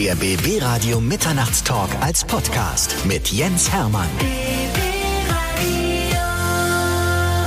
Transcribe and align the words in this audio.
Der 0.00 0.14
BB 0.14 0.62
Radio 0.62 0.98
Mitternachtstalk 0.98 1.90
als 2.00 2.24
Podcast 2.24 2.96
mit 3.06 3.28
Jens 3.30 3.70
Hermann. 3.70 4.08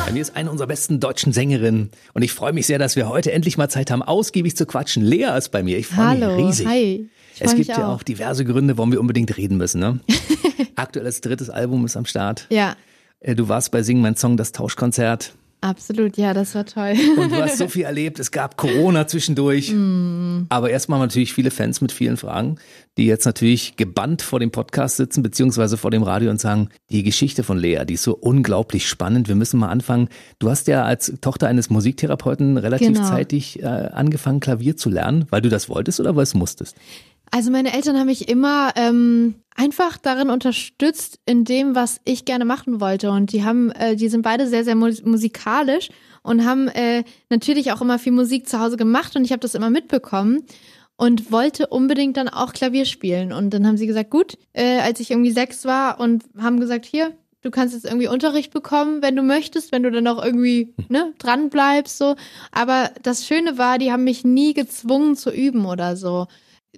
Bei 0.06 0.12
mir 0.12 0.22
ist 0.22 0.36
eine 0.36 0.52
unserer 0.52 0.68
besten 0.68 1.00
deutschen 1.00 1.34
Sängerinnen 1.34 1.90
und 2.14 2.22
ich 2.22 2.32
freue 2.32 2.54
mich 2.54 2.68
sehr, 2.68 2.78
dass 2.78 2.96
wir 2.96 3.10
heute 3.10 3.32
endlich 3.32 3.58
mal 3.58 3.70
Zeit 3.70 3.90
haben, 3.90 4.04
ausgiebig 4.04 4.56
zu 4.56 4.68
quatschen. 4.68 5.04
Lea 5.04 5.36
ist 5.36 5.50
bei 5.50 5.64
mir. 5.64 5.80
Ich 5.80 5.88
freue 5.88 6.16
mich 6.16 6.24
Hallo, 6.24 6.46
riesig. 6.48 6.68
hi. 6.68 7.10
Es 7.40 7.56
gibt 7.56 7.58
mich 7.58 7.68
ja 7.70 7.88
auch. 7.88 7.96
auch 7.96 8.04
diverse 8.04 8.46
Gründe, 8.46 8.78
warum 8.78 8.92
wir 8.92 9.00
unbedingt 9.00 9.36
reden 9.36 9.58
müssen. 9.58 9.80
Ne? 9.80 10.00
Aktuelles 10.76 11.22
drittes 11.22 11.50
Album 11.50 11.84
ist 11.86 11.98
am 11.98 12.06
Start. 12.06 12.46
Ja, 12.52 12.76
Äh, 13.20 13.34
Du 13.36 13.48
warst 13.50 13.72
bei 13.72 13.82
Sing 13.82 14.00
mein 14.02 14.16
Song, 14.16 14.38
das 14.38 14.52
Tauschkonzert. 14.52 15.34
Absolut. 15.64 16.18
Ja, 16.18 16.34
das 16.34 16.54
war 16.56 16.66
toll. 16.66 16.94
Und 17.18 17.32
du 17.32 17.36
hast 17.36 17.58
so 17.58 17.68
viel 17.70 17.84
erlebt. 17.84 18.20
Es 18.20 18.32
gab 18.32 18.58
Corona 18.58 19.08
zwischendurch. 19.08 19.72
Mm. 19.72 20.46
Aber 20.50 20.70
erstmal 20.70 21.00
natürlich 21.00 21.34
viele 21.34 21.52
Fans 21.52 21.82
mit 21.82 21.92
vielen 21.92 22.18
Fragen, 22.18 22.58
die 22.98 23.06
jetzt 23.06 23.26
natürlich 23.26 23.76
gebannt 23.76 24.22
vor 24.22 24.40
dem 24.40 24.52
Podcast 24.52 24.98
sitzen, 24.98 25.24
beziehungsweise 25.24 25.78
vor 25.78 25.90
dem 25.92 26.04
Radio 26.04 26.30
und 26.30 26.40
sagen, 26.40 26.70
die 26.92 27.04
Geschichte 27.04 27.44
von 27.44 27.58
Lea, 27.58 27.86
die 27.86 27.96
ist 27.96 28.04
so 28.04 28.14
unglaublich 28.16 28.88
spannend. 28.88 29.28
Wir 29.28 29.36
müssen 29.36 29.60
mal 29.60 29.70
anfangen. 29.70 30.10
Du 30.40 30.50
hast 30.50 30.68
ja 30.68 30.84
als 30.84 31.14
Tochter 31.22 31.48
eines 31.48 31.70
Musiktherapeuten 31.70 32.58
relativ 32.58 32.94
Genau. 32.94 33.08
zeitig 33.08 33.62
äh, 33.64 33.66
angefangen, 33.66 34.40
Klavier 34.40 34.78
zu 34.78 34.90
lernen, 34.90 35.26
weil 35.30 35.42
du 35.42 35.50
das 35.50 35.70
wolltest 35.70 36.00
oder 36.00 36.16
weil 36.16 36.24
es 36.24 36.34
musstest? 36.34 36.76
Also 37.32 37.52
meine 37.52 37.74
Eltern 37.74 37.98
haben 37.98 38.06
mich 38.08 38.30
immer 38.30 38.74
ähm, 38.76 39.36
einfach 39.56 39.98
darin 39.98 40.30
unterstützt 40.30 41.20
in 41.26 41.46
dem, 41.46 41.76
was 41.76 42.00
ich 42.06 42.26
gerne 42.26 42.46
machen 42.46 42.80
wollte. 42.80 43.12
Und 43.12 43.32
die 43.32 43.44
haben, 43.44 43.72
äh, 43.72 43.96
die 43.96 44.10
sind 44.10 44.22
beide 44.22 44.48
sehr, 44.48 44.64
sehr 44.64 44.76
mus 44.76 45.04
musikalisch 45.04 45.90
und 46.22 46.46
haben 46.46 46.68
äh, 46.70 47.04
natürlich 47.30 47.72
auch 47.72 47.82
immer 47.82 48.00
viel 48.00 48.12
Musik 48.12 48.48
zu 48.48 48.60
Hause 48.60 48.78
gemacht 48.78 49.16
und 49.16 49.26
ich 49.26 49.32
habe 49.32 49.42
das 49.42 49.56
immer 49.56 49.70
mitbekommen 49.70 50.44
und 50.96 51.32
wollte 51.32 51.68
unbedingt 51.68 52.18
dann 52.18 52.30
auch 52.30 52.54
Klavier 52.54 52.86
spielen. 52.86 53.34
Und 53.34 53.52
dann 53.54 53.68
haben 53.68 53.78
sie 53.78 53.88
gesagt, 53.88 54.10
gut, 54.10 54.38
äh, 54.54 54.80
als 54.80 55.00
ich 55.00 55.12
irgendwie 55.12 55.32
sechs 55.32 55.66
war 55.66 56.00
und 56.00 56.24
haben 56.38 56.60
gesagt, 56.60 56.86
hier, 56.86 57.12
du 57.42 57.52
kannst 57.52 57.74
jetzt 57.74 57.86
irgendwie 57.86 58.08
Unterricht 58.08 58.54
bekommen, 58.54 59.02
wenn 59.02 59.16
du 59.16 59.22
möchtest, 59.22 59.72
wenn 59.72 59.84
du 59.84 59.92
dann 59.92 60.08
auch 60.08 60.24
irgendwie 60.24 60.74
ne, 60.90 61.14
dran 61.18 61.50
bleibst 61.50 61.98
so. 61.98 62.16
Aber 62.52 62.92
das 63.02 63.26
Schöne 63.26 63.58
war, 63.58 63.78
die 63.78 63.92
haben 63.92 64.04
mich 64.04 64.24
nie 64.24 64.54
gezwungen 64.54 65.16
zu 65.16 65.32
üben 65.32 65.66
oder 65.66 65.96
so. 65.96 66.28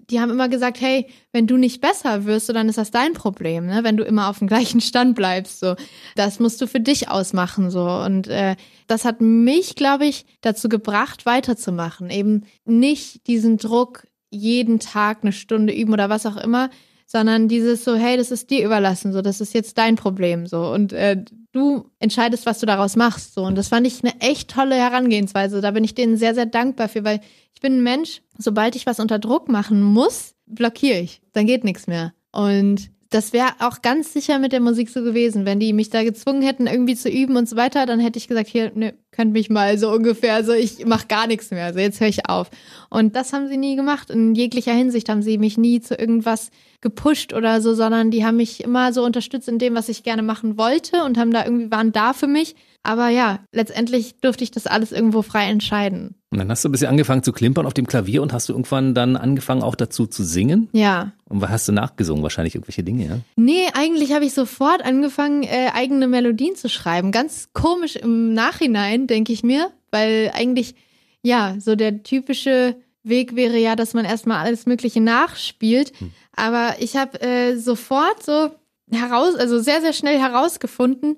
Die 0.09 0.19
haben 0.19 0.29
immer 0.29 0.49
gesagt, 0.49 0.81
hey, 0.81 1.07
wenn 1.31 1.47
du 1.47 1.57
nicht 1.57 1.81
besser 1.81 2.25
wirst, 2.25 2.47
so, 2.47 2.53
dann 2.53 2.69
ist 2.69 2.77
das 2.77 2.91
dein 2.91 3.13
Problem, 3.13 3.65
ne? 3.65 3.83
Wenn 3.83 3.97
du 3.97 4.03
immer 4.03 4.29
auf 4.29 4.39
dem 4.39 4.47
gleichen 4.49 4.81
Stand 4.81 5.15
bleibst, 5.15 5.59
so, 5.59 5.75
das 6.15 6.39
musst 6.39 6.61
du 6.61 6.67
für 6.67 6.79
dich 6.79 7.09
ausmachen, 7.09 7.71
so. 7.71 7.87
Und 7.87 8.27
äh, 8.27 8.55
das 8.87 9.05
hat 9.05 9.21
mich, 9.21 9.75
glaube 9.75 10.05
ich, 10.05 10.25
dazu 10.41 10.69
gebracht, 10.69 11.25
weiterzumachen, 11.25 12.09
eben 12.09 12.43
nicht 12.65 13.27
diesen 13.27 13.57
Druck 13.57 14.07
jeden 14.29 14.79
Tag 14.79 15.19
eine 15.21 15.31
Stunde 15.31 15.73
üben 15.73 15.93
oder 15.93 16.09
was 16.09 16.25
auch 16.25 16.37
immer, 16.37 16.69
sondern 17.05 17.47
dieses 17.47 17.83
so, 17.83 17.95
hey, 17.95 18.17
das 18.17 18.31
ist 18.31 18.49
dir 18.49 18.65
überlassen, 18.65 19.13
so, 19.13 19.21
das 19.21 19.41
ist 19.41 19.53
jetzt 19.53 19.77
dein 19.77 19.95
Problem, 19.95 20.47
so. 20.47 20.71
Und 20.71 20.91
äh, 20.93 21.23
du 21.51 21.89
entscheidest, 21.99 22.45
was 22.45 22.59
du 22.59 22.65
daraus 22.65 22.95
machst, 22.95 23.33
so. 23.33 23.43
Und 23.43 23.55
das 23.55 23.69
fand 23.69 23.87
ich 23.87 24.03
eine 24.03 24.19
echt 24.19 24.51
tolle 24.51 24.75
Herangehensweise. 24.75 25.61
Da 25.61 25.71
bin 25.71 25.83
ich 25.83 25.95
denen 25.95 26.17
sehr, 26.17 26.33
sehr 26.33 26.45
dankbar 26.45 26.89
für, 26.89 27.03
weil 27.03 27.21
ich 27.53 27.61
bin 27.61 27.77
ein 27.77 27.83
Mensch, 27.83 28.21
sobald 28.37 28.75
ich 28.75 28.85
was 28.85 28.99
unter 28.99 29.19
Druck 29.19 29.49
machen 29.49 29.81
muss, 29.81 30.35
blockiere 30.45 30.99
ich, 30.99 31.21
dann 31.33 31.45
geht 31.45 31.63
nichts 31.63 31.87
mehr. 31.87 32.13
Und 32.31 32.89
das 33.09 33.33
wäre 33.33 33.49
auch 33.59 33.81
ganz 33.81 34.13
sicher 34.13 34.39
mit 34.39 34.51
der 34.51 34.59
Musik 34.59 34.89
so 34.89 35.03
gewesen. 35.03 35.45
Wenn 35.45 35.59
die 35.59 35.73
mich 35.73 35.89
da 35.89 36.03
gezwungen 36.03 36.41
hätten, 36.41 36.67
irgendwie 36.67 36.95
zu 36.95 37.09
üben 37.09 37.37
und 37.37 37.47
so 37.47 37.55
weiter, 37.55 37.85
dann 37.85 37.99
hätte 37.99 38.17
ich 38.17 38.27
gesagt, 38.27 38.47
hier, 38.49 38.71
ne, 38.73 38.93
könnt 39.11 39.31
mich 39.31 39.49
mal 39.49 39.77
so 39.77 39.91
ungefähr, 39.91 40.43
so 40.43 40.53
ich 40.53 40.85
mach 40.85 41.07
gar 41.07 41.27
nichts 41.27 41.51
mehr, 41.51 41.73
so 41.73 41.79
jetzt 41.79 42.01
höre 42.01 42.07
ich 42.07 42.27
auf. 42.27 42.49
Und 42.89 43.15
das 43.15 43.31
haben 43.31 43.47
sie 43.47 43.57
nie 43.57 43.75
gemacht. 43.75 44.09
In 44.09 44.35
jeglicher 44.35 44.73
Hinsicht 44.73 45.07
haben 45.07 45.21
sie 45.21 45.37
mich 45.37 45.57
nie 45.57 45.81
zu 45.81 45.95
irgendwas 45.95 46.49
gepusht 46.81 47.33
oder 47.33 47.61
so, 47.61 47.73
sondern 47.73 48.11
die 48.11 48.25
haben 48.25 48.37
mich 48.37 48.63
immer 48.63 48.91
so 48.91 49.03
unterstützt 49.05 49.47
in 49.47 49.59
dem, 49.59 49.75
was 49.75 49.89
ich 49.89 50.03
gerne 50.03 50.23
machen 50.23 50.57
wollte 50.57 51.03
und 51.03 51.17
haben 51.17 51.31
da 51.31 51.45
irgendwie 51.45 51.71
waren 51.71 51.91
da 51.91 52.13
für 52.13 52.27
mich. 52.27 52.55
Aber 52.85 53.09
ja, 53.09 53.39
letztendlich 53.51 54.19
durfte 54.21 54.43
ich 54.43 54.51
das 54.51 54.67
alles 54.67 54.91
irgendwo 54.91 55.23
frei 55.23 55.49
entscheiden. 55.49 56.13
Und 56.29 56.37
dann 56.37 56.51
hast 56.51 56.63
du 56.63 56.69
ein 56.69 56.71
bisschen 56.71 56.87
angefangen 56.87 57.23
zu 57.23 57.33
klimpern 57.33 57.65
auf 57.65 57.73
dem 57.73 57.87
Klavier 57.87 58.21
und 58.21 58.31
hast 58.31 58.47
du 58.47 58.53
irgendwann 58.53 58.93
dann 58.93 59.17
angefangen 59.17 59.63
auch 59.63 59.73
dazu 59.73 60.05
zu 60.05 60.23
singen? 60.23 60.69
Ja. 60.71 61.13
Und 61.27 61.41
was 61.41 61.49
hast 61.49 61.67
du 61.67 61.71
nachgesungen? 61.71 62.21
Wahrscheinlich 62.21 62.53
irgendwelche 62.53 62.83
Dinge, 62.83 63.07
ja? 63.07 63.19
Nee, 63.35 63.69
eigentlich 63.73 64.13
habe 64.13 64.25
ich 64.25 64.33
sofort 64.33 64.85
angefangen, 64.85 65.41
äh, 65.41 65.71
eigene 65.73 66.07
Melodien 66.07 66.55
zu 66.55 66.69
schreiben. 66.69 67.11
Ganz 67.11 67.49
komisch 67.53 67.95
im 67.95 68.33
Nachhinein, 68.33 69.07
denke 69.07 69.33
ich 69.33 69.41
mir, 69.41 69.71
weil 69.89 70.31
eigentlich, 70.35 70.75
ja, 71.23 71.55
so 71.59 71.75
der 71.75 72.03
typische 72.03 72.75
Weg 73.01 73.35
wäre 73.35 73.57
ja, 73.57 73.75
dass 73.75 73.95
man 73.95 74.05
erstmal 74.05 74.45
alles 74.45 74.67
Mögliche 74.67 75.01
nachspielt. 75.01 75.91
Aber 76.35 76.75
ich 76.79 76.95
habe 76.97 77.19
äh, 77.19 77.55
sofort 77.55 78.21
so 78.21 78.51
heraus, 78.91 79.35
also 79.35 79.59
sehr, 79.59 79.81
sehr 79.81 79.93
schnell 79.93 80.19
herausgefunden, 80.19 81.17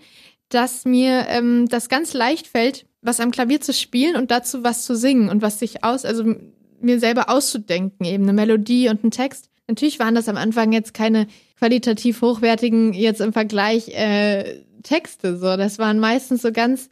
dass 0.49 0.85
mir 0.85 1.25
ähm, 1.27 1.67
das 1.69 1.89
ganz 1.89 2.13
leicht 2.13 2.47
fällt, 2.47 2.85
was 3.01 3.19
am 3.19 3.31
Klavier 3.31 3.61
zu 3.61 3.73
spielen 3.73 4.15
und 4.15 4.31
dazu 4.31 4.63
was 4.63 4.83
zu 4.83 4.95
singen 4.95 5.29
und 5.29 5.41
was 5.41 5.59
sich 5.59 5.83
aus, 5.83 6.05
also 6.05 6.35
mir 6.79 6.99
selber 6.99 7.29
auszudenken, 7.29 8.05
eben 8.05 8.23
eine 8.23 8.33
Melodie 8.33 8.89
und 8.89 9.03
einen 9.03 9.11
Text. 9.11 9.49
Natürlich 9.67 9.99
waren 9.99 10.15
das 10.15 10.29
am 10.29 10.37
Anfang 10.37 10.71
jetzt 10.71 10.93
keine 10.93 11.27
qualitativ 11.57 12.21
hochwertigen, 12.21 12.93
jetzt 12.93 13.21
im 13.21 13.33
Vergleich 13.33 13.89
äh, 13.89 14.61
Texte. 14.83 15.37
So, 15.37 15.57
das 15.57 15.79
waren 15.79 15.99
meistens 15.99 16.41
so 16.41 16.51
ganz 16.51 16.89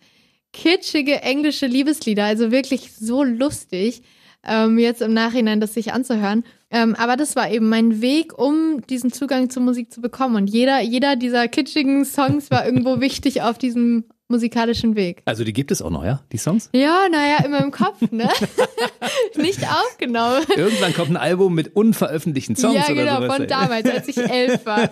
kitschige 0.51 1.21
englische 1.21 1.67
Liebeslieder, 1.67 2.25
also 2.25 2.51
wirklich 2.51 2.93
so 2.93 3.23
lustig, 3.23 4.01
ähm, 4.45 4.77
jetzt 4.77 5.01
im 5.01 5.13
Nachhinein 5.13 5.59
das 5.59 5.73
sich 5.73 5.93
anzuhören. 5.93 6.43
Ähm, 6.75 6.93
aber 6.95 7.15
das 7.15 7.37
war 7.37 7.49
eben 7.49 7.69
mein 7.69 8.01
Weg, 8.01 8.37
um 8.37 8.81
diesen 8.89 9.09
Zugang 9.13 9.49
zur 9.49 9.63
Musik 9.63 9.93
zu 9.93 10.01
bekommen. 10.01 10.35
Und 10.35 10.47
jeder, 10.47 10.81
jeder 10.81 11.15
dieser 11.15 11.47
kitschigen 11.47 12.03
Songs 12.03 12.51
war 12.51 12.65
irgendwo 12.65 12.99
wichtig 12.99 13.41
auf 13.41 13.57
diesem 13.57 14.03
musikalischen 14.27 14.97
Weg. 14.97 15.21
Also 15.23 15.45
die 15.45 15.53
gibt 15.53 15.71
es 15.71 15.81
auch 15.81 15.89
noch, 15.89 16.03
ja? 16.03 16.21
Die 16.33 16.37
Songs? 16.37 16.69
Ja, 16.73 17.07
naja, 17.09 17.45
immer 17.45 17.63
im 17.63 17.71
Kopf, 17.71 18.01
ne? 18.11 18.27
Nicht 19.37 19.61
aufgenommen. 19.63 20.43
Irgendwann 20.53 20.93
kommt 20.93 21.11
ein 21.11 21.17
Album 21.17 21.55
mit 21.55 21.77
unveröffentlichten 21.77 22.57
Songs 22.57 22.75
ja, 22.75 22.93
oder 22.93 22.95
genau, 22.95 23.21
sowas. 23.21 23.37
von 23.37 23.47
damals, 23.47 23.89
als 23.89 24.07
ich 24.09 24.17
elf 24.17 24.65
war. 24.65 24.89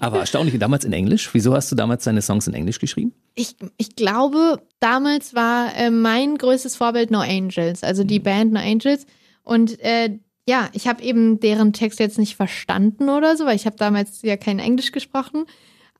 Aber 0.00 0.20
erstaunlich, 0.20 0.58
damals 0.58 0.86
in 0.86 0.94
Englisch. 0.94 1.28
Wieso 1.34 1.52
hast 1.52 1.70
du 1.70 1.76
damals 1.76 2.04
deine 2.04 2.22
Songs 2.22 2.46
in 2.46 2.54
Englisch 2.54 2.78
geschrieben? 2.78 3.12
Ich, 3.34 3.56
ich 3.76 3.96
glaube, 3.96 4.62
damals 4.80 5.34
war 5.34 5.76
äh, 5.76 5.90
mein 5.90 6.38
größtes 6.38 6.76
Vorbild 6.76 7.10
No 7.10 7.20
Angels, 7.20 7.82
also 7.82 8.02
die 8.02 8.20
Band 8.20 8.54
No 8.54 8.60
Angels. 8.60 9.04
Und 9.42 9.78
äh, 9.80 10.20
ja, 10.48 10.68
ich 10.72 10.88
habe 10.88 11.02
eben 11.02 11.38
deren 11.40 11.72
Text 11.72 12.00
jetzt 12.00 12.18
nicht 12.18 12.36
verstanden 12.36 13.08
oder 13.08 13.36
so, 13.36 13.46
weil 13.46 13.56
ich 13.56 13.66
habe 13.66 13.76
damals 13.76 14.22
ja 14.22 14.36
kein 14.36 14.58
Englisch 14.58 14.92
gesprochen. 14.92 15.44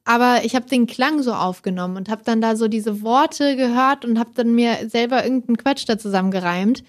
Aber 0.04 0.44
ich 0.44 0.56
habe 0.56 0.68
den 0.68 0.86
Klang 0.86 1.22
so 1.22 1.32
aufgenommen 1.32 1.96
und 1.96 2.08
habe 2.08 2.22
dann 2.24 2.40
da 2.40 2.56
so 2.56 2.66
diese 2.66 3.02
Worte 3.02 3.56
gehört 3.56 4.04
und 4.04 4.18
habe 4.18 4.32
dann 4.34 4.52
mir 4.52 4.88
selber 4.88 5.22
irgendeinen 5.22 5.58
Quatsch 5.58 5.84
da 5.86 5.96
zusammengereimt. 5.96 6.82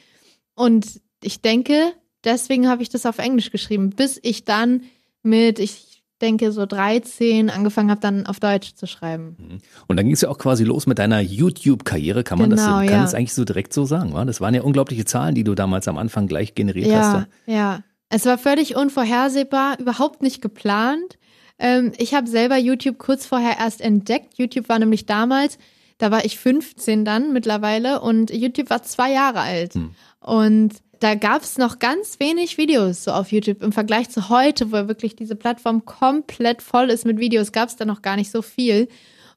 Und 0.55 0.99
ich 1.21 1.41
denke, 1.41 1.93
deswegen 2.23 2.67
habe 2.67 2.81
ich 2.81 2.89
das 2.89 3.05
auf 3.05 3.19
Englisch 3.19 3.51
geschrieben, 3.51 3.91
bis 3.91 4.19
ich 4.23 4.45
dann 4.45 4.83
mit, 5.21 5.59
ich 5.59 5.92
denke, 6.23 6.51
so 6.51 6.65
13 6.65 7.49
angefangen 7.49 7.91
habe, 7.91 8.01
dann 8.01 8.25
auf 8.25 8.39
Deutsch 8.39 8.75
zu 8.75 8.87
schreiben. 8.87 9.59
Und 9.87 9.97
dann 9.97 10.05
ging 10.05 10.13
es 10.13 10.21
ja 10.21 10.29
auch 10.29 10.37
quasi 10.37 10.63
los 10.63 10.87
mit 10.87 10.97
deiner 10.97 11.19
YouTube-Karriere. 11.19 12.23
Kann 12.23 12.39
man 12.39 12.49
das 12.49 12.61
Genau, 12.61 12.77
kann 12.77 12.87
ja. 12.87 13.01
das 13.01 13.13
eigentlich 13.13 13.33
so 13.33 13.43
direkt 13.43 13.73
so 13.73 13.85
sagen? 13.85 14.13
Wa? 14.13 14.25
Das 14.25 14.41
waren 14.41 14.55
ja 14.55 14.61
unglaubliche 14.61 15.05
Zahlen, 15.05 15.35
die 15.35 15.43
du 15.43 15.53
damals 15.53 15.87
am 15.87 15.97
Anfang 15.97 16.27
gleich 16.27 16.55
generiert 16.55 16.95
hast. 16.95 17.27
Ja, 17.45 17.53
ja. 17.53 17.79
Es 18.09 18.25
war 18.25 18.37
völlig 18.37 18.75
unvorhersehbar, 18.75 19.79
überhaupt 19.79 20.21
nicht 20.21 20.41
geplant. 20.41 21.17
Ähm, 21.59 21.91
ich 21.97 22.13
habe 22.13 22.27
selber 22.27 22.57
YouTube 22.57 22.97
kurz 22.97 23.25
vorher 23.25 23.57
erst 23.59 23.81
entdeckt. 23.81 24.37
YouTube 24.37 24.69
war 24.69 24.79
nämlich 24.79 25.05
damals, 25.05 25.57
da 25.97 26.11
war 26.11 26.23
ich 26.23 26.37
15 26.37 27.05
dann 27.05 27.33
mittlerweile 27.33 28.01
und 28.01 28.31
YouTube 28.31 28.69
war 28.69 28.83
zwei 28.83 29.11
Jahre 29.11 29.41
alt. 29.41 29.73
Und 30.19 30.73
da 31.03 31.15
gab 31.15 31.41
es 31.41 31.57
noch 31.57 31.79
ganz 31.79 32.21
wenig 32.21 32.57
Videos 32.57 33.03
so 33.03 33.11
auf 33.11 33.33
YouTube 33.33 33.61
im 33.61 33.73
Vergleich 33.73 34.09
zu 34.09 34.29
heute, 34.29 34.71
wo 34.71 34.87
wirklich 34.87 35.17
diese 35.17 35.35
Plattform 35.35 35.83
komplett 35.83 36.61
voll 36.61 36.89
ist 36.89 37.05
mit 37.05 37.19
Videos, 37.19 37.51
gab 37.51 37.67
es 37.67 37.75
da 37.75 37.83
noch 37.83 38.01
gar 38.01 38.15
nicht 38.15 38.31
so 38.31 38.41
viel. 38.41 38.87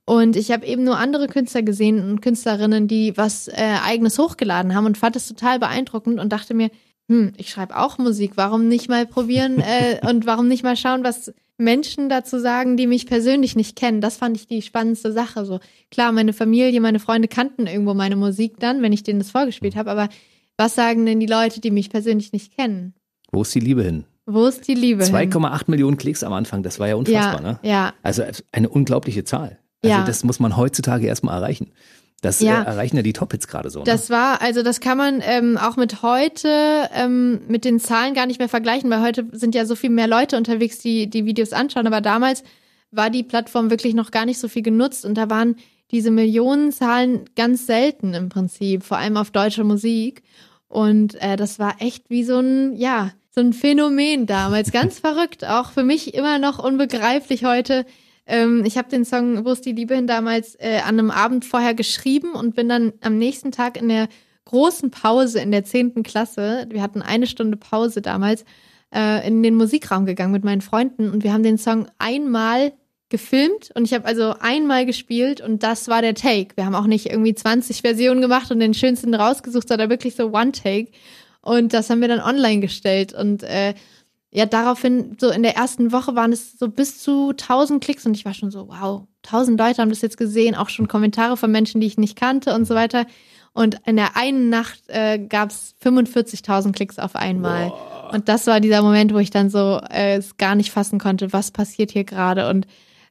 Und 0.04 0.36
ich 0.36 0.52
habe 0.52 0.64
eben 0.64 0.84
nur 0.84 0.96
andere 0.96 1.26
Künstler 1.26 1.62
gesehen 1.62 1.98
und 2.08 2.22
Künstlerinnen, 2.22 2.86
die 2.86 3.16
was 3.16 3.48
äh, 3.48 3.78
eigenes 3.84 4.16
hochgeladen 4.16 4.76
haben 4.76 4.86
und 4.86 4.96
fand 4.96 5.16
es 5.16 5.26
total 5.26 5.58
beeindruckend 5.58 6.20
und 6.20 6.32
dachte 6.32 6.54
mir, 6.54 6.70
hm, 7.08 7.32
ich 7.36 7.50
schreibe 7.50 7.76
auch 7.76 7.98
Musik, 7.98 8.32
warum 8.36 8.68
nicht 8.68 8.88
mal 8.88 9.04
probieren 9.04 9.58
äh, 9.60 10.06
und 10.08 10.24
warum 10.24 10.46
nicht 10.46 10.62
mal 10.62 10.76
schauen, 10.76 11.02
was 11.02 11.34
Menschen 11.58 12.08
dazu 12.08 12.38
sagen, 12.38 12.76
die 12.76 12.86
mich 12.86 13.06
persönlich 13.06 13.56
nicht 13.56 13.74
kennen. 13.74 14.00
Das 14.00 14.18
fand 14.18 14.36
ich 14.36 14.46
die 14.46 14.62
spannendste 14.62 15.10
Sache. 15.10 15.44
So 15.44 15.58
klar, 15.90 16.12
meine 16.12 16.32
Familie, 16.32 16.80
meine 16.80 17.00
Freunde 17.00 17.26
kannten 17.26 17.66
irgendwo 17.66 17.94
meine 17.94 18.14
Musik 18.14 18.60
dann, 18.60 18.82
wenn 18.82 18.92
ich 18.92 19.02
denen 19.02 19.18
das 19.18 19.32
vorgespielt 19.32 19.74
habe, 19.74 19.90
aber 19.90 20.08
was 20.56 20.74
sagen 20.74 21.04
denn 21.06 21.20
die 21.20 21.26
Leute, 21.26 21.60
die 21.60 21.70
mich 21.70 21.90
persönlich 21.90 22.32
nicht 22.32 22.56
kennen? 22.56 22.94
Wo 23.32 23.42
ist 23.42 23.54
die 23.54 23.60
Liebe 23.60 23.82
hin? 23.82 24.04
Wo 24.26 24.46
ist 24.46 24.66
die 24.66 24.74
Liebe? 24.74 25.04
hin? 25.04 25.14
2,8 25.14 25.64
Millionen 25.70 25.96
Klicks 25.96 26.22
am 26.24 26.32
Anfang, 26.32 26.62
das 26.62 26.80
war 26.80 26.88
ja 26.88 26.96
unfassbar, 26.96 27.42
ja, 27.42 27.52
ne? 27.52 27.58
ja, 27.62 27.92
Also 28.02 28.22
eine 28.52 28.68
unglaubliche 28.68 29.24
Zahl. 29.24 29.58
Also 29.82 29.98
Ja. 29.98 30.04
das 30.04 30.24
muss 30.24 30.40
man 30.40 30.56
heutzutage 30.56 31.06
erstmal 31.06 31.36
erreichen. 31.36 31.70
Das 32.22 32.40
Ja. 32.40 32.62
äh, 32.62 32.64
erreichen 32.66 32.96
ja 32.96 33.02
die 33.02 33.12
Top-Hits 33.12 33.46
gerade 33.46 33.68
so. 33.70 33.80
Ne? 33.80 33.84
Das 33.84 34.08
war, 34.10 34.40
also 34.42 34.62
das 34.62 34.80
kann 34.80 34.96
man 34.98 35.20
ähm, 35.22 35.58
auch 35.58 35.76
mit 35.76 36.02
heute, 36.02 36.88
ähm, 36.94 37.42
mit 37.46 37.64
den 37.64 37.78
Zahlen 37.78 38.14
gar 38.14 38.26
nicht 38.26 38.38
mehr 38.38 38.48
vergleichen, 38.48 38.90
weil 38.90 39.02
heute 39.02 39.26
sind 39.32 39.54
ja 39.54 39.66
so 39.66 39.76
viel 39.76 39.90
mehr 39.90 40.08
Leute 40.08 40.36
unterwegs, 40.36 40.78
die 40.78 41.08
die 41.10 41.26
Videos 41.26 41.52
anschauen. 41.52 41.86
Aber 41.86 42.00
damals 42.00 42.42
war 42.90 43.10
die 43.10 43.22
Plattform 43.22 43.68
wirklich 43.70 43.94
noch 43.94 44.10
gar 44.10 44.24
nicht 44.24 44.38
so 44.38 44.48
viel 44.48 44.62
genutzt 44.62 45.04
und 45.04 45.14
da 45.14 45.28
waren 45.28 45.56
diese 45.90 46.10
Millionenzahlen 46.10 47.24
ganz 47.36 47.66
selten 47.66 48.14
im 48.14 48.28
Prinzip, 48.28 48.82
vor 48.82 48.98
allem 48.98 49.16
auf 49.16 49.30
deutscher 49.30 49.64
Musik. 49.64 50.22
Und 50.68 51.14
äh, 51.22 51.36
das 51.36 51.58
war 51.58 51.76
echt 51.80 52.10
wie 52.10 52.24
so 52.24 52.38
ein, 52.38 52.74
ja, 52.76 53.12
so 53.30 53.40
ein 53.40 53.52
Phänomen 53.52 54.26
damals. 54.26 54.72
Ganz 54.72 54.98
verrückt, 55.00 55.44
auch 55.44 55.70
für 55.70 55.84
mich 55.84 56.14
immer 56.14 56.38
noch 56.38 56.58
unbegreiflich 56.58 57.44
heute. 57.44 57.86
Ähm, 58.26 58.64
ich 58.64 58.76
habe 58.76 58.88
den 58.88 59.04
Song 59.04 59.44
Wo 59.44 59.52
ist 59.52 59.64
die 59.64 59.72
Liebe 59.72 59.94
hin 59.94 60.06
damals 60.06 60.56
äh, 60.56 60.80
an 60.80 60.98
einem 60.98 61.10
Abend 61.10 61.44
vorher 61.44 61.74
geschrieben 61.74 62.32
und 62.32 62.56
bin 62.56 62.68
dann 62.68 62.92
am 63.00 63.18
nächsten 63.18 63.52
Tag 63.52 63.76
in 63.76 63.88
der 63.88 64.08
großen 64.46 64.90
Pause 64.90 65.40
in 65.40 65.50
der 65.50 65.64
zehnten 65.64 66.02
Klasse, 66.02 66.66
wir 66.70 66.80
hatten 66.80 67.02
eine 67.02 67.26
Stunde 67.26 67.56
Pause 67.56 68.00
damals, 68.00 68.44
äh, 68.94 69.26
in 69.26 69.42
den 69.42 69.54
Musikraum 69.54 70.06
gegangen 70.06 70.32
mit 70.32 70.44
meinen 70.44 70.60
Freunden 70.60 71.10
und 71.10 71.22
wir 71.24 71.32
haben 71.32 71.42
den 71.42 71.58
Song 71.58 71.88
einmal 71.98 72.72
gefilmt 73.08 73.70
und 73.74 73.84
ich 73.84 73.94
habe 73.94 74.04
also 74.04 74.34
einmal 74.40 74.84
gespielt 74.84 75.40
und 75.40 75.62
das 75.62 75.88
war 75.88 76.02
der 76.02 76.14
Take. 76.14 76.56
Wir 76.56 76.66
haben 76.66 76.74
auch 76.74 76.86
nicht 76.86 77.06
irgendwie 77.06 77.34
20 77.34 77.82
Versionen 77.82 78.20
gemacht 78.20 78.50
und 78.50 78.60
den 78.60 78.74
schönsten 78.74 79.14
rausgesucht, 79.14 79.68
sondern 79.68 79.90
wirklich 79.90 80.16
so 80.16 80.32
One 80.32 80.52
Take. 80.52 80.90
Und 81.40 81.72
das 81.72 81.88
haben 81.88 82.00
wir 82.00 82.08
dann 82.08 82.20
online 82.20 82.60
gestellt 82.60 83.12
und 83.12 83.44
äh, 83.44 83.74
ja, 84.32 84.44
daraufhin, 84.44 85.16
so 85.18 85.30
in 85.30 85.42
der 85.42 85.56
ersten 85.56 85.92
Woche 85.92 86.14
waren 86.14 86.30
es 86.30 86.58
so 86.58 86.68
bis 86.68 87.00
zu 87.02 87.30
1000 87.30 87.82
Klicks 87.82 88.04
und 88.04 88.14
ich 88.14 88.24
war 88.24 88.34
schon 88.34 88.50
so, 88.50 88.68
wow, 88.68 89.06
1000 89.24 89.58
Leute 89.58 89.80
haben 89.80 89.88
das 89.88 90.02
jetzt 90.02 90.18
gesehen, 90.18 90.54
auch 90.54 90.68
schon 90.68 90.88
Kommentare 90.88 91.36
von 91.36 91.50
Menschen, 91.50 91.80
die 91.80 91.86
ich 91.86 91.96
nicht 91.96 92.16
kannte 92.16 92.54
und 92.54 92.66
so 92.66 92.74
weiter. 92.74 93.06
Und 93.54 93.78
in 93.86 93.96
der 93.96 94.14
einen 94.14 94.50
Nacht 94.50 94.80
äh, 94.88 95.18
gab 95.18 95.48
es 95.48 95.74
45.000 95.82 96.72
Klicks 96.72 96.98
auf 96.98 97.16
einmal. 97.16 97.72
Und 98.12 98.28
das 98.28 98.46
war 98.46 98.60
dieser 98.60 98.82
Moment, 98.82 99.14
wo 99.14 99.18
ich 99.18 99.30
dann 99.30 99.48
so 99.48 99.80
äh, 99.90 100.16
es 100.16 100.36
gar 100.36 100.54
nicht 100.54 100.70
fassen 100.70 100.98
konnte, 100.98 101.32
was 101.32 101.50
passiert 101.50 101.90
hier 101.90 102.04
gerade 102.04 102.50
und 102.50 102.66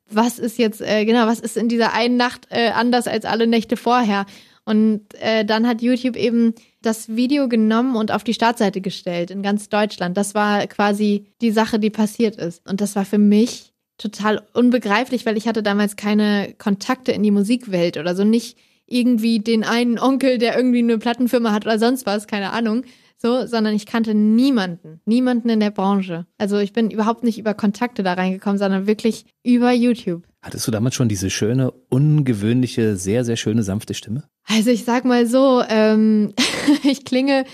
was 0.10 0.40
ist 0.40 0.58
jetzt, 0.58 0.82
äh, 0.82 1.06
genau, 1.06 1.28
was 1.28 1.40
ist 1.40 1.58
in 1.58 1.70
dieser 1.70 1.94
einen 1.94 2.18
Nacht 2.18 2.48
äh, 2.50 2.70
anders 2.70 3.08
als 3.08 3.26
alle 3.26 3.48
Nächte 3.48 3.78
vorher? 3.78 4.26
Und 4.66 5.02
äh, 5.20 5.46
dann 5.46 5.68
hat 5.68 5.82
YouTube 5.82 6.16
eben 6.16 6.54
das 6.82 7.16
Video 7.16 7.48
genommen 7.48 7.96
und 7.96 8.12
auf 8.12 8.24
die 8.24 8.34
Startseite 8.34 8.82
gestellt 8.82 9.32
in 9.32 9.44
ganz 9.44 9.70
Deutschland. 9.70 10.18
Das 10.18 10.34
war 10.34 10.66
quasi 10.68 11.28
die 11.42 11.52
Sache, 11.52 11.80
die 11.80 11.90
passiert 11.92 12.36
ist. 12.36 12.68
Und 12.68 12.82
das 12.82 12.96
war 12.96 13.06
für 13.06 13.18
mich 13.18 13.74
total 13.98 14.42
unbegreiflich, 14.54 15.26
weil 15.26 15.38
ich 15.38 15.48
hatte 15.48 15.64
damals 15.64 15.96
keine 15.96 16.54
Kontakte 16.58 17.12
in 17.12 17.24
die 17.24 17.32
Musikwelt 17.32 17.98
oder 17.98 18.16
so 18.16 18.24
nicht 18.24 18.58
irgendwie 18.88 19.40
den 19.40 19.64
einen 19.64 19.98
Onkel, 19.98 20.38
der 20.38 20.56
irgendwie 20.56 20.80
eine 20.80 20.98
Plattenfirma 20.98 21.52
hat 21.52 21.66
oder 21.66 21.80
sonst 21.80 22.06
was, 22.06 22.28
keine 22.28 22.52
Ahnung, 22.52 22.84
so, 23.18 23.46
sondern 23.48 23.76
ich 23.76 23.86
kannte 23.86 24.14
niemanden, 24.14 25.02
niemanden 25.06 25.50
in 25.50 25.60
der 25.60 25.72
Branche. 25.72 26.26
Also 26.38 26.58
ich 26.60 26.74
bin 26.74 26.92
überhaupt 26.92 27.24
nicht 27.24 27.38
über 27.38 27.54
Kontakte 27.54 28.04
da 28.04 28.14
reingekommen, 28.14 28.58
sondern 28.58 28.88
wirklich 28.88 29.26
über 29.44 29.72
YouTube. 29.72 30.24
Hattest 30.42 30.68
du 30.68 30.72
damals 30.72 30.96
schon 30.96 31.10
diese 31.10 31.30
schöne, 31.30 31.72
ungewöhnliche, 31.90 32.98
sehr, 32.98 33.24
sehr 33.26 33.36
schöne, 33.36 33.64
sanfte 33.64 33.94
Stimme? 33.94 34.26
Also 34.44 34.70
ich 34.70 34.86
sag 34.86 35.06
mal 35.06 35.26
so, 35.26 35.64
ähm, 35.68 36.34
ich 36.84 37.06
klinge 37.06 37.46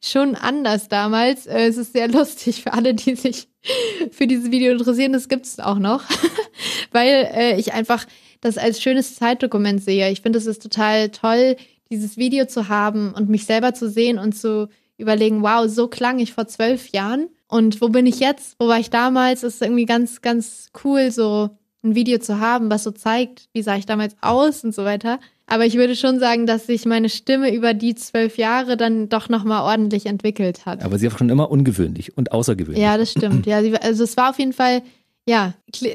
schon 0.00 0.34
anders 0.34 0.88
damals. 0.88 1.46
Äh, 1.46 1.66
Es 1.66 1.76
ist 1.76 1.92
sehr 1.92 2.08
lustig 2.08 2.62
für 2.62 2.72
alle, 2.72 2.94
die 2.94 3.14
sich 3.14 3.48
für 4.10 4.26
dieses 4.26 4.50
Video 4.50 4.72
interessieren. 4.72 5.12
Das 5.12 5.28
gibt 5.28 5.44
es 5.44 5.60
auch 5.60 5.78
noch, 5.78 6.02
weil 6.92 7.28
äh, 7.34 7.60
ich 7.60 7.74
einfach 7.74 8.06
das 8.40 8.56
als 8.56 8.80
schönes 8.80 9.16
Zeitdokument 9.16 9.82
sehe. 9.82 10.10
Ich 10.10 10.22
finde, 10.22 10.38
es 10.38 10.46
ist 10.46 10.62
total 10.62 11.10
toll, 11.10 11.56
dieses 11.90 12.16
Video 12.16 12.46
zu 12.46 12.68
haben 12.68 13.12
und 13.12 13.28
mich 13.28 13.44
selber 13.44 13.74
zu 13.74 13.90
sehen 13.90 14.18
und 14.18 14.32
zu 14.32 14.68
überlegen, 15.00 15.42
wow, 15.42 15.68
so 15.68 15.88
klang 15.88 16.18
ich 16.18 16.32
vor 16.32 16.46
zwölf 16.46 16.88
Jahren. 16.88 17.28
Und 17.48 17.80
wo 17.80 17.88
bin 17.88 18.06
ich 18.06 18.20
jetzt? 18.20 18.54
Wo 18.58 18.68
war 18.68 18.78
ich 18.78 18.90
damals? 18.90 19.42
Es 19.42 19.54
ist 19.54 19.62
irgendwie 19.62 19.86
ganz, 19.86 20.20
ganz 20.20 20.70
cool, 20.84 21.10
so 21.10 21.50
ein 21.82 21.94
Video 21.94 22.18
zu 22.18 22.38
haben, 22.38 22.70
was 22.70 22.84
so 22.84 22.90
zeigt, 22.90 23.48
wie 23.52 23.62
sah 23.62 23.76
ich 23.76 23.86
damals 23.86 24.14
aus 24.20 24.62
und 24.64 24.74
so 24.74 24.84
weiter. 24.84 25.18
Aber 25.46 25.66
ich 25.66 25.74
würde 25.74 25.96
schon 25.96 26.20
sagen, 26.20 26.46
dass 26.46 26.66
sich 26.66 26.86
meine 26.86 27.08
Stimme 27.08 27.52
über 27.52 27.74
die 27.74 27.96
zwölf 27.96 28.38
Jahre 28.38 28.76
dann 28.76 29.08
doch 29.08 29.28
nochmal 29.28 29.62
ordentlich 29.62 30.06
entwickelt 30.06 30.64
hat. 30.64 30.84
Aber 30.84 30.96
sie 30.96 31.10
war 31.10 31.18
schon 31.18 31.28
immer 31.28 31.50
ungewöhnlich 31.50 32.16
und 32.16 32.30
außergewöhnlich. 32.30 32.80
Ja, 32.80 32.96
das 32.96 33.10
stimmt. 33.10 33.46
Ja, 33.46 33.60
sie, 33.60 33.76
also 33.76 34.04
es 34.04 34.16
war 34.16 34.30
auf 34.30 34.38
jeden 34.38 34.52
Fall, 34.52 34.82
ja, 35.30 35.54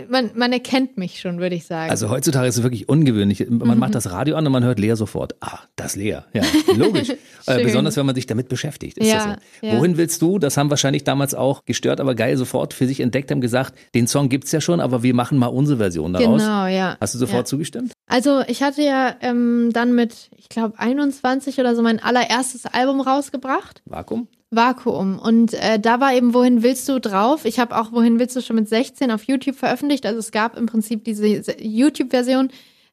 man, 0.09 0.31
man 0.35 0.53
erkennt 0.53 0.97
mich 0.97 1.19
schon, 1.19 1.39
würde 1.39 1.55
ich 1.55 1.65
sagen. 1.65 1.91
Also 1.91 2.09
heutzutage 2.09 2.47
ist 2.47 2.57
es 2.57 2.63
wirklich 2.63 2.87
ungewöhnlich. 2.87 3.45
Man 3.49 3.67
Mhm. 3.67 3.77
macht 3.79 3.93
das 3.95 4.09
Radio 4.11 4.35
an 4.37 4.45
und 4.45 4.51
man 4.53 4.63
hört 4.63 4.79
Lea 4.79 4.95
sofort. 4.95 5.35
Ah, 5.41 5.59
das 5.75 5.95
Lea. 5.95 6.19
Ja, 6.33 6.41
logisch. 6.75 7.09
äh, 7.45 7.61
besonders 7.63 7.97
wenn 7.97 8.05
man 8.05 8.15
sich 8.15 8.25
damit 8.27 8.47
beschäftigt. 8.47 8.97
Ist 8.97 9.07
Ja, 9.11 9.37
so? 9.61 9.67
ja. 9.67 9.77
Wohin 9.77 9.97
willst 9.97 10.21
du? 10.21 10.39
Das 10.39 10.55
haben 10.57 10.69
wahrscheinlich 10.69 11.03
damals 11.03 11.35
auch 11.35 11.65
gestört, 11.65 11.99
aber 11.99 12.15
geil 12.15 12.37
sofort 12.37 12.73
für 12.73 12.87
sich 12.87 13.01
entdeckt, 13.01 13.29
haben 13.31 13.41
gesagt, 13.41 13.73
den 13.93 14.07
Song 14.07 14.29
gibt's 14.29 14.51
ja 14.53 14.61
schon, 14.61 14.79
aber 14.79 15.03
wir 15.03 15.13
machen 15.13 15.37
mal 15.37 15.47
unsere 15.47 15.77
Version 15.77 16.13
daraus. 16.13 16.41
genau, 16.41 16.67
ja. 16.67 16.95
Hast 17.01 17.13
du 17.15 17.17
sofort 17.19 17.39
Ja. 17.41 17.45
zugestimmt? 17.45 17.91
Also 18.07 18.41
ich 18.47 18.63
hatte 18.63 18.81
ja 18.83 19.15
ähm, 19.21 19.71
dann 19.73 19.93
mit, 19.95 20.29
ich 20.37 20.47
glaube, 20.49 20.79
21 20.79 21.59
oder 21.59 21.75
so 21.75 21.81
mein 21.81 22.01
allererstes 22.01 22.65
Album 22.65 23.01
rausgebracht. 23.01 23.81
Vakuum? 23.85 24.27
Vakuum. 24.51 25.19
Und 25.19 25.53
äh, 25.53 25.79
da 25.79 25.99
war 25.99 26.13
eben 26.13 26.33
Wohin 26.33 26.63
willst 26.63 26.87
du 26.87 26.99
drauf. 26.99 27.45
Ich 27.45 27.59
habe 27.59 27.77
auch 27.77 27.91
Wohin 27.91 28.19
willst 28.19 28.35
du 28.35 28.41
schon 28.41 28.57
mit 28.57 28.69
16 28.69 29.11
auf 29.11 29.23
YouTube 29.23 29.55
veröffentlicht. 29.55 30.05
Also 30.05 30.19
es 30.19 30.31
gab 30.31 30.57
im 30.57 30.65
Prinzip 30.65 31.03
diese 31.03 31.27
YouTube-Version, 31.27 32.49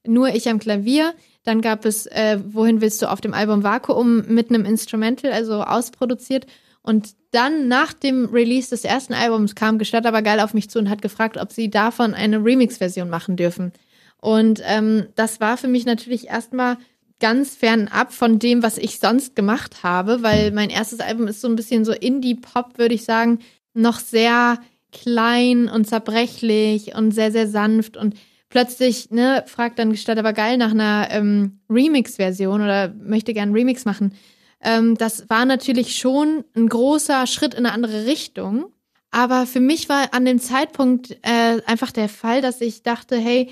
nur 0.06 0.28
ich 0.28 0.48
am 0.48 0.58
Klavier. 0.58 1.14
Dann 1.44 1.60
gab 1.60 1.84
es 1.84 2.06
äh, 2.06 2.38
Wohin 2.44 2.80
willst 2.80 3.02
du 3.02 3.10
auf 3.10 3.20
dem 3.20 3.34
Album 3.34 3.62
Vakuum 3.62 4.24
mit 4.28 4.50
einem 4.50 4.64
Instrumental, 4.64 5.32
also 5.32 5.62
ausproduziert. 5.62 6.46
Und 6.82 7.14
dann 7.30 7.68
nach 7.68 7.92
dem 7.92 8.26
Release 8.26 8.70
des 8.70 8.84
ersten 8.84 9.14
Albums 9.14 9.54
kam 9.54 9.78
Gestatt 9.78 10.06
aber 10.06 10.22
geil 10.22 10.40
auf 10.40 10.52
mich 10.52 10.68
zu 10.68 10.78
und 10.78 10.90
hat 10.90 11.00
gefragt, 11.00 11.36
ob 11.36 11.52
sie 11.52 11.70
davon 11.70 12.14
eine 12.14 12.44
Remix-Version 12.44 13.08
machen 13.08 13.36
dürfen. 13.36 13.72
Und 14.20 14.62
ähm, 14.64 15.06
das 15.14 15.40
war 15.40 15.56
für 15.56 15.68
mich 15.68 15.84
natürlich 15.84 16.28
erstmal 16.28 16.78
ganz 17.22 17.54
fernab 17.54 18.12
von 18.12 18.40
dem, 18.40 18.64
was 18.64 18.78
ich 18.78 18.98
sonst 18.98 19.36
gemacht 19.36 19.84
habe, 19.84 20.24
weil 20.24 20.50
mein 20.50 20.70
erstes 20.70 20.98
Album 20.98 21.28
ist 21.28 21.40
so 21.40 21.46
ein 21.46 21.54
bisschen 21.54 21.84
so 21.84 21.92
Indie-Pop, 21.92 22.78
würde 22.78 22.94
ich 22.94 23.04
sagen, 23.04 23.38
noch 23.74 24.00
sehr 24.00 24.58
klein 24.90 25.68
und 25.68 25.86
zerbrechlich 25.86 26.96
und 26.96 27.12
sehr, 27.12 27.30
sehr 27.30 27.46
sanft 27.46 27.96
und 27.96 28.16
plötzlich, 28.50 29.10
ne, 29.10 29.44
fragt 29.46 29.78
dann 29.78 29.92
Gestatt 29.92 30.18
aber 30.18 30.32
geil 30.32 30.58
nach 30.58 30.72
einer 30.72 31.08
ähm, 31.10 31.60
Remix-Version 31.70 32.60
oder 32.60 32.88
möchte 32.88 33.32
gern 33.32 33.52
Remix 33.52 33.84
machen. 33.84 34.14
Ähm, 34.60 34.96
das 34.96 35.30
war 35.30 35.44
natürlich 35.44 35.96
schon 35.96 36.44
ein 36.56 36.68
großer 36.68 37.28
Schritt 37.28 37.54
in 37.54 37.66
eine 37.66 37.72
andere 37.72 38.04
Richtung. 38.04 38.66
Aber 39.12 39.46
für 39.46 39.60
mich 39.60 39.88
war 39.88 40.12
an 40.12 40.24
dem 40.24 40.40
Zeitpunkt 40.40 41.12
äh, 41.22 41.60
einfach 41.66 41.92
der 41.92 42.08
Fall, 42.08 42.42
dass 42.42 42.60
ich 42.60 42.82
dachte, 42.82 43.16
hey, 43.16 43.50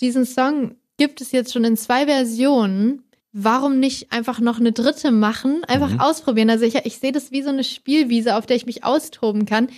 diesen 0.00 0.26
Song 0.26 0.74
gibt 0.96 1.20
es 1.20 1.32
jetzt 1.32 1.52
schon 1.52 1.64
in 1.64 1.76
zwei 1.76 2.06
Versionen. 2.06 3.02
Warum 3.38 3.78
nicht 3.80 4.12
einfach 4.12 4.40
noch 4.40 4.58
eine 4.58 4.72
dritte 4.72 5.10
machen? 5.10 5.62
Einfach 5.68 5.90
Mhm. 5.92 6.00
ausprobieren. 6.00 6.48
Also 6.48 6.64
ich, 6.64 6.74
ich 6.86 6.96
sehe 6.98 7.12
das 7.12 7.32
wie 7.32 7.42
so 7.42 7.50
eine 7.50 7.64
Spielwiese, 7.64 8.34
auf 8.36 8.46
der 8.46 8.56
ich 8.56 8.64
mich 8.64 8.82
austoben 8.82 9.44
kann. 9.44 9.68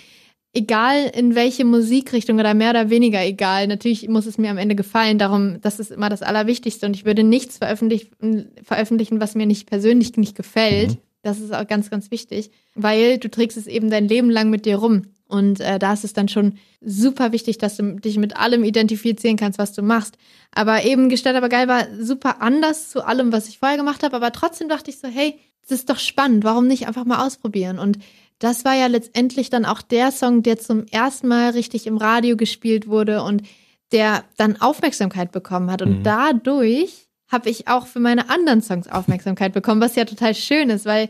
Egal 0.53 1.11
in 1.13 1.35
welche 1.35 1.65
Musikrichtung 1.65 2.39
oder 2.39 2.53
mehr 2.53 2.69
oder 2.69 2.89
weniger 2.89 3.21
egal. 3.23 3.67
Natürlich 3.67 4.07
muss 4.07 4.25
es 4.25 4.37
mir 4.37 4.49
am 4.49 4.57
Ende 4.57 4.75
gefallen. 4.75 5.17
Darum, 5.17 5.59
das 5.59 5.79
ist 5.81 5.91
immer 5.91 6.07
das 6.07 6.21
Allerwichtigste. 6.21 6.85
Und 6.85 6.95
ich 6.95 7.03
würde 7.03 7.23
nichts 7.23 7.57
veröffentlichen, 7.57 8.47
veröffentlichen 8.63 9.19
was 9.19 9.35
mir 9.35 9.45
nicht 9.45 9.67
persönlich 9.69 10.15
nicht 10.15 10.35
gefällt. 10.37 10.91
Mhm. 10.91 10.97
Das 11.21 11.41
ist 11.41 11.53
auch 11.53 11.67
ganz, 11.67 11.89
ganz 11.89 12.11
wichtig, 12.11 12.51
weil 12.75 13.17
du 13.17 13.29
trägst 13.29 13.57
es 13.57 13.67
eben 13.67 13.89
dein 13.89 14.07
Leben 14.07 14.29
lang 14.29 14.49
mit 14.49 14.65
dir 14.65 14.77
rum. 14.77 15.01
Und 15.29 15.61
äh, 15.61 15.77
da 15.79 15.93
ist 15.93 16.03
es 16.03 16.13
dann 16.13 16.27
schon 16.27 16.55
super 16.81 17.31
wichtig, 17.31 17.59
dass 17.59 17.77
du 17.77 17.99
dich 17.99 18.17
mit 18.17 18.35
allem 18.35 18.63
identifizieren 18.63 19.37
kannst, 19.37 19.59
was 19.59 19.73
du 19.73 19.83
machst. 19.83 20.17
Aber 20.51 20.83
eben 20.83 21.07
Gestalt 21.07 21.35
aber 21.35 21.49
geil 21.49 21.67
war 21.67 21.85
super 21.99 22.41
anders 22.41 22.89
zu 22.89 23.05
allem, 23.05 23.31
was 23.31 23.47
ich 23.47 23.59
vorher 23.59 23.77
gemacht 23.77 24.01
habe. 24.03 24.15
Aber 24.15 24.31
trotzdem 24.31 24.67
dachte 24.69 24.89
ich 24.89 24.97
so, 24.99 25.07
hey, 25.07 25.39
das 25.61 25.79
ist 25.79 25.89
doch 25.89 25.99
spannend. 25.99 26.43
Warum 26.43 26.65
nicht 26.65 26.87
einfach 26.87 27.05
mal 27.05 27.25
ausprobieren? 27.25 27.77
Und 27.77 27.99
das 28.39 28.65
war 28.65 28.73
ja 28.73 28.87
letztendlich 28.87 29.51
dann 29.51 29.65
auch 29.65 29.83
der 29.83 30.11
Song, 30.11 30.41
der 30.41 30.57
zum 30.57 30.87
ersten 30.87 31.27
Mal 31.27 31.51
richtig 31.51 31.85
im 31.85 31.97
Radio 31.97 32.35
gespielt 32.35 32.87
wurde 32.87 33.21
und 33.21 33.43
der 33.91 34.23
dann 34.37 34.59
Aufmerksamkeit 34.59 35.31
bekommen 35.31 35.69
hat. 35.69 35.83
Und 35.83 35.99
Mhm. 35.99 36.03
dadurch 36.03 37.07
habe 37.31 37.51
ich 37.51 37.67
auch 37.67 37.85
für 37.85 37.99
meine 37.99 38.29
anderen 38.31 38.63
Songs 38.63 38.87
Aufmerksamkeit 38.87 39.53
bekommen, 39.53 39.81
was 39.81 39.95
ja 39.95 40.05
total 40.05 40.33
schön 40.33 40.71
ist, 40.71 40.85
weil 40.85 41.07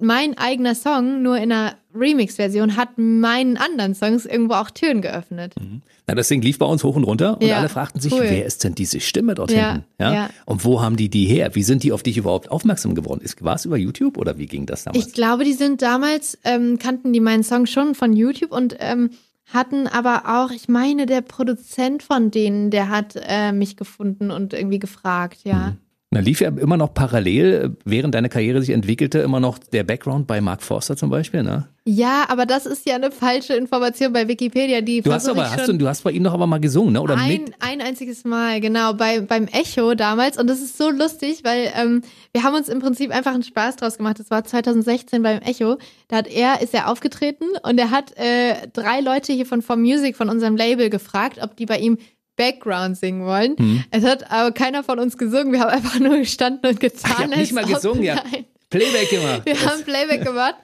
mein 0.00 0.36
eigener 0.38 0.74
Song 0.74 1.22
nur 1.22 1.36
in 1.38 1.52
einer 1.52 1.74
Remix-Version 1.94 2.76
hat 2.76 2.90
meinen 2.96 3.56
anderen 3.56 3.94
Songs 3.94 4.24
irgendwo 4.26 4.54
auch 4.54 4.70
Türen 4.70 5.02
geöffnet. 5.02 5.54
Na, 6.06 6.14
das 6.14 6.28
Ding 6.28 6.40
lief 6.42 6.58
bei 6.58 6.66
uns 6.66 6.84
hoch 6.84 6.96
und 6.96 7.04
runter 7.04 7.36
und 7.40 7.46
Ja, 7.46 7.58
alle 7.58 7.68
fragten 7.68 8.00
sich, 8.00 8.12
cool. 8.12 8.22
wer 8.22 8.46
ist 8.46 8.62
denn 8.64 8.74
diese 8.74 9.00
Stimme 9.00 9.34
dort 9.34 9.50
Ja, 9.50 9.72
hinten? 9.72 9.86
Ja? 9.98 10.14
ja. 10.14 10.30
Und 10.46 10.64
wo 10.64 10.80
haben 10.82 10.96
die 10.96 11.08
die 11.08 11.26
her? 11.26 11.54
Wie 11.54 11.62
sind 11.62 11.82
die 11.82 11.92
auf 11.92 12.02
dich 12.02 12.16
überhaupt 12.16 12.50
aufmerksam 12.50 12.94
geworden? 12.94 13.22
War 13.40 13.56
es 13.56 13.64
über 13.64 13.76
YouTube 13.76 14.18
oder 14.18 14.38
wie 14.38 14.46
ging 14.46 14.66
das 14.66 14.84
damals? 14.84 15.04
Ich 15.06 15.12
glaube, 15.12 15.44
die 15.44 15.52
sind 15.52 15.82
damals, 15.82 16.38
ähm, 16.44 16.78
kannten 16.78 17.12
die 17.12 17.20
meinen 17.20 17.42
Song 17.42 17.66
schon 17.66 17.94
von 17.94 18.12
YouTube 18.12 18.52
und 18.52 18.76
ähm, 18.78 19.10
hatten 19.52 19.88
aber 19.88 20.22
auch, 20.26 20.52
ich 20.52 20.68
meine, 20.68 21.06
der 21.06 21.22
Produzent 21.22 22.04
von 22.04 22.30
denen, 22.30 22.70
der 22.70 22.88
hat 22.88 23.14
äh, 23.20 23.50
mich 23.50 23.76
gefunden 23.76 24.30
und 24.30 24.52
irgendwie 24.52 24.78
gefragt, 24.78 25.38
ja. 25.42 25.74
Da 26.12 26.18
lief 26.18 26.40
ja 26.40 26.48
immer 26.48 26.76
noch 26.76 26.92
parallel, 26.92 27.76
während 27.84 28.16
deine 28.16 28.28
Karriere 28.28 28.60
sich 28.60 28.70
entwickelte, 28.70 29.20
immer 29.20 29.38
noch 29.38 29.58
der 29.58 29.84
Background 29.84 30.26
bei 30.26 30.40
Mark 30.40 30.60
Forster 30.60 30.96
zum 30.96 31.08
Beispiel, 31.08 31.44
ne? 31.44 31.68
Ja, 31.84 32.24
aber 32.28 32.46
das 32.46 32.66
ist 32.66 32.84
ja 32.84 32.96
eine 32.96 33.12
falsche 33.12 33.54
Information 33.54 34.12
bei 34.12 34.26
Wikipedia. 34.26 34.80
Die 34.80 35.02
du 35.02 35.12
hast 35.12 35.28
aber, 35.28 35.48
hast 35.48 35.68
du, 35.68 35.72
du 35.74 35.86
hast 35.86 36.02
bei 36.02 36.10
ihm 36.10 36.24
doch 36.24 36.34
aber 36.34 36.48
mal 36.48 36.58
gesungen, 36.58 36.94
ne? 36.94 37.00
Oder 37.00 37.16
ein, 37.16 37.28
mit? 37.28 37.54
ein 37.60 37.80
einziges 37.80 38.24
Mal, 38.24 38.60
genau, 38.60 38.94
bei, 38.94 39.20
beim 39.20 39.46
Echo 39.46 39.94
damals. 39.94 40.36
Und 40.36 40.48
das 40.48 40.60
ist 40.60 40.76
so 40.76 40.90
lustig, 40.90 41.44
weil 41.44 41.72
ähm, 41.76 42.02
wir 42.32 42.42
haben 42.42 42.56
uns 42.56 42.68
im 42.68 42.80
Prinzip 42.80 43.12
einfach 43.12 43.32
einen 43.32 43.44
Spaß 43.44 43.76
draus 43.76 43.96
gemacht. 43.96 44.18
Das 44.18 44.32
war 44.32 44.42
2016 44.42 45.22
beim 45.22 45.38
Echo. 45.42 45.78
Da 46.08 46.16
hat 46.16 46.26
er, 46.26 46.60
ist 46.60 46.74
er 46.74 46.90
aufgetreten 46.90 47.44
und 47.62 47.78
er 47.78 47.92
hat 47.92 48.18
äh, 48.18 48.66
drei 48.72 48.98
Leute 48.98 49.32
hier 49.32 49.46
von 49.46 49.62
For 49.62 49.76
Music, 49.76 50.16
von 50.16 50.28
unserem 50.28 50.56
Label, 50.56 50.90
gefragt, 50.90 51.38
ob 51.40 51.54
die 51.54 51.66
bei 51.66 51.78
ihm 51.78 51.98
Background 52.40 52.96
singen 52.96 53.26
wollen. 53.26 53.54
Mhm. 53.58 53.84
Es 53.90 54.02
hat 54.02 54.30
aber 54.30 54.52
keiner 54.52 54.82
von 54.82 54.98
uns 54.98 55.18
gesungen. 55.18 55.52
Wir 55.52 55.60
haben 55.60 55.68
einfach 55.68 56.00
nur 56.00 56.16
gestanden 56.16 56.70
und 56.70 56.80
getan. 56.80 57.12
Ach, 57.14 57.30
ich 57.32 57.36
nicht 57.36 57.52
mal 57.52 57.66
gesungen, 57.66 58.02
ja. 58.02 58.22
Playback 58.70 59.10
gemacht. 59.10 59.42
Wir 59.44 59.60
haben 59.66 59.84
Playback 59.84 60.24
gemacht, 60.24 60.54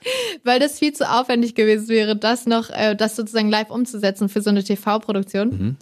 weil 0.42 0.58
das 0.58 0.78
viel 0.78 0.94
zu 0.94 1.06
aufwendig 1.06 1.54
gewesen 1.54 1.88
wäre, 1.88 2.16
das 2.16 2.46
noch, 2.46 2.70
äh, 2.70 2.96
das 2.96 3.14
sozusagen 3.14 3.50
live 3.50 3.70
umzusetzen 3.70 4.30
für 4.30 4.40
so 4.40 4.48
eine 4.48 4.64
TV-Produktion. 4.64 5.48
Mhm. 5.48 5.76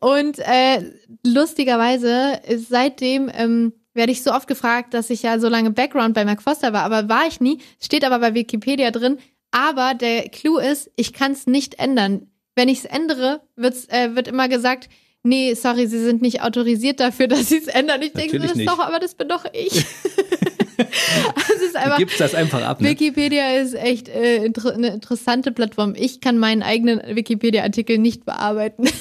Und 0.00 0.38
äh, 0.40 0.82
lustigerweise 1.24 2.40
ist 2.46 2.68
seitdem 2.68 3.30
ähm, 3.32 3.72
werde 3.94 4.12
ich 4.12 4.22
so 4.22 4.32
oft 4.32 4.48
gefragt, 4.48 4.92
dass 4.92 5.08
ich 5.08 5.22
ja 5.22 5.38
so 5.38 5.48
lange 5.48 5.70
Background 5.70 6.12
bei 6.12 6.26
Mark 6.26 6.42
Foster 6.42 6.74
war, 6.74 6.82
aber 6.82 7.08
war 7.08 7.26
ich 7.26 7.40
nie. 7.40 7.58
Steht 7.80 8.04
aber 8.04 8.18
bei 8.18 8.34
Wikipedia 8.34 8.90
drin. 8.90 9.16
Aber 9.50 9.94
der 9.94 10.28
Clou 10.28 10.58
ist, 10.58 10.90
ich 10.96 11.14
kann 11.14 11.32
es 11.32 11.46
nicht 11.46 11.78
ändern. 11.78 12.26
Wenn 12.54 12.68
ich 12.68 12.80
es 12.80 12.84
ändere, 12.84 13.40
wird's, 13.56 13.88
äh, 13.88 14.14
wird 14.14 14.28
immer 14.28 14.48
gesagt, 14.48 14.90
nee, 15.28 15.54
sorry, 15.54 15.86
Sie 15.86 16.02
sind 16.02 16.22
nicht 16.22 16.42
autorisiert 16.42 17.00
dafür, 17.00 17.28
dass 17.28 17.48
Sie 17.48 17.58
es 17.58 17.66
ändern. 17.66 18.02
Ich 18.02 18.12
denke, 18.12 18.38
das 18.38 18.52
ist 18.52 18.66
doch, 18.66 18.78
aber 18.78 18.98
das 18.98 19.14
bin 19.14 19.28
doch 19.28 19.44
ich. 19.52 19.72
also 20.78 21.64
ist 21.64 21.76
einfach, 21.76 21.96
du 21.96 22.04
gibst 22.04 22.20
das 22.20 22.34
einfach 22.34 22.62
ab. 22.62 22.80
Ne? 22.80 22.90
Wikipedia 22.90 23.52
ist 23.52 23.74
echt 23.74 24.08
äh, 24.08 24.44
inter 24.44 24.72
eine 24.72 24.88
interessante 24.88 25.52
Plattform. 25.52 25.94
Ich 25.96 26.20
kann 26.20 26.38
meinen 26.38 26.62
eigenen 26.62 27.00
Wikipedia-Artikel 27.14 27.98
nicht 27.98 28.24
bearbeiten. 28.24 28.84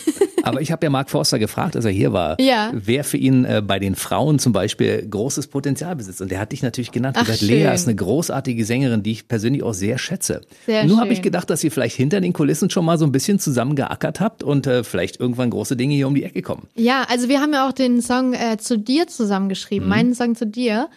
Aber 0.48 0.62
ich 0.62 0.72
habe 0.72 0.86
ja 0.86 0.90
Mark 0.90 1.10
Forster 1.10 1.40
gefragt, 1.40 1.76
als 1.76 1.86
er 1.86 1.92
hier 1.92 2.14
war, 2.14 2.40
ja. 2.40 2.72
wer 2.74 3.04
für 3.04 3.18
ihn 3.18 3.46
äh, 3.46 3.62
bei 3.66 3.80
den 3.80 3.96
Frauen 3.96 4.40
zum 4.40 4.54
Beispiel 4.54 5.08
großes 5.08 5.48
Potenzial 5.48 5.96
besitzt. 5.96 6.22
Und 6.22 6.32
der 6.32 6.40
hat 6.40 6.52
dich 6.52 6.64
natürlich 6.64 6.92
genannt. 6.92 7.18
Ach, 7.20 7.26
gesagt, 7.26 7.42
Lea 7.42 7.74
ist 7.74 7.88
eine 7.88 7.96
großartige 7.96 8.66
Sängerin, 8.66 9.04
die 9.04 9.12
ich 9.12 9.28
persönlich 9.28 9.64
auch 9.64 9.74
sehr 9.74 9.98
schätze. 9.98 10.42
Sehr 10.66 10.86
Nur 10.86 11.00
habe 11.00 11.14
ich 11.14 11.22
gedacht, 11.22 11.50
dass 11.50 11.64
ihr 11.64 11.72
vielleicht 11.72 11.96
hinter 11.96 12.22
den 12.22 12.34
Kulissen 12.34 12.70
schon 12.70 12.86
mal 12.86 12.98
so 12.98 13.06
ein 13.06 13.12
bisschen 13.12 13.40
zusammen 13.40 13.76
geackert 13.76 14.20
habt 14.20 14.44
und 14.44 14.68
äh, 14.68 14.84
vielleicht 14.84 15.20
irgendwann 15.20 15.50
große 15.50 15.76
Dinge 15.76 15.96
hier 15.96 16.08
um 16.08 16.16
die 16.16 16.24
Ecke 16.24 16.42
kommen. 16.42 16.68
Ja, 16.76 17.06
also 17.10 17.30
wir 17.30 17.42
haben 17.42 17.54
ja 17.54 17.68
auch 17.68 17.74
den 17.74 18.02
Song 18.02 18.34
äh, 18.34 18.58
zu 18.58 18.78
dir 18.78 19.08
zusammengeschrieben, 19.08 19.88
mhm. 19.88 19.90
meinen 19.90 20.14
Song 20.16 20.36
zu 20.36 20.46
dir. 20.46 20.90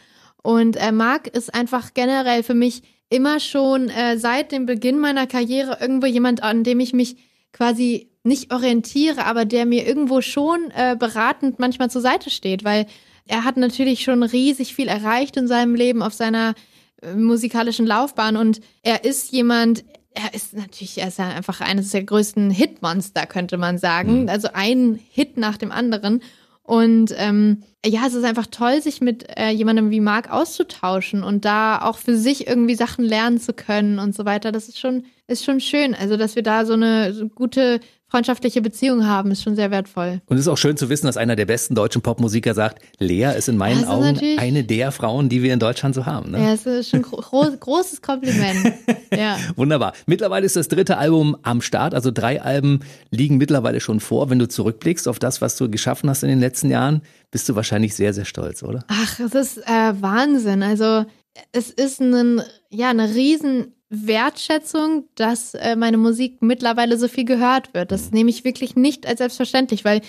Und 0.42 0.76
äh, 0.76 0.92
Marc 0.92 1.26
ist 1.26 1.54
einfach 1.54 1.92
generell 1.94 2.42
für 2.42 2.54
mich 2.54 2.82
immer 3.10 3.40
schon 3.40 3.88
äh, 3.88 4.16
seit 4.18 4.52
dem 4.52 4.66
Beginn 4.66 4.98
meiner 4.98 5.26
Karriere 5.26 5.78
irgendwo 5.80 6.06
jemand, 6.06 6.42
an 6.42 6.64
dem 6.64 6.80
ich 6.80 6.92
mich 6.92 7.16
quasi 7.52 8.09
nicht 8.22 8.52
orientiere, 8.52 9.24
aber 9.24 9.44
der 9.44 9.66
mir 9.66 9.86
irgendwo 9.86 10.20
schon 10.20 10.70
äh, 10.74 10.96
beratend 10.98 11.58
manchmal 11.58 11.90
zur 11.90 12.02
Seite 12.02 12.30
steht, 12.30 12.64
weil 12.64 12.86
er 13.26 13.44
hat 13.44 13.56
natürlich 13.56 14.02
schon 14.02 14.22
riesig 14.22 14.74
viel 14.74 14.88
erreicht 14.88 15.36
in 15.36 15.48
seinem 15.48 15.74
Leben 15.74 16.02
auf 16.02 16.12
seiner 16.12 16.54
äh, 17.02 17.14
musikalischen 17.14 17.86
Laufbahn 17.86 18.36
und 18.36 18.60
er 18.82 19.04
ist 19.04 19.32
jemand, 19.32 19.84
er 20.12 20.34
ist 20.34 20.54
natürlich, 20.54 20.98
er 20.98 21.08
ist 21.08 21.18
ja 21.18 21.28
einfach 21.28 21.60
eines 21.60 21.90
der 21.90 22.04
größten 22.04 22.50
Hitmonster, 22.50 23.26
könnte 23.26 23.56
man 23.56 23.78
sagen. 23.78 24.22
Mhm. 24.22 24.28
Also 24.28 24.48
ein 24.52 24.98
Hit 25.10 25.36
nach 25.36 25.56
dem 25.56 25.72
anderen. 25.72 26.22
Und 26.62 27.14
ähm, 27.16 27.62
ja, 27.84 28.06
es 28.06 28.14
ist 28.14 28.24
einfach 28.24 28.46
toll, 28.46 28.80
sich 28.82 29.00
mit 29.00 29.26
äh, 29.36 29.50
jemandem 29.50 29.90
wie 29.90 30.00
Marc 30.00 30.30
auszutauschen 30.30 31.24
und 31.24 31.44
da 31.44 31.82
auch 31.82 31.98
für 31.98 32.16
sich 32.16 32.46
irgendwie 32.46 32.74
Sachen 32.74 33.04
lernen 33.04 33.40
zu 33.40 33.52
können 33.52 33.98
und 33.98 34.14
so 34.14 34.24
weiter. 34.24 34.52
Das 34.52 34.68
ist 34.68 34.78
schon, 34.78 35.04
ist 35.26 35.44
schon 35.44 35.60
schön. 35.60 35.94
Also, 35.94 36.16
dass 36.16 36.36
wir 36.36 36.42
da 36.42 36.64
so 36.64 36.74
eine 36.74 37.12
so 37.12 37.28
gute 37.28 37.80
freundschaftliche 38.10 38.60
Beziehung 38.60 39.06
haben, 39.06 39.30
ist 39.30 39.42
schon 39.42 39.56
sehr 39.56 39.70
wertvoll. 39.70 40.20
Und 40.26 40.36
es 40.36 40.42
ist 40.42 40.48
auch 40.48 40.58
schön 40.58 40.76
zu 40.76 40.88
wissen, 40.88 41.06
dass 41.06 41.16
einer 41.16 41.36
der 41.36 41.46
besten 41.46 41.74
deutschen 41.74 42.02
Popmusiker 42.02 42.54
sagt, 42.54 42.82
Lea 42.98 43.32
ist 43.36 43.48
in 43.48 43.56
meinen 43.56 43.84
also 43.84 43.92
Augen 43.92 44.38
eine 44.38 44.64
der 44.64 44.90
Frauen, 44.90 45.28
die 45.28 45.42
wir 45.42 45.54
in 45.54 45.60
Deutschland 45.60 45.94
so 45.94 46.06
haben. 46.06 46.32
Ne? 46.32 46.42
Ja, 46.42 46.52
es 46.52 46.66
ist 46.66 46.90
schon 46.90 47.02
gro 47.02 47.20
großes 47.20 48.02
Kompliment. 48.02 48.74
ja. 49.16 49.38
Wunderbar. 49.56 49.92
Mittlerweile 50.06 50.44
ist 50.44 50.56
das 50.56 50.68
dritte 50.68 50.98
Album 50.98 51.36
am 51.42 51.62
Start, 51.62 51.94
also 51.94 52.10
drei 52.10 52.42
Alben 52.42 52.80
liegen 53.10 53.38
mittlerweile 53.38 53.80
schon 53.80 54.00
vor. 54.00 54.28
Wenn 54.28 54.38
du 54.38 54.48
zurückblickst 54.48 55.06
auf 55.06 55.18
das, 55.18 55.40
was 55.40 55.56
du 55.56 55.70
geschaffen 55.70 56.10
hast 56.10 56.22
in 56.22 56.28
den 56.28 56.40
letzten 56.40 56.70
Jahren, 56.70 57.02
bist 57.30 57.48
du 57.48 57.54
wahrscheinlich 57.54 57.94
sehr, 57.94 58.12
sehr 58.12 58.24
stolz, 58.24 58.62
oder? 58.62 58.84
Ach, 58.88 59.20
es 59.20 59.34
ist 59.34 59.58
äh, 59.58 59.92
Wahnsinn. 60.00 60.62
Also 60.62 61.04
es 61.52 61.70
ist 61.70 62.00
ein, 62.00 62.42
ja, 62.70 62.90
eine 62.90 63.14
riesen 63.14 63.74
Wertschätzung, 63.90 65.04
dass 65.16 65.54
äh, 65.54 65.76
meine 65.76 65.98
Musik 65.98 66.40
mittlerweile 66.40 66.96
so 66.96 67.08
viel 67.08 67.24
gehört 67.24 67.74
wird. 67.74 67.90
Das 67.90 68.12
nehme 68.12 68.30
ich 68.30 68.44
wirklich 68.44 68.76
nicht 68.76 69.06
als 69.06 69.18
selbstverständlich, 69.18 69.84
weil 69.84 70.00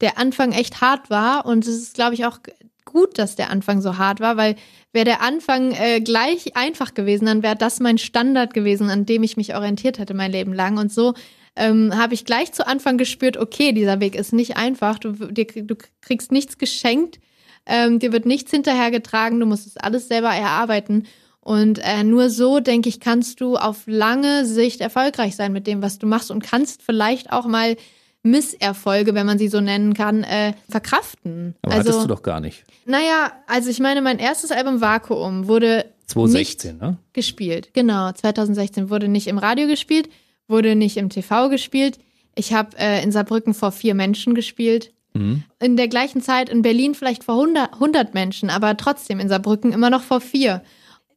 der 0.00 0.18
Anfang 0.18 0.52
echt 0.52 0.80
hart 0.80 1.08
war 1.08 1.46
und 1.46 1.66
es 1.66 1.76
ist, 1.76 1.94
glaube 1.94 2.14
ich, 2.14 2.26
auch 2.26 2.40
gut, 2.84 3.18
dass 3.18 3.36
der 3.36 3.50
Anfang 3.50 3.80
so 3.80 3.96
hart 3.98 4.20
war, 4.20 4.36
weil 4.36 4.56
wäre 4.92 5.04
der 5.04 5.22
Anfang 5.22 5.72
äh, 5.72 6.00
gleich 6.00 6.56
einfach 6.56 6.94
gewesen, 6.94 7.26
dann 7.26 7.42
wäre 7.42 7.56
das 7.56 7.80
mein 7.80 7.98
Standard 7.98 8.54
gewesen, 8.54 8.90
an 8.90 9.06
dem 9.06 9.22
ich 9.22 9.36
mich 9.36 9.54
orientiert 9.54 9.98
hätte 9.98 10.14
mein 10.14 10.32
Leben 10.32 10.52
lang. 10.52 10.78
Und 10.78 10.92
so 10.92 11.14
ähm, 11.54 11.96
habe 11.96 12.14
ich 12.14 12.24
gleich 12.24 12.52
zu 12.52 12.66
Anfang 12.66 12.98
gespürt, 12.98 13.36
okay, 13.36 13.72
dieser 13.72 14.00
Weg 14.00 14.14
ist 14.14 14.32
nicht 14.32 14.56
einfach, 14.56 14.98
du, 14.98 15.12
dir, 15.12 15.46
du 15.46 15.76
kriegst 16.00 16.32
nichts 16.32 16.58
geschenkt, 16.58 17.20
ähm, 17.66 17.98
dir 17.98 18.12
wird 18.12 18.26
nichts 18.26 18.50
hinterhergetragen, 18.50 19.38
du 19.38 19.46
musst 19.46 19.66
es 19.66 19.76
alles 19.76 20.08
selber 20.08 20.30
erarbeiten. 20.30 21.06
Und 21.48 21.78
äh, 21.78 22.04
nur 22.04 22.28
so, 22.28 22.60
denke 22.60 22.90
ich, 22.90 23.00
kannst 23.00 23.40
du 23.40 23.56
auf 23.56 23.84
lange 23.86 24.44
Sicht 24.44 24.82
erfolgreich 24.82 25.34
sein 25.34 25.50
mit 25.50 25.66
dem, 25.66 25.80
was 25.80 25.98
du 25.98 26.06
machst 26.06 26.30
und 26.30 26.44
kannst 26.44 26.82
vielleicht 26.82 27.32
auch 27.32 27.46
mal 27.46 27.78
Misserfolge, 28.22 29.14
wenn 29.14 29.24
man 29.24 29.38
sie 29.38 29.48
so 29.48 29.62
nennen 29.62 29.94
kann, 29.94 30.24
äh, 30.24 30.52
verkraften. 30.68 31.54
Aber 31.62 31.72
also, 31.72 31.88
hattest 31.88 32.04
du 32.04 32.08
doch 32.08 32.22
gar 32.22 32.40
nicht. 32.40 32.64
Naja, 32.84 33.32
also 33.46 33.70
ich 33.70 33.80
meine, 33.80 34.02
mein 34.02 34.18
erstes 34.18 34.50
Album 34.50 34.82
Vakuum 34.82 35.48
wurde 35.48 35.86
2016, 36.08 36.76
ne? 36.76 36.98
gespielt. 37.14 37.70
Genau, 37.72 38.12
2016 38.12 38.90
wurde 38.90 39.08
nicht 39.08 39.26
im 39.26 39.38
Radio 39.38 39.68
gespielt, 39.68 40.10
wurde 40.48 40.76
nicht 40.76 40.98
im 40.98 41.08
TV 41.08 41.48
gespielt. 41.48 41.98
Ich 42.34 42.52
habe 42.52 42.76
äh, 42.78 43.02
in 43.02 43.10
Saarbrücken 43.10 43.54
vor 43.54 43.72
vier 43.72 43.94
Menschen 43.94 44.34
gespielt. 44.34 44.92
Mhm. 45.14 45.44
In 45.60 45.78
der 45.78 45.88
gleichen 45.88 46.20
Zeit 46.20 46.50
in 46.50 46.60
Berlin 46.60 46.94
vielleicht 46.94 47.24
vor 47.24 47.36
100, 47.36 47.72
100 47.72 48.12
Menschen, 48.12 48.50
aber 48.50 48.76
trotzdem 48.76 49.18
in 49.18 49.30
Saarbrücken 49.30 49.72
immer 49.72 49.88
noch 49.88 50.02
vor 50.02 50.20
vier. 50.20 50.62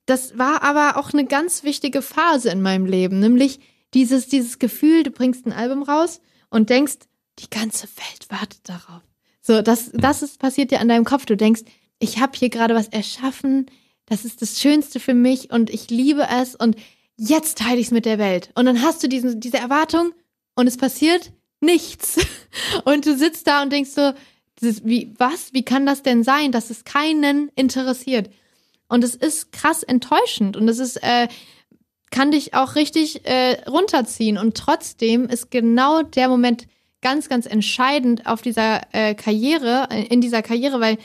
Das 0.05 0.37
war 0.37 0.63
aber 0.63 0.97
auch 0.97 1.13
eine 1.13 1.25
ganz 1.25 1.63
wichtige 1.63 2.01
Phase 2.01 2.49
in 2.49 2.61
meinem 2.61 2.85
Leben, 2.85 3.19
nämlich 3.19 3.59
dieses, 3.93 4.27
dieses 4.27 4.59
Gefühl, 4.59 5.03
du 5.03 5.11
bringst 5.11 5.45
ein 5.45 5.53
Album 5.53 5.83
raus 5.83 6.21
und 6.49 6.69
denkst, 6.69 6.97
die 7.39 7.49
ganze 7.49 7.87
Welt 7.87 8.29
wartet 8.29 8.61
darauf. 8.63 9.01
So, 9.41 9.61
das, 9.61 9.91
das 9.93 10.21
ist 10.21 10.39
passiert 10.39 10.71
dir 10.71 10.79
an 10.79 10.87
deinem 10.87 11.05
Kopf. 11.05 11.25
Du 11.25 11.35
denkst, 11.35 11.61
ich 11.99 12.19
habe 12.19 12.37
hier 12.37 12.49
gerade 12.49 12.75
was 12.75 12.87
erschaffen, 12.87 13.67
das 14.05 14.25
ist 14.25 14.41
das 14.41 14.59
Schönste 14.59 14.99
für 14.99 15.13
mich 15.13 15.51
und 15.51 15.69
ich 15.69 15.89
liebe 15.89 16.27
es 16.41 16.55
und 16.55 16.75
jetzt 17.15 17.59
teile 17.59 17.79
ich 17.79 17.87
es 17.87 17.91
mit 17.91 18.05
der 18.05 18.17
Welt. 18.17 18.51
Und 18.55 18.65
dann 18.65 18.81
hast 18.81 19.03
du 19.03 19.07
diesen, 19.07 19.39
diese 19.39 19.57
Erwartung 19.57 20.13
und 20.55 20.67
es 20.67 20.77
passiert 20.77 21.31
nichts. 21.61 22.19
Und 22.85 23.05
du 23.05 23.15
sitzt 23.15 23.47
da 23.47 23.61
und 23.61 23.71
denkst 23.71 23.91
so, 23.91 24.13
wie, 24.83 25.13
was? 25.17 25.53
Wie 25.53 25.63
kann 25.63 25.85
das 25.85 26.03
denn 26.03 26.23
sein, 26.23 26.51
dass 26.51 26.69
es 26.69 26.83
keinen 26.83 27.49
interessiert? 27.55 28.29
Und 28.91 29.05
es 29.05 29.15
ist 29.15 29.53
krass 29.53 29.83
enttäuschend 29.83 30.57
und 30.57 30.67
es 30.67 30.77
ist, 30.77 30.97
äh, 30.97 31.29
kann 32.09 32.31
dich 32.31 32.53
auch 32.53 32.75
richtig 32.75 33.25
äh, 33.25 33.61
runterziehen. 33.69 34.37
Und 34.37 34.57
trotzdem 34.57 35.29
ist 35.29 35.49
genau 35.49 36.01
der 36.03 36.27
Moment 36.27 36.67
ganz, 37.01 37.29
ganz 37.29 37.45
entscheidend 37.45 38.27
auf 38.27 38.41
dieser 38.41 38.81
äh, 38.91 39.15
Karriere, 39.15 39.87
äh, 39.91 40.03
in 40.07 40.19
dieser 40.19 40.41
Karriere, 40.41 40.81
weil 40.81 40.97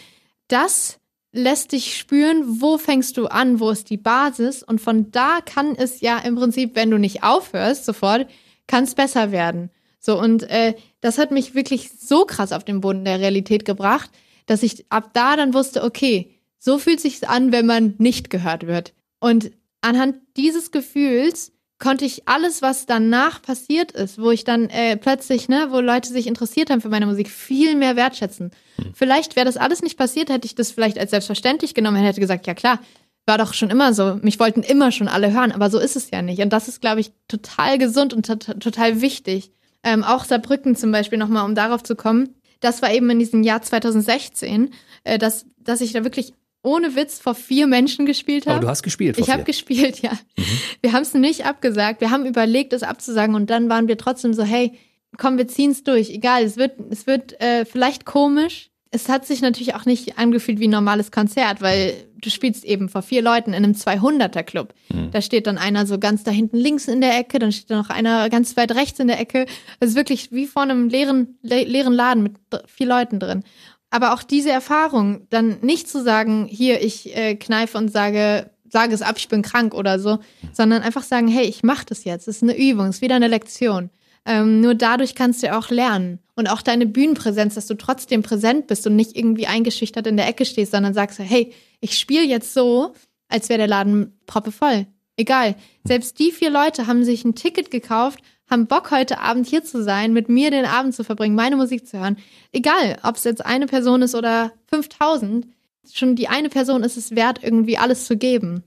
das 0.49 0.99
lässt 1.31 1.71
dich 1.71 1.97
spüren, 1.97 2.61
wo 2.61 2.77
fängst 2.77 3.19
du 3.19 3.27
an, 3.27 3.61
wo 3.61 3.71
ist 3.71 3.89
die 3.89 3.99
Basis. 3.99 4.65
Und 4.65 4.81
von 4.81 5.13
da 5.13 5.39
kann 5.41 5.77
es 5.77 6.01
ja 6.01 6.19
im 6.19 6.35
Prinzip, 6.35 6.75
wenn 6.75 6.91
du 6.91 6.99
nicht 6.99 7.23
aufhörst 7.23 7.85
sofort, 7.85 8.27
kann 8.67 8.83
es 8.83 8.97
besser 8.97 9.31
werden. 9.31 9.71
So, 10.01 10.19
und 10.19 10.43
äh, 10.51 10.75
das 11.03 11.19
hat 11.19 11.31
mich 11.31 11.55
wirklich 11.55 11.93
so 12.01 12.25
krass 12.25 12.51
auf 12.51 12.65
den 12.65 12.81
Boden 12.81 13.05
der 13.05 13.21
Realität 13.21 13.65
gebracht, 13.65 14.11
dass 14.47 14.65
ich 14.65 14.87
ab 14.89 15.11
da 15.13 15.37
dann 15.37 15.55
wusste, 15.55 15.85
okay, 15.85 16.36
so 16.59 16.79
fühlt 16.79 17.01
sich 17.01 17.29
an, 17.29 17.53
wenn 17.53 17.67
man 17.67 17.95
nicht 17.99 18.31
gehört 18.31 18.67
wird. 18.67 18.95
Und 19.21 19.51
anhand 19.81 20.17
dieses 20.37 20.71
Gefühls 20.71 21.53
konnte 21.79 22.05
ich 22.07 22.27
alles, 22.27 22.63
was 22.63 22.87
danach 22.87 23.43
passiert 23.43 23.93
ist, 23.93 24.19
wo 24.19 24.31
ich 24.31 24.45
dann 24.45 24.71
äh, 24.71 24.97
plötzlich, 24.97 25.49
ne, 25.49 25.69
wo 25.71 25.81
Leute 25.81 26.09
sich 26.09 26.27
interessiert 26.27 26.71
haben 26.71 26.81
für 26.81 26.89
meine 26.89 27.07
Musik, 27.07 27.29
viel 27.29 27.77
mehr 27.77 27.97
wertschätzen. 27.97 28.51
Hm. 28.77 28.93
Vielleicht 28.95 29.37
wäre 29.37 29.45
das 29.45 29.59
alles 29.59 29.83
nicht 29.83 29.99
passiert, 29.99 30.31
hätte 30.31 30.47
ich 30.47 30.55
das 30.55 30.71
vielleicht 30.71 30.99
als 30.99 31.11
selbstverständlich 31.11 31.75
genommen, 31.75 31.97
hätte 31.97 32.21
gesagt, 32.21 32.47
ja 32.47 32.55
klar, 32.55 32.81
war 33.27 33.37
doch 33.37 33.53
schon 33.53 33.71
immer 33.71 33.93
so. 33.93 34.19
Mich 34.23 34.39
wollten 34.39 34.63
immer 34.63 34.91
schon 34.93 35.09
alle 35.09 35.33
hören, 35.33 35.53
aber 35.53 35.69
so 35.69 35.79
ist 35.79 35.97
es 35.97 36.11
ja 36.11 36.23
nicht. 36.23 36.41
Und 36.41 36.53
das 36.53 36.69
ist, 36.69 36.81
glaube 36.81 37.01
ich, 37.01 37.13
total 37.29 37.77
gesund 37.77 38.15
und 38.15 38.25
total 38.27 39.01
wichtig. 39.01 39.51
Ähm, 39.83 40.05
auch 40.05 40.25
Saarbrücken 40.25 40.77
zum 40.77 40.93
Beispiel 40.93 41.19
nochmal, 41.19 41.45
um 41.45 41.55
darauf 41.55 41.83
zu 41.83 41.97
kommen 41.97 42.37
das 42.61 42.83
war 42.83 42.93
eben 42.93 43.09
in 43.11 43.19
diesem 43.19 43.43
Jahr 43.43 43.63
2016, 43.63 44.71
äh, 45.05 45.19
dass, 45.19 45.47
dass 45.59 45.81
ich 45.81 45.93
da 45.93 46.05
wirklich 46.05 46.35
ohne 46.67 46.97
Witz 46.97 47.21
vor 47.21 47.35
vier 47.35 47.67
Menschen 47.67 48.07
gespielt 48.07 48.47
habe. 48.47 48.57
Aber 48.57 48.67
du 48.67 48.69
hast 48.69 48.83
gespielt. 48.83 49.17
Vor 49.17 49.25
ich 49.25 49.33
habe 49.33 49.45
gespielt, 49.45 50.03
ja. 50.03 50.13
Mhm. 50.37 50.43
Wir 50.83 50.93
haben 50.93 51.03
es 51.03 51.15
nicht 51.15 51.47
abgesagt. 51.47 52.01
Wir 52.01 52.11
haben 52.11 52.27
überlegt, 52.27 52.73
es 52.73 52.83
abzusagen 52.83 53.35
und 53.35 53.49
dann 53.49 53.69
waren 53.69 53.89
wir 53.89 53.97
trotzdem 53.97 54.35
so, 54.35 54.43
hey, 54.43 54.73
komm, 55.17 55.39
wir 55.39 55.47
ziehen 55.47 55.71
es 55.71 55.85
durch. 55.85 56.11
Egal, 56.11 56.43
es 56.45 56.57
wird, 56.57 56.73
es 56.91 57.07
wird 57.07 57.41
äh, 57.41 57.65
vielleicht 57.65 58.05
komisch. 58.05 58.71
Es 58.91 59.09
hat 59.09 59.27
sich 59.27 59.43
natürlich 59.43 59.75
auch 59.75 59.85
nicht 59.85 60.19
angefühlt 60.19 60.59
wie 60.59 60.69
ein 60.69 60.71
normales 60.71 61.11
Konzert, 61.11 61.61
weil 61.61 61.95
du 62.21 62.31
spielst 62.31 62.65
eben 62.65 62.89
vor 62.89 63.03
vier 63.03 63.23
Leuten 63.23 63.53
in 63.53 63.65
einem 63.65 63.73
200er 63.73 64.43
Club. 64.43 64.75
Mhm. 64.93 65.11
Da 65.11 65.21
steht 65.23 65.47
dann 65.47 65.59
einer 65.59 65.87
so 65.87 65.99
ganz 65.99 66.25
da 66.25 66.31
hinten 66.31 66.57
links 66.57 66.89
in 66.89 67.01
der 67.01 67.19
Ecke, 67.19 67.39
dann 67.39 67.53
steht 67.53 67.71
da 67.71 67.77
noch 67.77 67.91
einer 67.91 68.29
ganz 68.31 68.57
weit 68.57 68.73
rechts 68.75 68.99
in 68.99 69.09
der 69.09 69.21
Ecke. 69.21 69.47
Es 69.81 69.91
ist 69.91 69.97
wirklich 69.97 70.33
wie 70.33 70.47
vor 70.47 70.63
einem 70.63 70.89
leeren, 70.89 71.39
le 71.43 71.65
leeren 71.65 71.93
Laden 71.93 72.23
mit 72.23 72.35
vier 72.67 72.87
Leuten 72.87 73.21
drin. 73.21 73.45
Aber 73.91 74.13
auch 74.13 74.23
diese 74.23 74.51
Erfahrung, 74.51 75.27
dann 75.31 75.59
nicht 75.61 75.89
zu 75.89 76.03
sagen, 76.03 76.47
hier, 76.51 76.83
ich 76.83 77.17
äh, 77.17 77.37
kneife 77.37 77.79
und 77.79 77.91
sage, 77.91 78.51
sage 78.69 78.95
es 78.95 79.03
ab, 79.03 79.17
ich 79.19 79.29
bin 79.29 79.43
krank 79.43 79.75
oder 79.75 79.99
so, 79.99 80.19
sondern 80.53 80.83
einfach 80.83 81.05
sagen, 81.05 81.29
hey, 81.29 81.45
ich 81.45 81.63
mache 81.63 81.87
das 81.87 82.05
jetzt. 82.05 82.29
Es 82.29 82.37
ist 82.37 82.43
eine 82.43 82.57
Übung, 82.57 82.87
es 82.87 82.97
ist 82.97 83.03
wieder 83.03 83.15
eine 83.15 83.29
Lektion. 83.29 83.91
Ähm, 84.25 84.61
nur 84.61 84.75
dadurch 84.75 85.15
kannst 85.15 85.43
du 85.43 85.57
auch 85.57 85.71
lernen. 85.71 86.19
Und 86.35 86.51
auch 86.51 86.61
deine 86.61 86.85
Bühnenpräsenz, 86.85 87.55
dass 87.55 87.67
du 87.67 87.75
trotzdem 87.75 88.23
präsent 88.23 88.67
bist 88.67 88.87
und 88.87 88.97
nicht 88.97 89.17
irgendwie 89.17 89.47
eingeschüchtert 89.47 90.07
in 90.07 90.17
der 90.17 90.29
Ecke 90.29 90.45
stehst, 90.45 90.73
sondern 90.73 90.93
sagst, 90.93 91.19
hey, 91.21 91.53
ich 91.81 91.99
spiele 91.99 92.25
jetzt 92.25 92.53
so, 92.53 92.93
als 93.29 93.49
wäre 93.49 93.59
der 93.59 93.69
Laden 93.69 94.19
proppevoll. 94.27 94.87
Egal. 95.17 95.55
Selbst 95.85 96.19
die 96.19 96.33
vier 96.33 96.51
Leute 96.51 96.87
haben 96.87 97.05
sich 97.05 97.25
ein 97.25 97.35
Ticket 97.35 97.71
gekauft, 97.71 98.19
haben 98.51 98.67
Bock, 98.67 98.91
heute 98.91 99.21
Abend 99.21 99.47
hier 99.47 99.65
zu 99.65 99.83
sein, 99.83 100.13
mit 100.13 100.29
mir 100.29 100.51
den 100.51 100.65
Abend 100.65 100.95
zu 100.95 101.05
verbringen, 101.05 101.35
meine 101.35 101.57
Musik 101.57 101.87
zu 101.87 101.99
hören. 101.99 102.17
Egal, 102.53 102.99
ob 103.03 103.17
es 103.17 103.25
jetzt 103.25 103.45
eine 103.45 103.67
Person 103.67 104.03
ist 104.03 104.15
oder 104.15 104.53
5000, 104.69 105.47
schon 105.93 106.17
die 106.17 106.29
eine 106.29 106.49
Person 106.49 106.83
ist 106.83 106.97
es 106.97 107.15
wert, 107.15 107.43
irgendwie 107.43 107.79
alles 107.79 108.07
zu 108.07 108.17
geben. 108.17 108.63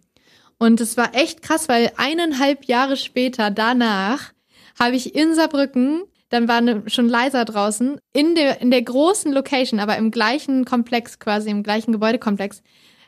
Und 0.57 0.81
es 0.81 0.97
war 0.97 1.15
echt 1.15 1.41
krass, 1.41 1.69
weil 1.69 1.91
eineinhalb 1.95 2.65
Jahre 2.65 2.97
später 2.97 3.49
danach 3.51 4.33
habe 4.77 4.95
ich 4.95 5.15
in 5.15 5.33
Saarbrücken, 5.33 6.03
dann 6.29 6.47
war 6.47 6.61
ne, 6.61 6.83
schon 6.87 7.07
leiser 7.07 7.45
draußen, 7.45 7.99
in 8.13 8.35
der, 8.35 8.61
in 8.61 8.71
der 8.71 8.81
großen 8.81 9.31
Location, 9.31 9.79
aber 9.79 9.97
im 9.97 10.11
gleichen 10.11 10.65
Komplex 10.65 11.19
quasi, 11.19 11.49
im 11.49 11.63
gleichen 11.63 11.91
Gebäudekomplex, 11.91 12.61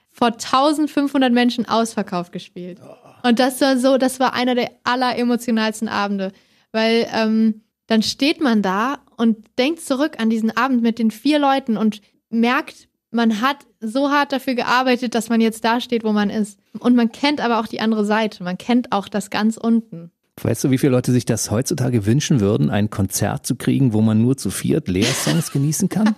vor 0.09 0.27
1500 0.27 1.31
Menschen 1.31 1.67
ausverkauft 1.67 2.31
gespielt. 2.31 2.79
Und 3.23 3.39
das 3.39 3.61
war 3.61 3.77
so, 3.77 3.97
das 3.97 4.19
war 4.19 4.33
einer 4.33 4.55
der 4.55 4.71
alleremotionalsten 4.83 5.87
Abende, 5.87 6.31
weil 6.71 7.07
ähm, 7.13 7.61
dann 7.87 8.03
steht 8.03 8.41
man 8.41 8.61
da 8.61 8.99
und 9.17 9.37
denkt 9.57 9.81
zurück 9.81 10.15
an 10.19 10.29
diesen 10.29 10.55
Abend 10.55 10.81
mit 10.81 10.99
den 10.99 11.11
vier 11.11 11.39
Leuten 11.39 11.77
und 11.77 12.01
merkt, 12.29 12.87
man 13.11 13.41
hat 13.41 13.57
so 13.81 14.09
hart 14.09 14.31
dafür 14.31 14.55
gearbeitet, 14.55 15.13
dass 15.15 15.29
man 15.29 15.41
jetzt 15.41 15.65
da 15.65 15.81
steht, 15.81 16.03
wo 16.03 16.13
man 16.13 16.29
ist. 16.29 16.57
Und 16.79 16.95
man 16.95 17.11
kennt 17.11 17.41
aber 17.41 17.59
auch 17.59 17.67
die 17.67 17.81
andere 17.81 18.05
Seite. 18.05 18.43
Man 18.43 18.57
kennt 18.57 18.93
auch 18.93 19.09
das 19.09 19.29
ganz 19.29 19.57
unten. 19.57 20.11
Weißt 20.41 20.63
du, 20.63 20.71
wie 20.71 20.77
viele 20.77 20.93
Leute 20.93 21.11
sich 21.11 21.25
das 21.25 21.51
heutzutage 21.51 22.05
wünschen 22.05 22.39
würden, 22.39 22.69
ein 22.69 22.89
Konzert 22.89 23.45
zu 23.45 23.55
kriegen, 23.55 23.93
wo 23.93 24.01
man 24.01 24.21
nur 24.21 24.37
zu 24.37 24.49
viert 24.49 24.87
Leersongs 24.87 25.51
genießen 25.51 25.89
kann? 25.89 26.15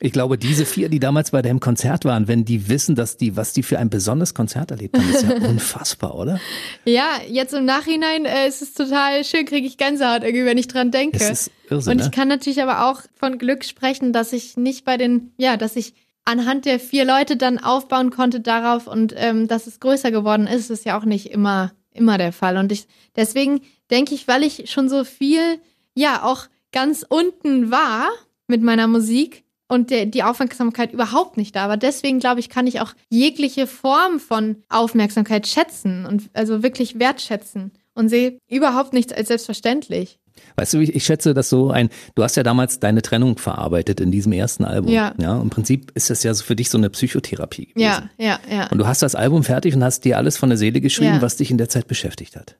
Ich 0.00 0.12
glaube, 0.12 0.38
diese 0.38 0.66
vier, 0.66 0.88
die 0.88 1.00
damals 1.00 1.30
bei 1.30 1.42
deinem 1.42 1.58
Konzert 1.58 2.04
waren, 2.04 2.28
wenn 2.28 2.44
die 2.44 2.68
wissen, 2.68 2.94
dass 2.94 3.16
die, 3.16 3.34
was 3.36 3.52
die 3.54 3.62
für 3.62 3.78
ein 3.78 3.90
besonderes 3.90 4.34
Konzert 4.34 4.70
erlebt 4.70 4.96
haben, 4.96 5.10
ist 5.10 5.22
ja 5.22 5.34
unfassbar, 5.48 6.14
oder? 6.14 6.38
Ja, 6.84 7.08
jetzt 7.28 7.54
im 7.54 7.64
Nachhinein 7.64 8.24
äh, 8.24 8.46
ist 8.46 8.62
es 8.62 8.74
total 8.74 9.24
schön, 9.24 9.46
kriege 9.46 9.66
ich 9.66 9.78
Gänsehaut 9.78 10.22
irgendwie, 10.22 10.44
wenn 10.44 10.58
ich 10.58 10.68
dran 10.68 10.90
denke. 10.90 11.18
Das 11.18 11.30
ist 11.30 11.50
Irrsinn, 11.70 11.92
Und 11.94 11.98
ich 12.00 12.06
ne? 12.06 12.10
kann 12.12 12.28
natürlich 12.28 12.62
aber 12.62 12.90
auch 12.90 13.00
von 13.14 13.38
Glück 13.38 13.64
sprechen, 13.64 14.12
dass 14.12 14.32
ich 14.32 14.56
nicht 14.56 14.84
bei 14.84 14.96
den, 14.96 15.32
ja, 15.38 15.56
dass 15.56 15.76
ich 15.76 15.94
anhand 16.26 16.66
der 16.66 16.78
vier 16.78 17.04
Leute 17.04 17.36
dann 17.36 17.58
aufbauen 17.58 18.10
konnte 18.10 18.40
darauf 18.40 18.86
und 18.86 19.14
ähm, 19.16 19.48
dass 19.48 19.66
es 19.66 19.80
größer 19.80 20.10
geworden 20.10 20.46
ist, 20.46 20.70
ist 20.70 20.84
ja 20.84 20.98
auch 20.98 21.04
nicht 21.04 21.30
immer 21.30 21.72
immer 21.96 22.18
der 22.18 22.32
Fall. 22.32 22.56
Und 22.56 22.72
ich, 22.72 22.86
deswegen 23.16 23.60
denke 23.90 24.14
ich, 24.14 24.28
weil 24.28 24.42
ich 24.42 24.70
schon 24.70 24.88
so 24.88 25.04
viel, 25.04 25.60
ja, 25.94 26.22
auch 26.22 26.46
ganz 26.72 27.04
unten 27.08 27.70
war 27.70 28.08
mit 28.46 28.62
meiner 28.62 28.86
Musik 28.86 29.44
und 29.68 29.90
der, 29.90 30.06
die 30.06 30.22
Aufmerksamkeit 30.22 30.92
überhaupt 30.92 31.36
nicht 31.36 31.56
da 31.56 31.68
war. 31.68 31.76
Deswegen 31.76 32.20
glaube 32.20 32.40
ich, 32.40 32.48
kann 32.48 32.66
ich 32.66 32.80
auch 32.80 32.92
jegliche 33.08 33.66
Form 33.66 34.20
von 34.20 34.62
Aufmerksamkeit 34.68 35.46
schätzen 35.46 36.06
und 36.06 36.30
also 36.34 36.62
wirklich 36.62 36.98
wertschätzen 36.98 37.72
und 37.94 38.08
sehe 38.08 38.38
überhaupt 38.48 38.92
nichts 38.92 39.12
als 39.12 39.28
selbstverständlich. 39.28 40.18
Weißt 40.56 40.74
du, 40.74 40.80
ich, 40.80 41.04
schätze 41.04 41.34
das 41.34 41.48
so 41.48 41.70
ein, 41.70 41.90
du 42.14 42.22
hast 42.22 42.36
ja 42.36 42.42
damals 42.42 42.80
deine 42.80 43.02
Trennung 43.02 43.36
verarbeitet 43.36 44.00
in 44.00 44.10
diesem 44.10 44.32
ersten 44.32 44.64
Album. 44.64 44.90
Ja. 44.90 45.14
ja 45.18 45.40
Im 45.40 45.50
Prinzip 45.50 45.92
ist 45.94 46.10
das 46.10 46.22
ja 46.22 46.32
so 46.32 46.44
für 46.44 46.56
dich 46.56 46.70
so 46.70 46.78
eine 46.78 46.90
Psychotherapie 46.90 47.66
gewesen. 47.66 47.80
Ja, 47.80 48.10
ja, 48.18 48.40
ja. 48.50 48.66
Und 48.68 48.78
du 48.78 48.86
hast 48.86 49.02
das 49.02 49.14
Album 49.14 49.44
fertig 49.44 49.74
und 49.74 49.84
hast 49.84 50.04
dir 50.04 50.16
alles 50.16 50.38
von 50.38 50.48
der 50.48 50.58
Seele 50.58 50.80
geschrieben, 50.80 51.16
ja. 51.16 51.22
was 51.22 51.36
dich 51.36 51.50
in 51.50 51.58
der 51.58 51.68
Zeit 51.68 51.88
beschäftigt 51.88 52.36
hat. 52.36 52.56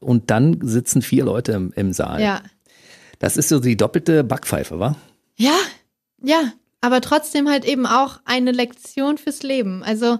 Und 0.00 0.30
dann 0.30 0.58
sitzen 0.62 1.02
vier 1.02 1.24
Leute 1.24 1.52
im, 1.52 1.72
im 1.74 1.92
Saal. 1.92 2.20
Ja. 2.20 2.42
Das 3.18 3.36
ist 3.36 3.48
so 3.48 3.60
die 3.60 3.76
doppelte 3.76 4.24
Backpfeife, 4.24 4.78
wa? 4.78 4.96
Ja, 5.36 5.56
ja. 6.22 6.52
Aber 6.80 7.00
trotzdem 7.00 7.48
halt 7.48 7.64
eben 7.64 7.86
auch 7.86 8.20
eine 8.24 8.52
Lektion 8.52 9.18
fürs 9.18 9.42
Leben. 9.42 9.82
Also 9.82 10.18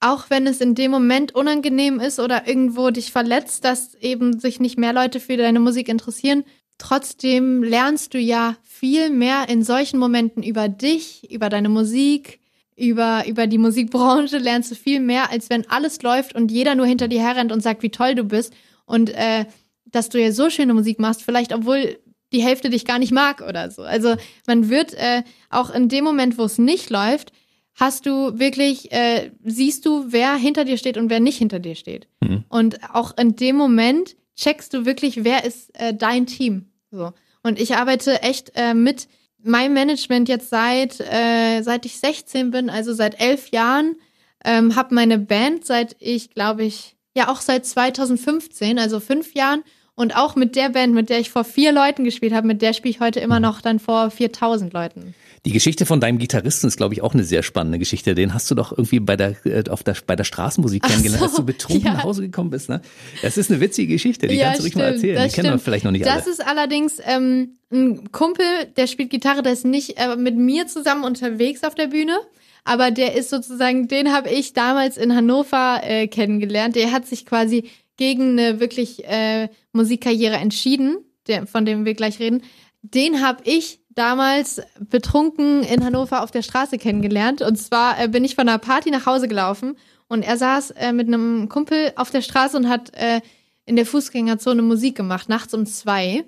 auch 0.00 0.30
wenn 0.30 0.46
es 0.46 0.60
in 0.60 0.74
dem 0.74 0.90
Moment 0.90 1.34
unangenehm 1.34 2.00
ist 2.00 2.18
oder 2.18 2.48
irgendwo 2.48 2.90
dich 2.90 3.12
verletzt, 3.12 3.64
dass 3.64 3.94
eben 3.96 4.40
sich 4.40 4.58
nicht 4.58 4.78
mehr 4.78 4.94
Leute 4.94 5.20
für 5.20 5.36
deine 5.36 5.60
Musik 5.60 5.88
interessieren, 5.88 6.44
trotzdem 6.78 7.62
lernst 7.62 8.14
du 8.14 8.18
ja 8.18 8.56
viel 8.62 9.10
mehr 9.10 9.48
in 9.48 9.62
solchen 9.62 9.98
Momenten 9.98 10.42
über 10.42 10.68
dich, 10.68 11.30
über 11.30 11.50
deine 11.50 11.68
Musik, 11.68 12.40
über, 12.76 13.24
über 13.26 13.46
die 13.46 13.58
Musikbranche, 13.58 14.38
lernst 14.38 14.70
du 14.70 14.74
viel 14.74 15.00
mehr, 15.00 15.30
als 15.30 15.50
wenn 15.50 15.68
alles 15.68 16.02
läuft 16.02 16.34
und 16.34 16.50
jeder 16.50 16.74
nur 16.74 16.86
hinter 16.86 17.06
dir 17.06 17.20
herrennt 17.20 17.52
und 17.52 17.62
sagt, 17.62 17.82
wie 17.82 17.90
toll 17.90 18.14
du 18.14 18.24
bist 18.24 18.54
und 18.86 19.10
äh, 19.10 19.44
dass 19.84 20.08
du 20.08 20.20
ja 20.20 20.32
so 20.32 20.48
schöne 20.48 20.72
Musik 20.72 20.98
machst, 20.98 21.22
vielleicht 21.22 21.52
obwohl 21.52 21.98
die 22.32 22.42
Hälfte 22.42 22.70
dich 22.70 22.84
gar 22.86 22.98
nicht 22.98 23.12
mag 23.12 23.42
oder 23.42 23.70
so. 23.70 23.82
Also 23.82 24.16
man 24.46 24.70
wird 24.70 24.94
äh, 24.94 25.24
auch 25.50 25.74
in 25.74 25.88
dem 25.88 26.04
Moment, 26.04 26.38
wo 26.38 26.44
es 26.44 26.58
nicht 26.58 26.88
läuft, 26.88 27.32
hast 27.80 28.04
du 28.04 28.38
wirklich, 28.38 28.92
äh, 28.92 29.30
siehst 29.42 29.86
du, 29.86 30.12
wer 30.12 30.34
hinter 30.34 30.66
dir 30.66 30.76
steht 30.76 30.98
und 30.98 31.08
wer 31.08 31.18
nicht 31.18 31.38
hinter 31.38 31.58
dir 31.58 31.74
steht. 31.74 32.06
Mhm. 32.20 32.44
Und 32.50 32.94
auch 32.94 33.16
in 33.16 33.36
dem 33.36 33.56
Moment 33.56 34.16
checkst 34.36 34.74
du 34.74 34.84
wirklich, 34.84 35.24
wer 35.24 35.44
ist 35.44 35.70
äh, 35.80 35.94
dein 35.94 36.26
Team. 36.26 36.66
So. 36.90 37.12
Und 37.42 37.58
ich 37.58 37.76
arbeite 37.76 38.22
echt 38.22 38.52
äh, 38.54 38.74
mit 38.74 39.08
meinem 39.42 39.72
Management 39.72 40.28
jetzt 40.28 40.50
seit, 40.50 41.00
äh, 41.00 41.62
seit 41.62 41.86
ich 41.86 41.98
16 41.98 42.50
bin, 42.50 42.68
also 42.68 42.92
seit 42.92 43.18
elf 43.18 43.48
Jahren. 43.48 43.96
Ähm, 44.44 44.76
habe 44.76 44.94
meine 44.94 45.18
Band 45.18 45.64
seit 45.64 45.96
ich, 45.98 46.30
glaube 46.30 46.64
ich, 46.64 46.96
ja 47.14 47.28
auch 47.28 47.40
seit 47.40 47.64
2015, 47.64 48.78
also 48.78 49.00
fünf 49.00 49.34
Jahren. 49.34 49.62
Und 50.00 50.16
auch 50.16 50.34
mit 50.34 50.56
der 50.56 50.70
Band, 50.70 50.94
mit 50.94 51.10
der 51.10 51.18
ich 51.18 51.28
vor 51.28 51.44
vier 51.44 51.72
Leuten 51.72 52.04
gespielt 52.04 52.32
habe, 52.32 52.46
mit 52.46 52.62
der 52.62 52.72
spiele 52.72 52.90
ich 52.90 53.00
heute 53.00 53.20
immer 53.20 53.38
noch 53.38 53.60
dann 53.60 53.78
vor 53.78 54.10
4000 54.10 54.72
Leuten. 54.72 55.14
Die 55.44 55.52
Geschichte 55.52 55.84
von 55.84 56.00
deinem 56.00 56.16
Gitarristen 56.16 56.68
ist, 56.68 56.78
glaube 56.78 56.94
ich, 56.94 57.02
auch 57.02 57.12
eine 57.12 57.22
sehr 57.22 57.42
spannende 57.42 57.78
Geschichte. 57.78 58.14
Den 58.14 58.32
hast 58.32 58.50
du 58.50 58.54
doch 58.54 58.72
irgendwie 58.72 58.98
bei 58.98 59.16
der, 59.16 59.36
äh, 59.44 59.68
auf 59.68 59.82
der, 59.82 59.96
bei 60.06 60.16
der 60.16 60.24
Straßenmusik 60.24 60.84
kennengelernt, 60.84 61.20
so, 61.20 61.26
als 61.26 61.34
du 61.34 61.44
betrunken 61.44 61.84
ja. 61.84 61.92
nach 61.92 62.04
Hause 62.04 62.22
gekommen 62.22 62.48
bist. 62.48 62.70
Ne? 62.70 62.80
Das 63.20 63.36
ist 63.36 63.50
eine 63.50 63.60
witzige 63.60 63.92
Geschichte, 63.92 64.26
die 64.26 64.36
ja, 64.36 64.46
kannst 64.46 64.60
du 64.60 64.62
ruhig 64.62 64.76
mal 64.76 64.84
erzählen. 64.84 65.28
Die 65.28 65.34
kennen 65.34 65.50
wir 65.52 65.58
vielleicht 65.58 65.84
noch 65.84 65.90
nicht 65.90 66.06
das 66.06 66.12
alle. 66.12 66.20
Das 66.20 66.28
ist 66.28 66.46
allerdings 66.46 66.96
ähm, 67.04 67.58
ein 67.70 68.10
Kumpel, 68.10 68.46
der 68.78 68.86
spielt 68.86 69.10
Gitarre, 69.10 69.42
der 69.42 69.52
ist 69.52 69.66
nicht 69.66 69.98
äh, 69.98 70.16
mit 70.16 70.34
mir 70.34 70.66
zusammen 70.66 71.04
unterwegs 71.04 71.62
auf 71.62 71.74
der 71.74 71.88
Bühne. 71.88 72.20
Aber 72.64 72.90
der 72.90 73.16
ist 73.16 73.28
sozusagen, 73.28 73.86
den 73.86 74.14
habe 74.14 74.30
ich 74.30 74.54
damals 74.54 74.96
in 74.96 75.14
Hannover 75.14 75.82
äh, 75.82 76.06
kennengelernt. 76.06 76.74
Der 76.74 76.90
hat 76.90 77.06
sich 77.06 77.26
quasi 77.26 77.68
gegen 78.00 78.38
eine 78.38 78.60
wirklich 78.60 79.04
äh, 79.04 79.50
Musikkarriere 79.72 80.36
entschieden, 80.36 81.04
der, 81.26 81.46
von 81.46 81.66
dem 81.66 81.84
wir 81.84 81.92
gleich 81.92 82.18
reden. 82.18 82.42
Den 82.80 83.20
habe 83.20 83.42
ich 83.44 83.80
damals 83.90 84.62
betrunken 84.88 85.62
in 85.62 85.84
Hannover 85.84 86.22
auf 86.22 86.30
der 86.30 86.40
Straße 86.40 86.78
kennengelernt. 86.78 87.42
Und 87.42 87.56
zwar 87.56 88.02
äh, 88.02 88.08
bin 88.08 88.24
ich 88.24 88.36
von 88.36 88.48
einer 88.48 88.56
Party 88.56 88.90
nach 88.90 89.04
Hause 89.04 89.28
gelaufen 89.28 89.76
und 90.08 90.22
er 90.22 90.38
saß 90.38 90.70
äh, 90.70 90.94
mit 90.94 91.08
einem 91.08 91.50
Kumpel 91.50 91.92
auf 91.96 92.10
der 92.10 92.22
Straße 92.22 92.56
und 92.56 92.70
hat 92.70 92.90
äh, 92.94 93.20
in 93.66 93.76
der 93.76 93.84
Fußgängerzone 93.84 94.62
Musik 94.62 94.96
gemacht, 94.96 95.28
nachts 95.28 95.52
um 95.52 95.66
zwei. 95.66 96.24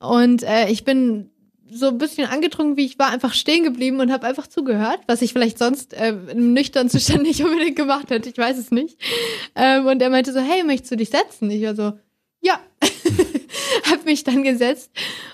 Und 0.00 0.42
äh, 0.42 0.70
ich 0.70 0.82
bin 0.82 1.30
so 1.72 1.88
ein 1.88 1.98
bisschen 1.98 2.28
angetrunken, 2.28 2.76
wie 2.76 2.84
ich 2.84 2.98
war, 2.98 3.10
einfach 3.10 3.34
stehen 3.34 3.64
geblieben 3.64 4.00
und 4.00 4.12
habe 4.12 4.26
einfach 4.26 4.46
zugehört, 4.46 5.00
was 5.06 5.22
ich 5.22 5.32
vielleicht 5.32 5.58
sonst 5.58 5.94
äh, 5.94 6.14
im 6.30 6.52
nüchternen 6.52 6.90
Zustand 6.90 7.22
nicht 7.24 7.42
unbedingt 7.42 7.76
gemacht 7.76 8.10
hätte. 8.10 8.28
Ich 8.28 8.38
weiß 8.38 8.58
es 8.58 8.70
nicht. 8.70 8.98
Ähm, 9.54 9.86
und 9.86 10.00
er 10.02 10.10
meinte 10.10 10.32
so, 10.32 10.40
hey, 10.40 10.64
möchtest 10.64 10.92
du 10.92 10.96
dich 10.96 11.10
setzen? 11.10 11.50
Ich 11.50 11.62
war 11.62 11.74
so, 11.74 11.92
ja. 12.40 12.60
habe 13.90 14.04
mich 14.04 14.24
dann 14.24 14.42
gesetzt 14.42 14.90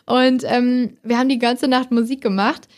und 0.07 0.45
ähm, 0.47 0.97
wir 1.03 1.19
haben 1.19 1.29
die 1.29 1.39
ganze 1.39 1.69
Nacht 1.69 1.91
Musik 1.91 2.21
gemacht 2.21 2.69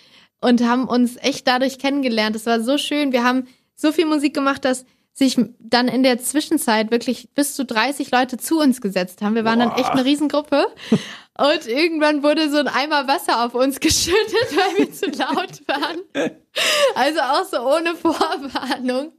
und 0.40 0.64
haben 0.64 0.88
uns 0.88 1.16
echt 1.16 1.46
dadurch 1.46 1.78
kennengelernt. 1.78 2.36
Es 2.36 2.46
war 2.46 2.60
so 2.60 2.78
schön. 2.78 3.12
Wir 3.12 3.24
haben 3.24 3.46
so 3.74 3.92
viel 3.92 4.06
Musik 4.06 4.34
gemacht, 4.34 4.64
dass 4.64 4.84
sich 5.12 5.36
dann 5.58 5.88
in 5.88 6.02
der 6.02 6.18
Zwischenzeit 6.18 6.90
wirklich 6.90 7.28
bis 7.34 7.54
zu 7.54 7.64
30 7.64 8.10
Leute 8.10 8.38
zu 8.38 8.58
uns 8.58 8.80
gesetzt 8.80 9.22
haben. 9.22 9.34
Wir 9.34 9.44
waren 9.44 9.58
Boah. 9.58 9.66
dann 9.66 9.78
echt 9.78 9.90
eine 9.90 10.04
Riesengruppe. 10.04 10.66
Und 11.38 11.66
irgendwann 11.66 12.22
wurde 12.22 12.50
so 12.50 12.58
ein 12.58 12.68
Eimer 12.68 13.08
Wasser 13.08 13.44
auf 13.44 13.54
uns 13.54 13.80
geschüttet, 13.80 14.16
weil 14.50 14.78
wir 14.78 14.92
zu 14.92 15.06
laut 15.06 15.66
waren. 15.66 16.00
Also 16.94 17.20
auch 17.20 17.44
so 17.44 17.76
ohne 17.76 17.94
Vorwarnung. 17.94 19.12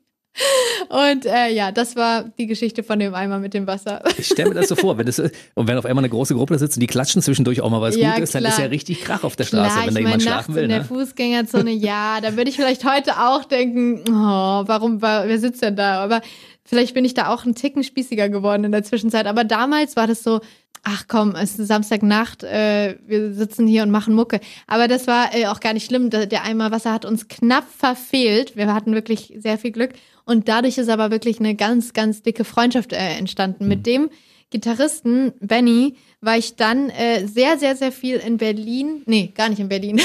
Und 0.90 1.26
äh, 1.26 1.50
ja, 1.50 1.72
das 1.72 1.96
war 1.96 2.24
die 2.38 2.48
Geschichte 2.48 2.84
von 2.84 3.00
dem 3.00 3.14
Eimer 3.14 3.40
mit 3.40 3.54
dem 3.54 3.68
Wasser. 3.68 4.02
Ich 4.18 4.28
stelle 4.28 4.50
mir 4.50 4.56
das 4.56 4.70
so 4.70 4.76
vor, 4.76 4.98
wenn 4.98 5.06
das, 5.06 5.20
und 5.20 5.68
wenn 5.68 5.78
auf 5.78 5.86
einmal 5.86 6.04
eine 6.04 6.10
große 6.10 6.34
Gruppe 6.36 6.54
da 6.54 6.60
sitzt 6.60 6.78
und 6.78 6.82
die 6.82 6.88
klatschen 6.88 7.22
zwischendurch 7.22 7.62
auch 7.62 7.70
mal, 7.70 7.82
weil 7.82 7.92
es 7.92 7.98
ja, 7.98 8.14
gut 8.14 8.24
ist, 8.24 8.36
dann 8.36 8.46
ist 8.46 8.58
ja 8.58 8.66
richtig 8.66 9.02
Krach 9.02 9.24
auf 9.24 9.36
der 9.36 9.44
Straße, 9.44 9.74
klar, 9.74 9.88
wenn 9.88 9.94
da 9.94 10.00
jemand 10.00 10.24
schlafen 10.24 10.56
will. 10.56 10.64
In 10.64 10.70
ne? 10.70 10.76
der 10.76 10.86
Fußgängerzone, 10.86 11.72
ja, 11.72 12.20
da 12.22 12.36
würde 12.38 12.50
ich 12.50 12.56
vielleicht 12.56 12.86
heute 12.86 13.20
auch 13.20 13.46
denken, 13.46 14.04
oh, 14.10 14.64
warum, 14.68 15.02
wer 15.02 15.40
sitzt 15.40 15.62
denn 15.62 15.76
da? 15.76 16.02
Aber 16.04 16.22
vielleicht 16.64 16.94
bin 16.94 17.06
ich 17.06 17.14
da 17.14 17.28
auch 17.34 17.46
ein 17.46 17.56
Ticken 17.56 17.84
spießiger 17.84 18.30
geworden 18.30 18.64
in 18.64 18.72
der 18.72 18.84
Zwischenzeit. 18.84 19.28
Aber 19.28 19.44
damals 19.44 19.96
war 19.96 20.08
das 20.08 20.24
so, 20.24 20.40
ach 20.84 21.06
komm, 21.08 21.36
es 21.36 21.60
ist 21.60 21.68
Samstagnacht, 21.68 22.44
äh, 22.44 22.98
wir 23.06 23.34
sitzen 23.34 23.68
hier 23.68 23.84
und 23.84 23.92
machen 23.92 24.16
Mucke. 24.16 24.40
Aber 24.68 24.88
das 24.88 25.08
war 25.08 25.36
äh, 25.36 25.48
auch 25.48 25.60
gar 25.60 25.74
nicht 25.74 25.86
schlimm. 25.86 26.10
Der 26.10 26.44
Eimer 26.44 26.72
Wasser 26.72 26.92
hat 26.92 27.06
uns 27.06 27.28
knapp 27.28 27.66
verfehlt. 27.70 28.56
Wir 28.56 28.74
hatten 28.74 28.94
wirklich 28.94 29.34
sehr 29.38 29.58
viel 29.58 29.72
Glück. 29.72 29.92
Und 30.26 30.48
dadurch 30.48 30.78
ist 30.78 30.90
aber 30.90 31.12
wirklich 31.12 31.40
eine 31.40 31.56
ganz, 31.56 31.94
ganz 31.94 32.22
dicke 32.22 32.44
Freundschaft 32.44 32.94
äh, 32.94 33.18
entstanden. 33.18 33.66
Mhm. 33.66 33.70
Mit 33.70 33.86
dem 33.86 34.10
Gitarristen 34.52 35.32
Benny 35.40 35.96
war 36.20 36.38
ich 36.38 36.56
dann 36.56 36.90
äh, 36.90 37.26
sehr, 37.26 37.58
sehr, 37.58 37.76
sehr 37.76 37.92
viel 37.92 38.18
in 38.18 38.38
Berlin, 38.38 39.02
nee, 39.06 39.32
gar 39.34 39.50
nicht 39.50 39.60
in 39.60 39.70
Berlin, 39.70 40.02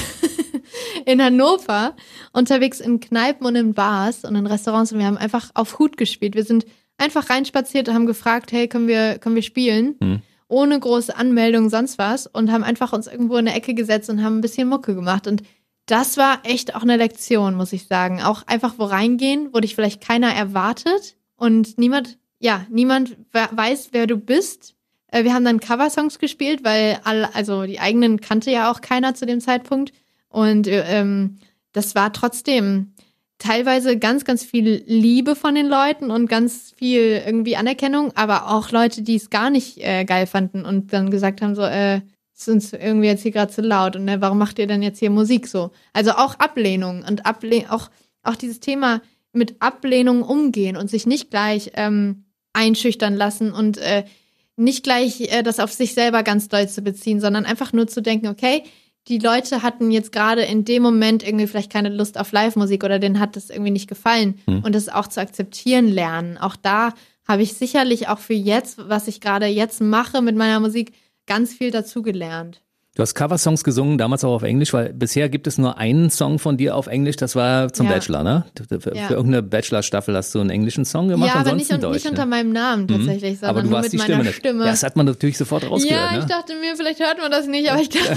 in 1.04 1.20
Hannover 1.20 1.94
unterwegs 2.32 2.80
in 2.80 3.00
Kneipen 3.00 3.46
und 3.46 3.56
in 3.56 3.74
Bars 3.74 4.24
und 4.24 4.36
in 4.36 4.46
Restaurants 4.46 4.92
und 4.92 5.00
wir 5.00 5.06
haben 5.06 5.18
einfach 5.18 5.50
auf 5.54 5.78
Hut 5.78 5.96
gespielt. 5.96 6.36
Wir 6.36 6.44
sind 6.44 6.64
einfach 6.96 7.28
reinspaziert 7.28 7.88
und 7.88 7.94
haben 7.94 8.06
gefragt, 8.06 8.52
hey, 8.52 8.68
können 8.68 8.86
wir, 8.86 9.18
können 9.18 9.34
wir 9.34 9.42
spielen? 9.42 9.96
Mhm. 10.00 10.22
Ohne 10.48 10.78
große 10.78 11.14
Anmeldung, 11.16 11.68
sonst 11.68 11.98
was 11.98 12.28
und 12.28 12.52
haben 12.52 12.62
einfach 12.62 12.92
uns 12.92 13.08
irgendwo 13.08 13.34
in 13.34 13.48
eine 13.48 13.56
Ecke 13.56 13.74
gesetzt 13.74 14.08
und 14.08 14.22
haben 14.22 14.38
ein 14.38 14.42
bisschen 14.42 14.68
Mucke 14.68 14.94
gemacht 14.94 15.26
und 15.26 15.42
das 15.86 16.16
war 16.16 16.40
echt 16.42 16.74
auch 16.74 16.82
eine 16.82 16.96
Lektion, 16.96 17.54
muss 17.54 17.72
ich 17.72 17.86
sagen. 17.86 18.20
Auch 18.20 18.42
einfach 18.46 18.74
wo 18.78 18.84
reingehen, 18.84 19.50
wo 19.52 19.60
dich 19.60 19.74
vielleicht 19.74 20.00
keiner 20.00 20.32
erwartet 20.34 21.16
und 21.36 21.78
niemand, 21.78 22.18
ja, 22.40 22.66
niemand 22.70 23.16
weiß, 23.32 23.90
wer 23.92 24.06
du 24.06 24.16
bist. 24.16 24.74
Äh, 25.08 25.24
wir 25.24 25.32
haben 25.32 25.44
dann 25.44 25.60
Coversongs 25.60 26.18
gespielt, 26.18 26.64
weil 26.64 27.00
alle, 27.04 27.34
also 27.34 27.64
die 27.64 27.80
eigenen 27.80 28.20
kannte 28.20 28.50
ja 28.50 28.70
auch 28.70 28.80
keiner 28.80 29.14
zu 29.14 29.26
dem 29.26 29.40
Zeitpunkt. 29.40 29.92
Und 30.28 30.66
ähm, 30.68 31.38
das 31.72 31.94
war 31.94 32.12
trotzdem 32.12 32.92
teilweise 33.38 33.98
ganz, 33.98 34.24
ganz 34.24 34.44
viel 34.44 34.82
Liebe 34.86 35.36
von 35.36 35.54
den 35.54 35.66
Leuten 35.66 36.10
und 36.10 36.28
ganz 36.28 36.72
viel 36.76 37.22
irgendwie 37.24 37.56
Anerkennung, 37.56 38.12
aber 38.16 38.50
auch 38.50 38.70
Leute, 38.70 39.02
die 39.02 39.16
es 39.16 39.30
gar 39.30 39.50
nicht 39.50 39.78
äh, 39.78 40.04
geil 40.04 40.26
fanden 40.26 40.64
und 40.64 40.92
dann 40.92 41.10
gesagt 41.10 41.42
haben, 41.42 41.54
so, 41.54 41.62
äh, 41.62 42.00
ist 42.36 42.48
uns 42.48 42.72
irgendwie 42.72 43.06
jetzt 43.06 43.22
hier 43.22 43.32
gerade 43.32 43.52
zu 43.52 43.62
laut 43.62 43.96
und 43.96 44.04
ne, 44.04 44.20
warum 44.20 44.38
macht 44.38 44.58
ihr 44.58 44.66
denn 44.66 44.82
jetzt 44.82 44.98
hier 44.98 45.10
Musik 45.10 45.46
so? 45.46 45.70
Also 45.92 46.12
auch 46.12 46.34
Ablehnung 46.38 47.02
und 47.08 47.24
Able 47.24 47.64
auch, 47.70 47.90
auch 48.22 48.36
dieses 48.36 48.60
Thema 48.60 49.00
mit 49.32 49.56
Ablehnung 49.60 50.22
umgehen 50.22 50.76
und 50.76 50.90
sich 50.90 51.06
nicht 51.06 51.30
gleich 51.30 51.72
ähm, 51.74 52.24
einschüchtern 52.52 53.14
lassen 53.14 53.52
und 53.52 53.78
äh, 53.78 54.04
nicht 54.56 54.82
gleich 54.82 55.20
äh, 55.32 55.42
das 55.42 55.60
auf 55.60 55.72
sich 55.72 55.94
selber 55.94 56.22
ganz 56.22 56.48
doll 56.48 56.68
zu 56.68 56.82
beziehen, 56.82 57.20
sondern 57.20 57.46
einfach 57.46 57.72
nur 57.72 57.86
zu 57.86 58.02
denken, 58.02 58.28
okay, 58.28 58.62
die 59.08 59.18
Leute 59.18 59.62
hatten 59.62 59.90
jetzt 59.90 60.12
gerade 60.12 60.42
in 60.42 60.64
dem 60.64 60.82
Moment 60.82 61.22
irgendwie 61.22 61.46
vielleicht 61.46 61.72
keine 61.72 61.90
Lust 61.90 62.18
auf 62.18 62.32
Live-Musik 62.32 62.82
oder 62.82 62.98
denen 62.98 63.20
hat 63.20 63.36
das 63.36 63.50
irgendwie 63.50 63.70
nicht 63.70 63.88
gefallen 63.88 64.40
mhm. 64.46 64.60
und 64.60 64.74
das 64.74 64.88
auch 64.88 65.06
zu 65.06 65.20
akzeptieren 65.20 65.88
lernen. 65.88 66.38
Auch 66.38 66.56
da 66.56 66.92
habe 67.26 67.42
ich 67.42 67.54
sicherlich 67.54 68.08
auch 68.08 68.18
für 68.18 68.34
jetzt, 68.34 68.88
was 68.88 69.08
ich 69.08 69.20
gerade 69.20 69.46
jetzt 69.46 69.80
mache 69.80 70.22
mit 70.22 70.36
meiner 70.36 70.60
Musik, 70.60 70.92
ganz 71.26 71.52
viel 71.52 71.70
dazugelernt. 71.70 72.62
Du 72.96 73.02
hast 73.02 73.14
Coversongs 73.14 73.62
gesungen, 73.62 73.98
damals 73.98 74.24
auch 74.24 74.32
auf 74.32 74.42
Englisch, 74.42 74.72
weil 74.72 74.94
bisher 74.94 75.28
gibt 75.28 75.46
es 75.46 75.58
nur 75.58 75.76
einen 75.76 76.08
Song 76.08 76.38
von 76.38 76.56
dir 76.56 76.74
auf 76.74 76.86
Englisch, 76.86 77.16
das 77.16 77.36
war 77.36 77.70
zum 77.70 77.84
ja. 77.84 77.92
Bachelor, 77.92 78.22
ne? 78.22 78.46
Für, 78.80 78.96
ja. 78.96 79.06
für 79.08 79.14
irgendeine 79.14 79.42
Bachelor-Staffel 79.42 80.16
hast 80.16 80.34
du 80.34 80.40
einen 80.40 80.48
englischen 80.48 80.86
Song 80.86 81.08
gemacht, 81.08 81.34
ja, 81.34 81.40
aber 81.40 81.52
nicht, 81.52 81.70
Deutsch, 81.70 81.92
nicht 81.92 82.08
unter 82.08 82.24
meinem 82.24 82.52
Namen 82.52 82.84
mhm. 82.84 82.88
tatsächlich, 82.88 83.32
mhm. 83.32 83.36
sondern 83.36 83.50
aber 83.50 83.62
du 83.64 83.68
nur 83.68 83.80
mit 83.82 83.92
die 83.92 83.98
meiner 83.98 84.14
Stimme. 84.14 84.32
Stimme. 84.32 84.64
Ja, 84.64 84.70
das 84.70 84.82
hat 84.82 84.96
man 84.96 85.04
natürlich 85.04 85.36
sofort 85.36 85.68
rausgehört. 85.68 86.10
Ja, 86.10 86.18
ich 86.18 86.24
ne? 86.24 86.26
dachte 86.26 86.54
mir, 86.54 86.74
vielleicht 86.74 87.00
hört 87.00 87.18
man 87.18 87.30
das 87.30 87.46
nicht, 87.46 87.70
aber 87.70 87.82
ich 87.82 87.90
glaube. 87.90 88.16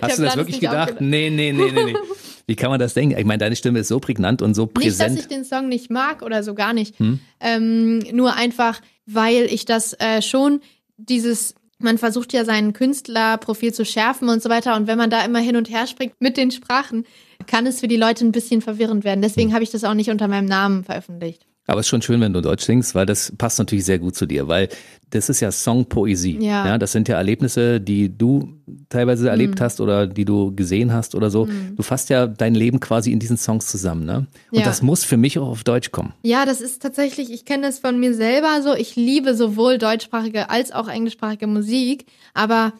Hast 0.00 0.18
du 0.18 0.22
das 0.22 0.36
wirklich 0.36 0.60
gedacht? 0.60 0.94
Nee, 1.00 1.28
nee, 1.28 1.52
nee, 1.52 1.70
nee, 1.70 1.84
nee. 1.84 1.94
Wie 2.46 2.56
kann 2.56 2.70
man 2.70 2.80
das 2.80 2.94
denken? 2.94 3.18
Ich 3.18 3.24
meine, 3.26 3.38
deine 3.38 3.56
Stimme 3.56 3.80
ist 3.80 3.88
so 3.88 4.00
prägnant 4.00 4.40
und 4.40 4.54
so 4.54 4.66
präsent. 4.66 5.12
Nicht, 5.12 5.24
dass 5.24 5.30
ich 5.30 5.36
den 5.36 5.44
Song 5.44 5.68
nicht 5.68 5.90
mag 5.90 6.22
oder 6.22 6.42
so 6.42 6.54
gar 6.54 6.72
nicht. 6.72 6.98
Hm? 6.98 7.20
Ähm, 7.40 7.98
nur 8.12 8.34
einfach, 8.34 8.80
weil 9.04 9.44
ich 9.44 9.66
das 9.66 9.94
äh, 9.98 10.22
schon 10.22 10.60
dieses 10.96 11.54
man 11.84 11.98
versucht 11.98 12.32
ja 12.32 12.44
sein 12.44 12.72
Künstlerprofil 12.72 13.72
zu 13.72 13.84
schärfen 13.84 14.28
und 14.28 14.42
so 14.42 14.48
weiter. 14.48 14.74
Und 14.74 14.86
wenn 14.86 14.98
man 14.98 15.10
da 15.10 15.24
immer 15.24 15.38
hin 15.38 15.56
und 15.56 15.70
her 15.70 15.86
springt 15.86 16.14
mit 16.18 16.36
den 16.36 16.50
Sprachen, 16.50 17.04
kann 17.46 17.66
es 17.66 17.80
für 17.80 17.88
die 17.88 17.96
Leute 17.96 18.24
ein 18.24 18.32
bisschen 18.32 18.60
verwirrend 18.60 19.04
werden. 19.04 19.22
Deswegen 19.22 19.50
hm. 19.50 19.54
habe 19.54 19.64
ich 19.64 19.70
das 19.70 19.84
auch 19.84 19.94
nicht 19.94 20.10
unter 20.10 20.26
meinem 20.26 20.46
Namen 20.46 20.82
veröffentlicht. 20.82 21.46
Aber 21.66 21.80
es 21.80 21.86
ist 21.86 21.90
schon 21.90 22.02
schön, 22.02 22.20
wenn 22.20 22.32
du 22.32 22.42
Deutsch 22.42 22.64
singst, 22.64 22.94
weil 22.94 23.06
das 23.06 23.32
passt 23.38 23.58
natürlich 23.58 23.84
sehr 23.86 23.98
gut 23.98 24.14
zu 24.14 24.26
dir, 24.26 24.48
weil 24.48 24.68
das 25.10 25.28
ist 25.28 25.40
ja 25.40 25.50
Songpoesie. 25.50 26.38
Ja. 26.40 26.66
ja 26.66 26.78
das 26.78 26.92
sind 26.92 27.08
ja 27.08 27.16
Erlebnisse, 27.16 27.80
die 27.80 28.16
du 28.16 28.52
teilweise 28.88 29.30
erlebt 29.30 29.58
mhm. 29.58 29.64
hast 29.64 29.80
oder 29.80 30.06
die 30.06 30.24
du 30.24 30.54
gesehen 30.54 30.92
hast 30.92 31.14
oder 31.14 31.30
so. 31.30 31.46
Mhm. 31.46 31.76
Du 31.76 31.82
fasst 31.82 32.10
ja 32.10 32.26
dein 32.26 32.54
Leben 32.54 32.80
quasi 32.80 33.12
in 33.12 33.18
diesen 33.18 33.38
Songs 33.38 33.66
zusammen, 33.66 34.04
ne? 34.04 34.26
Und 34.50 34.58
ja. 34.58 34.64
das 34.64 34.82
muss 34.82 35.04
für 35.04 35.16
mich 35.16 35.38
auch 35.38 35.48
auf 35.48 35.64
Deutsch 35.64 35.90
kommen. 35.90 36.12
Ja, 36.22 36.44
das 36.44 36.60
ist 36.60 36.82
tatsächlich, 36.82 37.32
ich 37.32 37.44
kenne 37.44 37.66
das 37.66 37.78
von 37.78 37.98
mir 37.98 38.14
selber 38.14 38.60
so. 38.62 38.74
Ich 38.74 38.96
liebe 38.96 39.34
sowohl 39.34 39.78
deutschsprachige 39.78 40.50
als 40.50 40.72
auch 40.72 40.88
englischsprachige 40.88 41.46
Musik. 41.46 42.06
Aber 42.34 42.72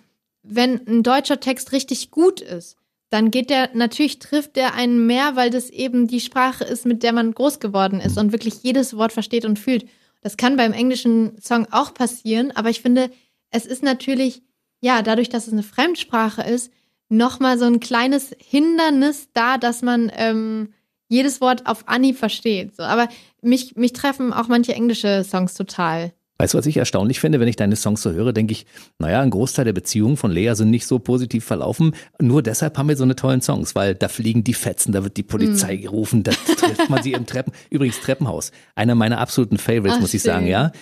wenn 0.42 0.86
ein 0.86 1.02
deutscher 1.02 1.40
Text 1.40 1.72
richtig 1.72 2.10
gut 2.10 2.40
ist, 2.40 2.76
dann 3.14 3.30
geht 3.30 3.48
der, 3.48 3.70
natürlich 3.74 4.18
trifft 4.18 4.56
der 4.56 4.74
einen 4.74 5.06
mehr, 5.06 5.36
weil 5.36 5.48
das 5.48 5.70
eben 5.70 6.08
die 6.08 6.18
Sprache 6.18 6.64
ist, 6.64 6.84
mit 6.84 7.04
der 7.04 7.12
man 7.12 7.32
groß 7.32 7.60
geworden 7.60 8.00
ist 8.00 8.18
und 8.18 8.32
wirklich 8.32 8.64
jedes 8.64 8.96
Wort 8.96 9.12
versteht 9.12 9.44
und 9.44 9.56
fühlt. 9.56 9.86
Das 10.20 10.36
kann 10.36 10.56
beim 10.56 10.72
englischen 10.72 11.40
Song 11.40 11.68
auch 11.70 11.94
passieren, 11.94 12.50
aber 12.56 12.70
ich 12.70 12.82
finde, 12.82 13.12
es 13.50 13.66
ist 13.66 13.84
natürlich, 13.84 14.42
ja, 14.80 15.00
dadurch, 15.00 15.28
dass 15.28 15.46
es 15.46 15.52
eine 15.52 15.62
Fremdsprache 15.62 16.42
ist, 16.42 16.72
nochmal 17.08 17.56
so 17.56 17.66
ein 17.66 17.78
kleines 17.78 18.34
Hindernis 18.40 19.28
da, 19.32 19.58
dass 19.58 19.82
man 19.82 20.10
ähm, 20.16 20.74
jedes 21.06 21.40
Wort 21.40 21.66
auf 21.66 21.86
Anhieb 21.86 22.16
versteht. 22.18 22.74
So, 22.74 22.82
aber 22.82 23.08
mich, 23.42 23.76
mich 23.76 23.92
treffen 23.92 24.32
auch 24.32 24.48
manche 24.48 24.74
englische 24.74 25.22
Songs 25.22 25.54
total. 25.54 26.12
Weißt 26.36 26.54
du, 26.54 26.58
was 26.58 26.66
ich 26.66 26.76
erstaunlich 26.76 27.20
finde, 27.20 27.38
wenn 27.38 27.46
ich 27.46 27.54
deine 27.54 27.76
Songs 27.76 28.02
so 28.02 28.10
höre, 28.10 28.32
denke 28.32 28.52
ich, 28.52 28.66
naja, 28.98 29.20
ein 29.20 29.30
Großteil 29.30 29.64
der 29.64 29.72
Beziehungen 29.72 30.16
von 30.16 30.32
Lea 30.32 30.54
sind 30.54 30.70
nicht 30.70 30.86
so 30.86 30.98
positiv 30.98 31.44
verlaufen. 31.44 31.94
Nur 32.20 32.42
deshalb 32.42 32.76
haben 32.76 32.88
wir 32.88 32.96
so 32.96 33.04
eine 33.04 33.14
tollen 33.14 33.40
Songs, 33.40 33.76
weil 33.76 33.94
da 33.94 34.08
fliegen 34.08 34.42
die 34.42 34.54
Fetzen, 34.54 34.90
da 34.90 35.04
wird 35.04 35.16
die 35.16 35.22
Polizei 35.22 35.76
mm. 35.76 35.82
gerufen, 35.82 36.22
da 36.24 36.32
trifft 36.32 36.90
man 36.90 37.02
sie 37.04 37.12
im 37.12 37.26
Treppen. 37.26 37.52
Übrigens 37.70 38.00
Treppenhaus, 38.00 38.50
einer 38.74 38.96
meiner 38.96 39.18
absoluten 39.18 39.58
Favorites, 39.58 39.98
Ach, 39.98 40.00
muss 40.00 40.14
ich 40.14 40.22
schön. 40.22 40.32
sagen, 40.32 40.46
ja. 40.48 40.72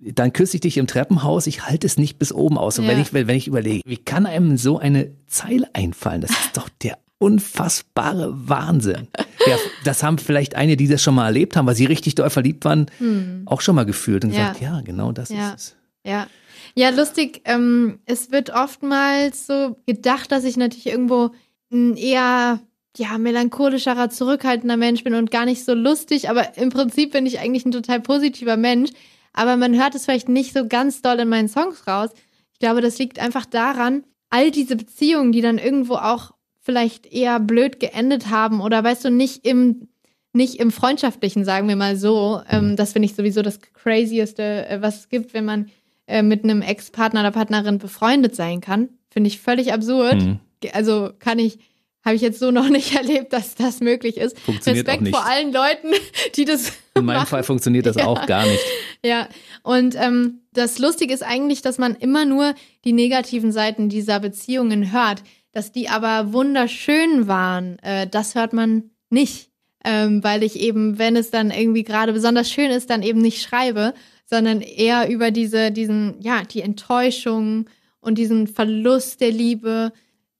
Dann 0.00 0.32
küsse 0.32 0.56
ich 0.56 0.62
dich 0.62 0.78
im 0.78 0.86
Treppenhaus, 0.86 1.46
ich 1.46 1.66
halte 1.66 1.86
es 1.86 1.98
nicht 1.98 2.18
bis 2.18 2.32
oben 2.32 2.56
aus. 2.56 2.78
Und 2.78 2.86
ja. 2.86 2.92
wenn 2.92 3.00
ich, 3.00 3.12
wenn 3.12 3.28
ich 3.28 3.46
überlege, 3.46 3.82
wie 3.84 3.98
kann 3.98 4.24
einem 4.24 4.56
so 4.56 4.78
eine 4.78 5.12
Zeile 5.26 5.68
einfallen? 5.74 6.22
Das 6.22 6.30
ist 6.30 6.50
doch 6.56 6.70
der 6.82 6.98
unfassbare 7.22 8.48
Wahnsinn. 8.48 9.06
Ja, 9.46 9.56
das 9.84 10.02
haben 10.02 10.18
vielleicht 10.18 10.56
einige, 10.56 10.76
die 10.76 10.88
das 10.88 11.02
schon 11.02 11.14
mal 11.14 11.26
erlebt 11.26 11.56
haben, 11.56 11.66
weil 11.66 11.76
sie 11.76 11.84
richtig 11.84 12.16
doll 12.16 12.30
verliebt 12.30 12.64
waren, 12.64 12.86
hm. 12.98 13.42
auch 13.46 13.60
schon 13.60 13.76
mal 13.76 13.86
gefühlt 13.86 14.24
und 14.24 14.32
ja. 14.32 14.38
gesagt, 14.38 14.60
ja, 14.60 14.80
genau 14.80 15.12
das 15.12 15.28
ja. 15.28 15.50
ist 15.50 15.54
es. 15.54 15.76
Ja. 16.04 16.26
Ja, 16.74 16.90
lustig. 16.90 17.42
Ähm, 17.44 18.00
es 18.06 18.32
wird 18.32 18.50
oftmals 18.50 19.46
so 19.46 19.76
gedacht, 19.86 20.32
dass 20.32 20.44
ich 20.44 20.56
natürlich 20.56 20.86
irgendwo 20.86 21.30
ein 21.70 21.96
eher 21.96 22.60
ja, 22.96 23.18
melancholischerer, 23.18 24.10
zurückhaltender 24.10 24.76
Mensch 24.76 25.04
bin 25.04 25.14
und 25.14 25.30
gar 25.30 25.44
nicht 25.44 25.64
so 25.64 25.74
lustig, 25.74 26.28
aber 26.28 26.56
im 26.56 26.70
Prinzip 26.70 27.12
bin 27.12 27.26
ich 27.26 27.38
eigentlich 27.40 27.64
ein 27.64 27.72
total 27.72 28.00
positiver 28.00 28.56
Mensch. 28.56 28.90
Aber 29.32 29.56
man 29.56 29.74
hört 29.80 29.94
es 29.94 30.04
vielleicht 30.04 30.28
nicht 30.28 30.52
so 30.52 30.66
ganz 30.66 31.02
doll 31.02 31.18
in 31.20 31.28
meinen 31.28 31.48
Songs 31.48 31.86
raus. 31.86 32.10
Ich 32.52 32.58
glaube, 32.58 32.80
das 32.80 32.98
liegt 32.98 33.18
einfach 33.18 33.46
daran, 33.46 34.04
all 34.28 34.50
diese 34.50 34.76
Beziehungen, 34.76 35.32
die 35.32 35.40
dann 35.40 35.58
irgendwo 35.58 35.94
auch 35.94 36.32
vielleicht 36.62 37.06
eher 37.06 37.40
blöd 37.40 37.80
geendet 37.80 38.30
haben 38.30 38.60
oder 38.60 38.82
weißt 38.82 39.04
du, 39.04 39.10
nicht 39.10 39.44
im, 39.44 39.88
nicht 40.32 40.60
im 40.60 40.70
Freundschaftlichen, 40.70 41.44
sagen 41.44 41.68
wir 41.68 41.76
mal 41.76 41.96
so. 41.96 42.40
Ähm, 42.48 42.70
mhm. 42.70 42.76
das 42.76 42.92
finde 42.92 43.06
ich 43.06 43.14
sowieso 43.14 43.42
das 43.42 43.60
Crazieste, 43.60 44.66
äh, 44.68 44.80
was 44.80 45.00
es 45.00 45.08
gibt, 45.08 45.34
wenn 45.34 45.44
man 45.44 45.70
äh, 46.06 46.22
mit 46.22 46.44
einem 46.44 46.62
Ex-Partner 46.62 47.20
oder 47.20 47.32
Partnerin 47.32 47.78
befreundet 47.78 48.34
sein 48.36 48.60
kann. 48.60 48.88
Finde 49.10 49.28
ich 49.28 49.40
völlig 49.40 49.72
absurd. 49.72 50.22
Mhm. 50.22 50.38
Also 50.72 51.10
kann 51.18 51.40
ich, 51.40 51.58
habe 52.04 52.14
ich 52.14 52.22
jetzt 52.22 52.38
so 52.38 52.50
noch 52.52 52.68
nicht 52.68 52.94
erlebt, 52.94 53.32
dass 53.32 53.56
das 53.56 53.80
möglich 53.80 54.16
ist. 54.16 54.38
Funktioniert 54.38 54.86
Respekt 54.86 55.00
auch 55.00 55.04
nicht. 55.04 55.16
vor 55.16 55.26
allen 55.26 55.52
Leuten, 55.52 55.88
die 56.36 56.44
das. 56.44 56.72
In 56.94 57.06
meinem 57.06 57.16
machen. 57.16 57.26
Fall 57.26 57.42
funktioniert 57.42 57.86
das 57.86 57.96
ja. 57.98 58.06
auch 58.06 58.24
gar 58.26 58.46
nicht. 58.46 58.62
Ja, 59.04 59.28
und 59.64 59.96
ähm, 59.96 60.42
das 60.52 60.78
Lustige 60.78 61.12
ist 61.12 61.22
eigentlich, 61.24 61.60
dass 61.60 61.78
man 61.78 61.96
immer 61.96 62.24
nur 62.24 62.54
die 62.84 62.92
negativen 62.92 63.50
Seiten 63.50 63.88
dieser 63.88 64.20
Beziehungen 64.20 64.92
hört. 64.92 65.22
Dass 65.52 65.72
die 65.72 65.88
aber 65.88 66.32
wunderschön 66.32 67.28
waren, 67.28 67.78
äh, 67.80 68.06
das 68.06 68.34
hört 68.34 68.52
man 68.52 68.90
nicht. 69.10 69.50
ähm, 69.84 70.22
weil 70.22 70.42
ich 70.42 70.60
eben, 70.60 70.98
wenn 70.98 71.16
es 71.16 71.30
dann 71.30 71.50
irgendwie 71.50 71.82
gerade 71.82 72.12
besonders 72.12 72.50
schön 72.50 72.70
ist, 72.70 72.90
dann 72.90 73.02
eben 73.02 73.20
nicht 73.20 73.42
schreibe, 73.42 73.94
sondern 74.26 74.60
eher 74.60 75.10
über 75.10 75.30
diese, 75.30 75.72
diesen, 75.72 76.20
ja, 76.20 76.42
die 76.42 76.62
Enttäuschung 76.62 77.66
und 78.00 78.18
diesen 78.18 78.46
Verlust 78.46 79.20
der 79.20 79.30
Liebe. 79.30 79.92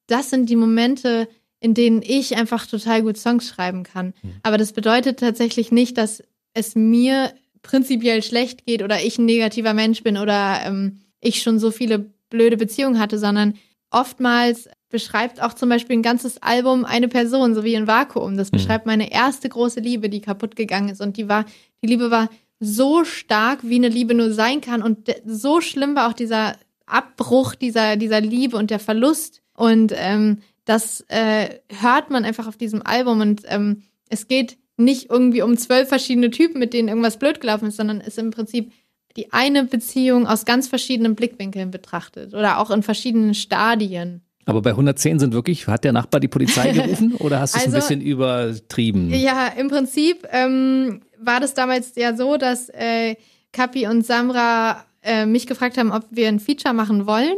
Das 0.06 0.30
sind 0.30 0.48
die 0.48 0.56
Momente, 0.56 1.28
in 1.60 1.74
denen 1.74 2.02
ich 2.02 2.36
einfach 2.36 2.66
total 2.66 3.02
gut 3.02 3.16
Songs 3.16 3.48
schreiben 3.48 3.82
kann. 3.82 4.14
Mhm. 4.22 4.34
Aber 4.42 4.58
das 4.58 4.72
bedeutet 4.72 5.20
tatsächlich 5.20 5.72
nicht, 5.72 5.98
dass 5.98 6.22
es 6.54 6.74
mir 6.74 7.32
prinzipiell 7.62 8.22
schlecht 8.22 8.66
geht 8.66 8.82
oder 8.82 9.02
ich 9.02 9.18
ein 9.18 9.24
negativer 9.24 9.74
Mensch 9.74 10.02
bin 10.02 10.16
oder 10.16 10.60
ähm, 10.64 11.00
ich 11.20 11.42
schon 11.42 11.58
so 11.58 11.70
viele 11.70 12.10
blöde 12.30 12.56
Beziehungen 12.56 12.98
hatte, 12.98 13.18
sondern 13.18 13.54
oftmals 13.90 14.68
beschreibt 14.92 15.42
auch 15.42 15.54
zum 15.54 15.68
Beispiel 15.68 15.96
ein 15.96 16.02
ganzes 16.02 16.40
Album 16.40 16.84
eine 16.84 17.08
Person, 17.08 17.54
so 17.54 17.64
wie 17.64 17.76
ein 17.76 17.88
Vakuum. 17.88 18.36
Das 18.36 18.52
mhm. 18.52 18.58
beschreibt 18.58 18.86
meine 18.86 19.10
erste 19.10 19.48
große 19.48 19.80
Liebe, 19.80 20.08
die 20.08 20.20
kaputt 20.20 20.54
gegangen 20.54 20.90
ist. 20.90 21.00
Und 21.00 21.16
die 21.16 21.28
war, 21.28 21.44
die 21.82 21.88
Liebe 21.88 22.12
war 22.12 22.28
so 22.60 23.04
stark, 23.04 23.60
wie 23.64 23.74
eine 23.76 23.88
Liebe 23.88 24.14
nur 24.14 24.32
sein 24.32 24.60
kann. 24.60 24.82
Und 24.82 25.12
so 25.26 25.60
schlimm 25.60 25.96
war 25.96 26.08
auch 26.08 26.12
dieser 26.12 26.54
Abbruch 26.86 27.56
dieser, 27.56 27.96
dieser 27.96 28.20
Liebe 28.20 28.56
und 28.56 28.70
der 28.70 28.78
Verlust. 28.78 29.42
Und 29.54 29.92
ähm, 29.96 30.38
das 30.64 31.04
äh, 31.08 31.58
hört 31.80 32.10
man 32.10 32.24
einfach 32.24 32.46
auf 32.46 32.56
diesem 32.56 32.86
Album. 32.86 33.20
Und 33.20 33.42
ähm, 33.46 33.82
es 34.08 34.28
geht 34.28 34.58
nicht 34.76 35.10
irgendwie 35.10 35.42
um 35.42 35.56
zwölf 35.56 35.88
verschiedene 35.88 36.30
Typen, 36.30 36.58
mit 36.58 36.72
denen 36.72 36.88
irgendwas 36.88 37.18
blöd 37.18 37.40
gelaufen 37.40 37.68
ist, 37.68 37.76
sondern 37.76 38.00
ist 38.00 38.18
im 38.18 38.30
Prinzip 38.30 38.72
die 39.16 39.32
eine 39.32 39.64
Beziehung 39.64 40.26
aus 40.26 40.44
ganz 40.44 40.68
verschiedenen 40.68 41.14
Blickwinkeln 41.14 41.70
betrachtet 41.70 42.34
oder 42.34 42.58
auch 42.58 42.70
in 42.70 42.82
verschiedenen 42.82 43.34
Stadien. 43.34 44.22
Aber 44.44 44.62
bei 44.62 44.70
110 44.70 45.18
sind 45.18 45.32
wirklich, 45.34 45.66
hat 45.66 45.84
der 45.84 45.92
Nachbar 45.92 46.20
die 46.20 46.28
Polizei 46.28 46.72
gerufen 46.72 47.14
oder 47.14 47.40
hast 47.40 47.54
du 47.54 47.58
es 47.58 47.64
also, 47.66 47.76
ein 47.76 47.80
bisschen 47.80 48.00
übertrieben? 48.00 49.10
Ja, 49.10 49.48
im 49.48 49.68
Prinzip 49.68 50.26
ähm, 50.30 51.02
war 51.18 51.40
das 51.40 51.54
damals 51.54 51.92
ja 51.96 52.16
so, 52.16 52.36
dass 52.36 52.68
äh, 52.70 53.16
Kapi 53.52 53.86
und 53.86 54.04
Samra 54.04 54.84
äh, 55.02 55.26
mich 55.26 55.46
gefragt 55.46 55.78
haben, 55.78 55.92
ob 55.92 56.04
wir 56.10 56.28
ein 56.28 56.40
Feature 56.40 56.74
machen 56.74 57.06
wollen, 57.06 57.36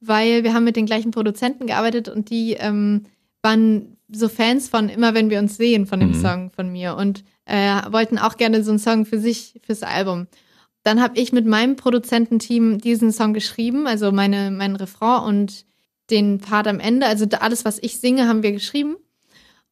weil 0.00 0.44
wir 0.44 0.54
haben 0.54 0.64
mit 0.64 0.76
den 0.76 0.86
gleichen 0.86 1.10
Produzenten 1.10 1.66
gearbeitet 1.66 2.08
und 2.08 2.30
die 2.30 2.52
ähm, 2.52 3.06
waren 3.42 3.96
so 4.10 4.28
Fans 4.28 4.68
von 4.68 4.88
immer, 4.88 5.14
wenn 5.14 5.30
wir 5.30 5.38
uns 5.38 5.56
sehen, 5.56 5.86
von 5.86 6.00
dem 6.00 6.10
mhm. 6.10 6.20
Song 6.20 6.50
von 6.50 6.70
mir 6.70 6.96
und 6.96 7.24
äh, 7.46 7.80
wollten 7.90 8.18
auch 8.18 8.36
gerne 8.36 8.62
so 8.62 8.70
einen 8.70 8.78
Song 8.78 9.06
für 9.06 9.18
sich, 9.18 9.60
fürs 9.64 9.82
Album. 9.82 10.26
Dann 10.82 11.00
habe 11.00 11.18
ich 11.18 11.32
mit 11.32 11.46
meinem 11.46 11.76
Produzententeam 11.76 12.78
diesen 12.78 13.10
Song 13.10 13.32
geschrieben, 13.32 13.86
also 13.86 14.12
meine, 14.12 14.50
mein 14.50 14.76
Refrain 14.76 15.24
und 15.24 15.64
den 16.10 16.38
Part 16.38 16.66
am 16.66 16.80
Ende, 16.80 17.06
also 17.06 17.26
alles, 17.40 17.64
was 17.64 17.78
ich 17.80 17.98
singe, 17.98 18.28
haben 18.28 18.42
wir 18.42 18.52
geschrieben. 18.52 18.96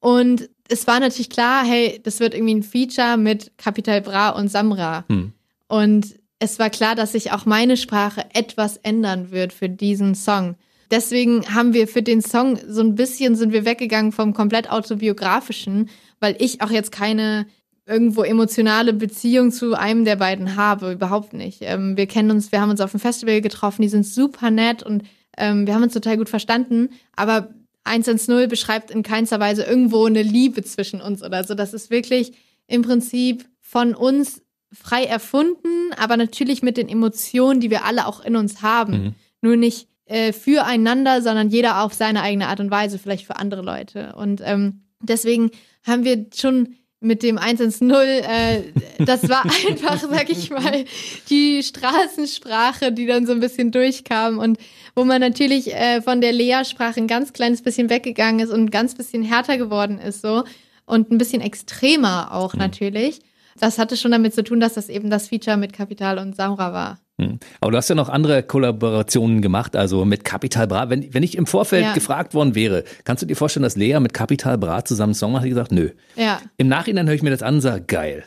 Und 0.01 0.49
es 0.69 0.87
war 0.87 1.01
natürlich 1.01 1.31
klar, 1.31 1.65
hey, 1.65 2.01
das 2.03 2.21
wird 2.21 2.35
irgendwie 2.35 2.55
ein 2.55 2.63
Feature 2.63 3.17
mit 3.17 3.57
Capital 3.59 4.01
Bra 4.01 4.31
und 4.31 4.49
Samra. 4.49 5.05
Hm. 5.09 5.33
Und 5.69 6.15
es 6.39 6.59
war 6.59 6.71
klar, 6.71 6.95
dass 6.95 7.13
sich 7.13 7.31
auch 7.33 7.47
meine 7.47 7.77
Sprache 7.77 8.25
etwas 8.33 8.79
ändern 8.79 9.31
wird 9.31 9.53
für 9.53 9.69
diesen 9.69 10.15
Song. 10.15 10.57
Deswegen 10.91 11.55
haben 11.55 11.73
wir 11.73 11.89
für 11.89 12.03
den 12.03 12.21
Song 12.21 12.59
so 12.67 12.83
ein 12.83 12.95
bisschen 12.95 13.37
sind 13.37 13.53
wir 13.53 13.65
weggegangen 13.65 14.13
vom 14.13 14.35
komplett 14.35 14.71
autobiografischen, 14.71 15.89
weil 16.21 16.37
ich 16.39 16.61
auch 16.61 16.71
jetzt 16.71 16.93
keine 16.93 17.47
irgendwo 17.87 18.23
emotionale 18.23 18.93
Beziehung 18.93 19.51
zu 19.51 19.75
einem 19.75 20.05
der 20.05 20.17
beiden 20.17 20.57
habe, 20.57 20.93
überhaupt 20.93 21.33
nicht. 21.33 21.59
Ähm, 21.63 21.97
wir 21.97 22.07
kennen 22.07 22.31
uns, 22.31 22.53
wir 22.53 22.61
haben 22.61 22.71
uns 22.71 22.81
auf 22.81 22.91
dem 22.91 23.01
Festival 23.01 23.41
getroffen, 23.41 23.83
die 23.83 23.89
sind 23.89 24.07
super 24.07 24.51
nett 24.51 24.83
und 24.83 25.03
ähm, 25.37 25.67
wir 25.67 25.75
haben 25.75 25.83
uns 25.83 25.95
total 25.95 26.17
gut 26.17 26.29
verstanden, 26.29 26.91
aber 27.17 27.49
110 27.85 28.49
beschreibt 28.49 28.91
in 28.91 29.03
keinster 29.03 29.41
Weise 29.41 29.65
irgendwo 29.65 30.05
eine 30.07 30.23
Liebe 30.23 30.63
zwischen 30.63 31.01
uns 31.01 31.23
oder 31.23 31.45
so. 31.45 31.55
Das 31.55 31.75
ist 31.75 31.91
wirklich 31.91 32.33
im 32.67 32.83
Prinzip 32.83 33.45
von 33.61 33.95
uns 33.95 34.43
frei 34.73 35.05
erfunden, 35.05 35.93
aber 35.97 36.17
natürlich 36.17 36.63
mit 36.63 36.77
den 36.77 36.89
Emotionen, 36.89 37.61
die 37.61 37.71
wir 37.71 37.85
alle 37.85 38.07
auch 38.07 38.25
in 38.25 38.37
uns 38.37 38.63
haben. 38.63 38.93
Mhm. 38.93 39.15
Nur 39.43 39.57
nicht 39.57 39.89
äh, 40.07 40.33
füreinander, 40.33 41.23
sondern 41.23 41.51
jeder 41.51 41.83
auf 41.83 41.93
seine 41.93 42.23
eigene 42.23 42.49
Art 42.49 42.61
und 42.61 42.71
Weise, 42.71 42.99
vielleicht 42.99 43.27
für 43.27 43.37
andere 43.37 43.63
Leute. 43.63 44.15
Und 44.17 44.41
ähm, 44.45 44.83
deswegen 45.01 45.51
haben 45.85 46.05
wir 46.05 46.27
schon 46.35 46.75
mit 47.03 47.23
dem 47.23 47.39
110, 47.39 47.91
äh, 47.91 48.63
das 48.99 49.29
war 49.29 49.45
einfach, 49.69 49.99
sag 49.99 50.31
ich 50.31 50.51
mal, 50.51 50.85
die 51.31 51.63
Straßensprache, 51.63 52.93
die 52.93 53.07
dann 53.07 53.27
so 53.27 53.33
ein 53.33 53.41
bisschen 53.41 53.71
durchkam 53.71 54.39
und 54.39 54.59
wo 54.95 55.05
man 55.05 55.21
natürlich 55.21 55.75
äh, 55.75 56.03
von 56.03 56.21
der 56.21 56.33
Lea-Sprache 56.33 57.01
ein 57.01 57.07
ganz 57.07 57.33
kleines 57.33 57.63
bisschen 57.63 57.91
weggegangen 57.91 58.41
ist 58.41 58.51
und 58.51 58.65
ein 58.65 58.71
ganz 58.71 58.95
bisschen 58.95 59.23
härter 59.23 59.59
geworden 59.59 59.99
ist 59.99 60.23
so 60.23 60.45
und 60.87 61.11
ein 61.11 61.19
bisschen 61.19 61.41
extremer 61.41 62.33
auch 62.33 62.55
mhm. 62.55 62.61
natürlich. 62.61 63.21
Das 63.61 63.79
hatte 63.79 63.97
schon 63.97 64.13
damit 64.13 64.35
zu 64.35 64.45
tun, 64.45 64.61
dass 64.61 64.75
das 64.75 64.89
eben 64.89 65.11
das 65.11 65.29
Feature 65.29 65.57
mit 65.57 65.73
Kapital 65.73 66.19
und 66.19 66.37
Saura 66.37 66.73
war. 66.73 66.99
Hm. 67.21 67.39
Aber 67.61 67.71
du 67.71 67.77
hast 67.77 67.89
ja 67.89 67.95
noch 67.95 68.09
andere 68.09 68.43
Kollaborationen 68.43 69.43
gemacht, 69.43 69.77
also 69.77 70.05
mit 70.05 70.25
Capital 70.25 70.67
Bra. 70.67 70.89
Wenn, 70.89 71.13
wenn 71.13 71.23
ich 71.23 71.37
im 71.37 71.47
Vorfeld 71.47 71.85
ja. 71.85 71.93
gefragt 71.93 72.35
worden 72.35 72.55
wäre, 72.55 72.85
kannst 73.05 73.23
du 73.23 73.27
dir 73.27 73.37
vorstellen, 73.37 73.63
dass 73.63 73.77
Lea 73.77 73.99
mit 74.01 74.15
Capital 74.15 74.57
Bra 74.57 74.85
zusammen 74.85 75.11
einen 75.11 75.15
Song 75.15 75.33
macht? 75.33 75.45
Ich 75.45 75.51
gesagt, 75.51 75.73
nö. 75.73 75.91
Ja. 76.17 76.41
Im 76.57 76.69
Nachhinein 76.69 77.07
höre 77.07 77.15
ich 77.15 77.23
mir 77.23 77.31
das 77.31 77.43
an 77.43 77.57
und 77.57 77.61
sage, 77.61 77.85
geil. 77.87 78.25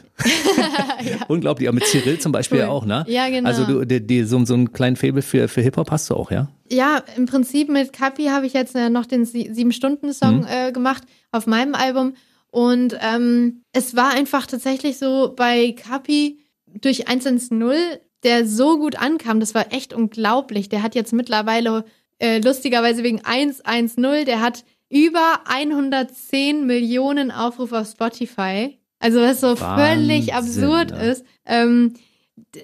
ja. 1.04 1.18
Unglaublich. 1.28 1.68
Aber 1.68 1.76
mit 1.76 1.86
Cyril 1.86 2.20
zum 2.20 2.32
Beispiel 2.32 2.62
cool. 2.62 2.66
auch, 2.66 2.86
ne? 2.86 3.06
Ja, 3.08 3.28
genau. 3.30 3.50
Also 3.50 3.66
du, 3.66 3.86
die, 3.86 4.06
die, 4.06 4.24
so, 4.24 4.44
so 4.46 4.54
einen 4.54 4.72
kleinen 4.72 4.96
Fable 4.96 5.22
für, 5.22 5.48
für 5.48 5.62
Hip-Hop 5.62 5.92
hast 5.92 6.10
du 6.10 6.16
auch, 6.16 6.32
ja? 6.32 6.50
Ja, 6.72 7.04
im 7.16 7.26
Prinzip 7.26 7.70
mit 7.70 7.94
Capi 7.94 8.26
habe 8.26 8.46
ich 8.46 8.54
jetzt 8.54 8.76
äh, 8.76 8.90
noch 8.90 9.06
den 9.06 9.26
Sieben-Stunden-Song 9.26 10.42
mhm. 10.42 10.48
äh, 10.48 10.72
gemacht 10.72 11.04
auf 11.32 11.48
meinem 11.48 11.76
Album. 11.76 12.14
Und 12.56 12.98
ähm, 13.02 13.64
es 13.74 13.98
war 13.98 14.12
einfach 14.12 14.48
tatsächlich 14.48 14.98
so 14.98 15.34
bei 15.36 15.74
Capi 15.74 16.40
durch 16.68 17.10
110 17.10 18.00
der 18.24 18.48
so 18.48 18.78
gut 18.78 18.96
ankam. 18.96 19.42
Das 19.42 19.54
war 19.54 19.74
echt 19.74 19.94
unglaublich. 19.94 20.70
Der 20.70 20.82
hat 20.82 20.96
jetzt 20.96 21.12
mittlerweile 21.12 21.84
äh, 22.18 22.40
lustigerweise 22.40 23.04
wegen 23.04 23.20
110, 23.26 24.26
der 24.26 24.40
hat 24.40 24.64
über 24.90 25.42
110 25.50 26.66
Millionen 26.66 27.30
Aufrufe 27.30 27.78
auf 27.78 27.90
Spotify. 27.90 28.80
Also 29.00 29.20
was 29.20 29.42
so 29.42 29.60
Wahnsinn, 29.60 29.98
völlig 30.08 30.34
absurd 30.34 30.92
ja. 30.92 30.98
ist. 30.98 31.26
Ähm, 31.46 31.96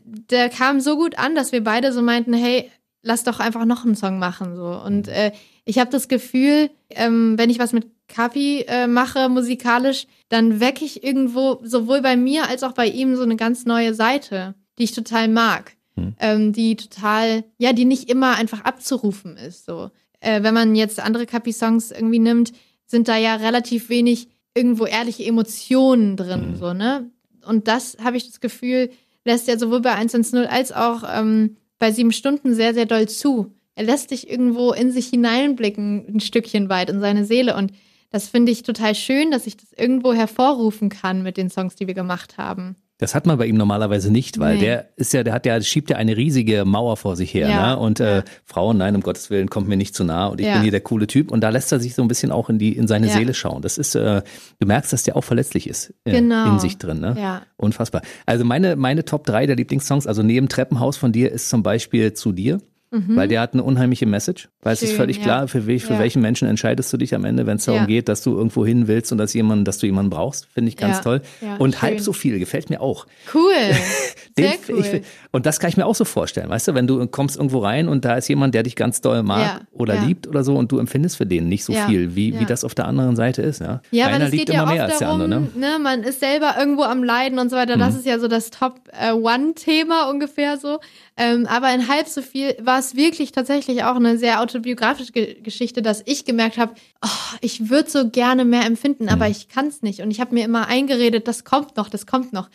der 0.06 0.48
kam 0.48 0.80
so 0.80 0.96
gut 0.96 1.20
an, 1.20 1.36
dass 1.36 1.52
wir 1.52 1.66
beide 1.66 1.92
so 1.92 2.02
meinten, 2.02 2.34
hey, 2.34 2.72
lass 3.04 3.26
doch 3.26 3.42
einfach 3.42 3.66
noch 3.66 3.84
einen 3.84 3.98
Song 3.98 4.20
machen 4.20 4.56
so. 4.56 4.68
Und 4.68 5.08
mhm. 5.08 5.14
äh, 5.14 5.32
ich 5.66 5.80
habe 5.80 5.92
das 5.92 6.08
Gefühl, 6.08 6.70
ähm, 6.92 7.38
wenn 7.38 7.50
ich 7.50 7.60
was 7.60 7.74
mit 7.74 7.88
Kapi 8.14 8.66
äh, 8.68 8.88
mache 8.88 9.30
musikalisch, 9.30 10.08
dann 10.30 10.60
wecke 10.60 10.86
ich 10.86 11.04
irgendwo 11.04 11.60
sowohl 11.64 12.02
bei 12.02 12.16
mir 12.16 12.48
als 12.48 12.64
auch 12.64 12.74
bei 12.74 12.88
ihm 12.88 13.16
so 13.16 13.24
eine 13.24 13.36
ganz 13.36 13.66
neue 13.66 13.94
Seite 13.94 14.56
die 14.82 14.86
ich 14.86 14.94
total 14.94 15.28
mag. 15.28 15.74
Hm. 15.96 16.16
Ähm, 16.20 16.54
die 16.54 16.76
total, 16.76 17.44
ja, 17.58 17.72
die 17.72 17.86
nicht 17.86 18.10
immer 18.10 18.36
einfach 18.36 18.62
abzurufen 18.62 19.38
ist. 19.38 19.66
So. 19.66 19.92
Äh, 20.20 20.44
wenn 20.44 20.54
man 20.54 20.76
jetzt 20.76 21.00
andere 21.00 21.26
Kapi-Songs 21.26 21.92
irgendwie 21.92 22.20
nimmt, 22.20 22.52
sind 22.86 23.08
da 23.08 23.18
ja 23.18 23.36
relativ 23.36 23.90
wenig 23.90 24.28
irgendwo 24.56 24.86
ehrliche 24.86 25.24
Emotionen 25.24 26.18
drin, 26.18 26.52
mhm. 26.52 26.56
so, 26.58 26.74
ne? 26.74 27.10
Und 27.46 27.68
das 27.68 27.98
habe 28.04 28.18
ich 28.18 28.28
das 28.28 28.42
Gefühl, 28.42 28.90
lässt 29.24 29.48
ja 29.48 29.58
sowohl 29.58 29.82
bei 29.82 29.94
110 29.94 30.46
als 30.46 30.72
auch 30.72 31.04
ähm, 31.08 31.56
bei 31.80 31.92
sieben 31.92 32.12
Stunden 32.12 32.54
sehr, 32.54 32.74
sehr 32.74 32.86
doll 32.86 33.08
zu. 33.08 33.54
Er 33.76 33.86
lässt 33.86 34.12
dich 34.12 34.30
irgendwo 34.30 34.74
in 34.74 34.92
sich 34.92 35.08
hineinblicken, 35.08 36.16
ein 36.16 36.20
Stückchen 36.20 36.70
weit 36.70 36.90
in 36.90 37.00
seine 37.00 37.24
Seele. 37.24 37.56
Und 37.56 37.72
das 38.12 38.28
finde 38.28 38.52
ich 38.52 38.64
total 38.64 38.94
schön, 38.94 39.32
dass 39.32 39.48
ich 39.48 39.58
das 39.58 39.72
irgendwo 39.74 40.14
hervorrufen 40.14 40.90
kann 40.90 41.24
mit 41.24 41.38
den 41.38 41.50
Songs, 41.50 41.76
die 41.76 41.88
wir 41.88 41.94
gemacht 41.94 42.38
haben. 42.38 42.76
Das 43.02 43.16
hat 43.16 43.26
man 43.26 43.40
bei 43.40 43.48
ihm 43.48 43.58
normalerweise 43.58 44.12
nicht, 44.12 44.38
weil 44.38 44.56
nee. 44.56 44.62
der 44.62 44.90
ist 44.96 45.12
ja, 45.12 45.24
der 45.24 45.34
hat 45.34 45.48
ja, 45.48 45.60
schiebt 45.60 45.90
ja 45.90 45.98
eine 45.98 46.16
riesige 46.16 46.66
Mauer 46.66 46.98
vor 46.98 47.16
sich 47.16 47.34
her. 47.34 47.50
Ja. 47.50 47.72
Ne? 47.72 47.80
Und 47.80 48.00
äh, 48.00 48.22
Frauen, 48.46 48.78
nein, 48.78 48.96
um 48.96 49.02
Gottes 49.02 49.32
Willen, 49.32 49.50
kommt 49.50 49.68
mir 49.68 49.76
nicht 49.76 49.96
zu 49.96 50.04
nah 50.04 50.28
und 50.28 50.40
ich 50.40 50.46
ja. 50.46 50.54
bin 50.54 50.62
hier 50.62 50.70
der 50.70 50.82
coole 50.82 51.08
Typ. 51.08 51.32
Und 51.32 51.42
da 51.42 51.50
lässt 51.50 51.72
er 51.72 51.80
sich 51.80 51.96
so 51.96 52.04
ein 52.04 52.08
bisschen 52.08 52.32
auch 52.32 52.48
in 52.48 52.60
die, 52.60 52.78
in 52.78 52.88
seine. 52.88 53.10
Seele 53.10 53.34
schauen. 53.34 53.64
Das 53.64 53.80
ist, 53.80 53.96
äh, 53.96 54.22
du 54.60 54.68
merkst, 54.68 54.94
dass 54.94 55.02
der 55.02 55.18
auch 55.18 55.24
verletzlich 55.24 55.68
ist 55.68 55.96
äh, 56.06 56.12
genau. 56.12 56.54
in 56.54 56.60
sich 56.60 56.78
drin. 56.78 57.00
Ne? 57.00 57.16
Ja. 57.18 57.42
Unfassbar. 57.58 58.04
Also 58.28 58.46
meine, 58.46 58.76
meine 58.76 59.04
Top 59.04 59.26
3 59.26 59.48
der 59.48 59.56
Lieblingssongs, 59.56 60.06
also 60.06 60.22
neben 60.22 60.48
Treppenhaus 60.48 60.96
von 60.96 61.12
dir 61.12 61.32
ist 61.32 61.50
zum 61.50 61.64
Beispiel 61.64 62.14
zu 62.14 62.34
dir. 62.34 62.60
Mhm. 62.92 63.16
Weil 63.16 63.30
der 63.30 63.40
hat 63.40 63.54
eine 63.54 63.64
unheimliche 63.64 64.06
Message. 64.06 64.50
Weil 64.62 64.76
Schön, 64.76 64.86
es 64.86 64.92
ist 64.92 64.98
völlig 64.98 65.18
ja. 65.18 65.24
klar, 65.24 65.48
für, 65.48 65.62
für 65.62 65.72
ja. 65.72 66.00
welchen 66.00 66.22
Menschen 66.22 66.48
entscheidest 66.48 66.92
du 66.92 66.98
dich 66.98 67.16
am 67.16 67.24
Ende, 67.24 67.46
wenn 67.46 67.56
es 67.56 67.64
darum 67.64 67.82
ja. 67.82 67.88
geht, 67.88 68.10
dass 68.10 68.22
du 68.22 68.36
irgendwo 68.36 68.66
hin 68.66 68.88
willst 68.90 69.14
und 69.14 69.18
dass, 69.18 69.34
jemand, 69.34 69.66
dass 69.66 69.78
du 69.78 69.86
jemanden 69.86 70.10
brauchst. 70.10 70.48
Finde 70.54 70.68
ich 70.68 70.76
ganz 70.76 71.00
toll. 71.00 71.22
und 71.58 71.74
Schön. 71.74 71.82
halb 71.82 72.00
so 72.02 72.12
viel 72.12 72.38
gefällt 72.38 72.70
mir 72.70 72.82
auch. 72.82 73.08
Cool. 73.34 73.54
Den, 74.38 74.46
Sehr 74.46 74.54
cool. 74.70 74.80
Ich, 74.80 75.02
und 75.32 75.46
das 75.46 75.60
kann 75.60 75.70
ich 75.70 75.78
mir 75.78 75.86
auch 75.86 75.96
so 75.96 76.06
vorstellen. 76.06 76.50
Weißt 76.50 76.68
du, 76.68 76.74
wenn 76.74 76.88
du 76.88 77.06
kommst 77.08 77.36
irgendwo 77.36 77.60
rein 77.60 77.90
und 77.90 78.06
da 78.06 78.16
ist 78.16 78.30
jemand, 78.30 78.56
der 78.56 78.64
dich 78.64 78.78
ganz 78.78 79.02
doll 79.02 79.24
mag 79.24 79.62
oder 79.74 79.96
liebt 80.06 80.26
oder 80.28 80.44
so 80.46 80.56
und 80.56 80.72
du 80.72 80.80
empfindest 80.80 81.18
für 81.18 81.26
den 81.26 81.50
nicht 81.50 81.66
so 81.66 81.74
viel, 81.74 82.16
wie, 82.16 82.40
wie 82.40 82.46
das 82.46 82.64
auf 82.64 82.74
der 82.74 82.88
anderen 82.88 83.16
Seite 83.16 83.42
ist. 83.42 83.60
Ja, 83.60 83.82
ja 83.92 84.08
Einer 84.08 84.30
liebt 84.30 84.50
immer 84.50 84.66
mehr 84.66 84.86
als 84.86 85.00
darum, 85.00 85.20
der 85.20 85.38
andere. 85.38 85.42
Ne? 85.60 85.72
ne? 85.72 85.80
Man 85.80 86.04
ist 86.04 86.22
selber 86.22 86.56
irgendwo 86.58 86.84
am 86.84 87.04
Leiden 87.04 87.40
und 87.40 87.50
so 87.50 87.58
weiter. 87.58 87.78
Das 87.78 87.94
mhm. 87.94 88.00
ist 88.00 88.06
ja 88.06 88.20
so 88.20 88.28
das 88.28 88.52
Top-One-Thema 88.52 90.08
äh, 90.08 90.12
ungefähr 90.12 90.58
so. 90.58 90.80
Ähm, 91.18 91.46
aber 91.48 91.74
in 91.74 91.88
halb 91.88 92.08
so 92.08 92.22
viel 92.22 92.56
war 92.62 92.81
es 92.82 92.96
wirklich 92.96 93.32
tatsächlich 93.32 93.84
auch 93.86 93.96
eine 93.96 94.18
sehr 94.18 94.42
autobiografische 94.42 95.12
Ge 95.14 95.42
Geschichte, 95.42 95.82
dass 95.82 96.04
ich 96.06 96.26
gemerkt 96.26 96.58
habe, 96.58 96.74
oh, 97.04 97.36
ich 97.42 97.70
würde 97.70 97.90
so 97.90 98.10
gerne 98.10 98.44
mehr 98.46 98.66
empfinden, 98.66 99.08
aber 99.10 99.26
Mhm. 99.26 99.32
ich 99.32 99.48
kann 99.48 99.68
es 99.68 99.82
nicht. 99.82 100.02
Und 100.02 100.12
ich 100.12 100.20
habe 100.20 100.34
mir 100.36 100.44
immer 100.46 100.68
eingeredet, 100.68 101.28
das 101.28 101.44
kommt 101.46 101.78
noch, 101.78 101.88
das 101.90 102.06
kommt 102.06 102.34
noch. 102.34 102.50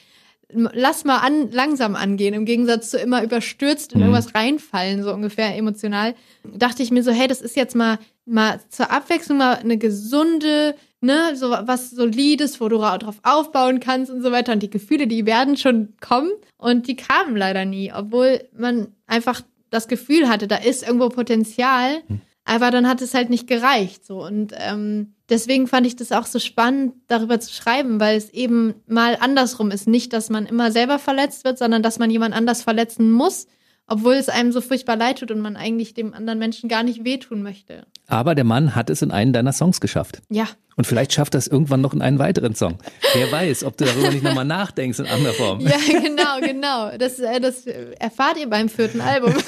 Lass 0.49 1.05
mal 1.05 1.19
an, 1.19 1.51
langsam 1.51 1.97
angehen, 1.97 2.33
im 2.33 2.45
Gegensatz 2.45 2.91
zu 2.91 2.99
immer 2.99 3.25
überstürzt 3.25 3.93
in 3.93 3.99
Mhm. 3.99 4.05
irgendwas 4.05 4.35
reinfallen, 4.35 5.03
so 5.03 5.13
ungefähr 5.13 5.57
emotional. 5.57 6.15
Dachte 6.45 6.85
ich 6.85 6.93
mir 6.93 7.03
so, 7.03 7.11
hey, 7.11 7.27
das 7.27 7.41
ist 7.43 7.57
jetzt 7.57 7.75
mal, 7.75 7.99
mal 8.27 8.61
zur 8.69 8.93
Abwechslung 8.93 9.39
mal 9.39 9.55
eine 9.57 9.77
gesunde, 9.77 10.77
ne, 11.01 11.35
so 11.35 11.51
was 11.51 11.91
Solides, 11.91 12.61
wo 12.61 12.69
du 12.69 12.77
ra- 12.77 12.99
drauf 12.99 13.17
aufbauen 13.25 13.81
kannst 13.81 14.11
und 14.11 14.23
so 14.23 14.31
weiter. 14.31 14.53
Und 14.53 14.63
die 14.63 14.71
Gefühle, 14.71 15.09
die 15.09 15.27
werden 15.27 15.57
schon 15.57 15.95
kommen 16.01 16.31
und 16.59 16.87
die 16.87 16.95
kamen 16.97 17.37
leider 17.37 17.65
nie, 17.65 17.93
obwohl 17.93 18.45
man 18.57 18.89
einfach 19.09 19.41
das 19.71 19.89
Gefühl 19.89 20.29
hatte, 20.29 20.47
da 20.47 20.57
ist 20.57 20.87
irgendwo 20.87 21.09
Potenzial, 21.09 22.03
aber 22.45 22.71
dann 22.71 22.89
hat 22.89 23.03
es 23.03 23.15
halt 23.15 23.31
nicht 23.31 23.47
gereicht. 23.47 24.07
So 24.07 24.25
und 24.25 24.53
ähm, 24.57 25.15
deswegen 25.29 25.67
fand 25.67 25.87
ich 25.87 25.97
das 25.97 26.13
auch 26.13 26.27
so 26.27 26.39
spannend, 26.39 26.95
darüber 27.09 27.41
zu 27.41 27.53
schreiben, 27.53 28.01
weil 28.01 28.17
es 28.17 28.31
eben 28.31 28.75
mal 28.87 29.17
andersrum 29.21 29.71
ist. 29.71 29.89
Nicht, 29.89 30.13
dass 30.13 30.31
man 30.31 30.47
immer 30.47 30.71
selber 30.71 30.99
verletzt 30.99 31.45
wird, 31.45 31.59
sondern 31.59 31.83
dass 31.83 31.99
man 31.99 32.11
jemand 32.11 32.35
anders 32.35 32.63
verletzen 32.63 33.11
muss, 33.11 33.47
obwohl 33.87 34.15
es 34.15 34.29
einem 34.29 34.53
so 34.53 34.61
furchtbar 34.61 34.97
leid 34.97 35.19
tut 35.19 35.31
und 35.31 35.41
man 35.41 35.57
eigentlich 35.57 35.95
dem 35.95 36.15
anderen 36.15 36.39
Menschen 36.39 36.69
gar 36.69 36.83
nicht 36.83 37.05
wehtun 37.05 37.43
möchte. 37.43 37.87
Aber 38.09 38.35
der 38.35 38.45
Mann 38.45 38.75
hat 38.75 38.89
es 38.91 39.03
in 39.03 39.11
einen 39.11 39.33
deiner 39.33 39.53
Songs 39.53 39.81
geschafft. 39.81 40.23
Ja, 40.31 40.47
Und 40.77 40.87
vielleicht 40.87 41.13
schafft 41.13 41.35
er 41.35 41.39
es 41.39 41.49
irgendwann 41.49 41.81
noch 41.81 41.93
in 41.93 42.03
einen 42.03 42.19
weiteren 42.21 42.55
Song. 42.55 42.79
Wer 43.15 43.33
weiß, 43.33 43.65
ob 43.65 43.77
du 43.77 43.85
darüber 43.85 44.11
nicht 44.11 44.23
nochmal 44.23 44.45
nachdenkst 44.45 45.01
in 45.01 45.07
anderer 45.07 45.33
Form. 45.35 45.61
ja, 45.61 45.77
genau, 45.89 46.39
genau. 46.41 46.97
Das, 46.99 47.19
äh, 47.19 47.41
das 47.41 47.67
erfahrt 47.67 48.39
ihr 48.39 48.49
beim 48.49 48.69
vierten 48.69 49.01
Album. 49.01 49.35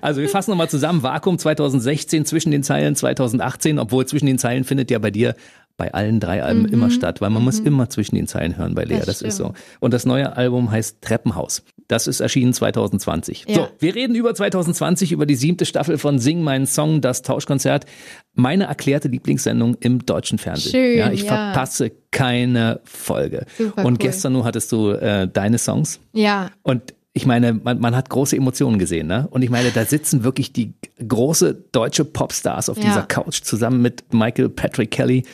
Also 0.00 0.20
wir 0.20 0.28
fassen 0.28 0.50
nochmal 0.50 0.68
zusammen. 0.68 1.02
Vakuum 1.02 1.38
2016, 1.38 2.26
zwischen 2.26 2.50
den 2.50 2.62
Zeilen 2.62 2.94
2018, 2.96 3.78
obwohl 3.78 4.06
zwischen 4.06 4.26
den 4.26 4.38
Zeilen 4.38 4.64
findet 4.64 4.90
ja 4.90 4.98
bei 4.98 5.10
dir 5.10 5.34
bei 5.76 5.92
allen 5.92 6.20
drei 6.20 6.42
Alben 6.42 6.66
immer 6.66 6.88
statt, 6.90 7.20
weil 7.20 7.30
man 7.30 7.42
muss 7.42 7.58
immer 7.58 7.88
zwischen 7.90 8.14
den 8.14 8.28
Zeilen 8.28 8.56
hören 8.56 8.74
bei 8.74 8.84
Lea, 8.84 8.98
das, 8.98 9.06
Das 9.06 9.22
ist 9.22 9.36
so. 9.36 9.54
Und 9.80 9.92
das 9.92 10.06
neue 10.06 10.36
Album 10.36 10.70
heißt 10.70 11.02
Treppenhaus. 11.02 11.64
Das 11.88 12.06
ist 12.06 12.20
erschienen 12.20 12.52
2020. 12.52 13.44
Ja. 13.48 13.54
So, 13.54 13.68
wir 13.78 13.94
reden 13.94 14.14
über 14.14 14.34
2020, 14.34 15.12
über 15.12 15.26
die 15.26 15.34
siebte 15.34 15.66
Staffel 15.66 15.98
von 15.98 16.18
Sing 16.18 16.42
meinen 16.42 16.66
Song, 16.66 17.00
das 17.00 17.22
Tauschkonzert. 17.22 17.86
Meine 18.34 18.64
erklärte 18.64 19.08
Lieblingssendung 19.08 19.76
im 19.80 20.06
deutschen 20.06 20.38
Fernsehen. 20.38 20.70
Schön, 20.72 20.98
ja, 20.98 21.10
ich 21.10 21.24
ja. 21.24 21.52
verpasse 21.52 21.90
keine 22.10 22.80
Folge. 22.84 23.44
Super 23.58 23.84
Und 23.84 23.94
cool. 23.94 23.98
gestern 23.98 24.32
nur 24.34 24.44
hattest 24.44 24.70
du 24.70 24.90
äh, 24.90 25.28
deine 25.28 25.58
Songs. 25.58 26.00
ja, 26.12 26.50
Und 26.62 26.93
ich 27.16 27.26
meine, 27.26 27.54
man, 27.54 27.78
man 27.80 27.94
hat 27.94 28.10
große 28.10 28.36
Emotionen 28.36 28.78
gesehen, 28.78 29.06
ne? 29.06 29.28
Und 29.30 29.42
ich 29.42 29.48
meine, 29.50 29.70
da 29.70 29.84
sitzen 29.84 30.24
wirklich 30.24 30.52
die 30.52 30.74
große 31.06 31.54
deutsche 31.72 32.04
Popstars 32.04 32.68
auf 32.68 32.76
Ja. 32.78 32.82
dieser 32.84 33.02
Couch 33.02 33.40
zusammen 33.42 33.80
mit 33.80 34.12
Michael 34.12 34.48
Patrick 34.48 34.90
Kelly 34.90 35.24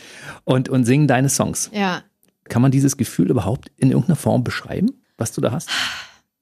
und, 0.44 0.68
und 0.68 0.84
singen 0.84 1.08
deine 1.08 1.28
Songs. 1.28 1.70
ja. 1.72 2.02
Kann 2.48 2.62
man 2.62 2.72
dieses 2.72 2.96
Gefühl 2.96 3.30
überhaupt 3.30 3.70
in 3.76 3.90
irgendeiner 3.92 4.16
Form 4.16 4.42
beschreiben, 4.42 4.90
was 5.16 5.30
du 5.30 5.40
da 5.40 5.52
hast? 5.52 5.70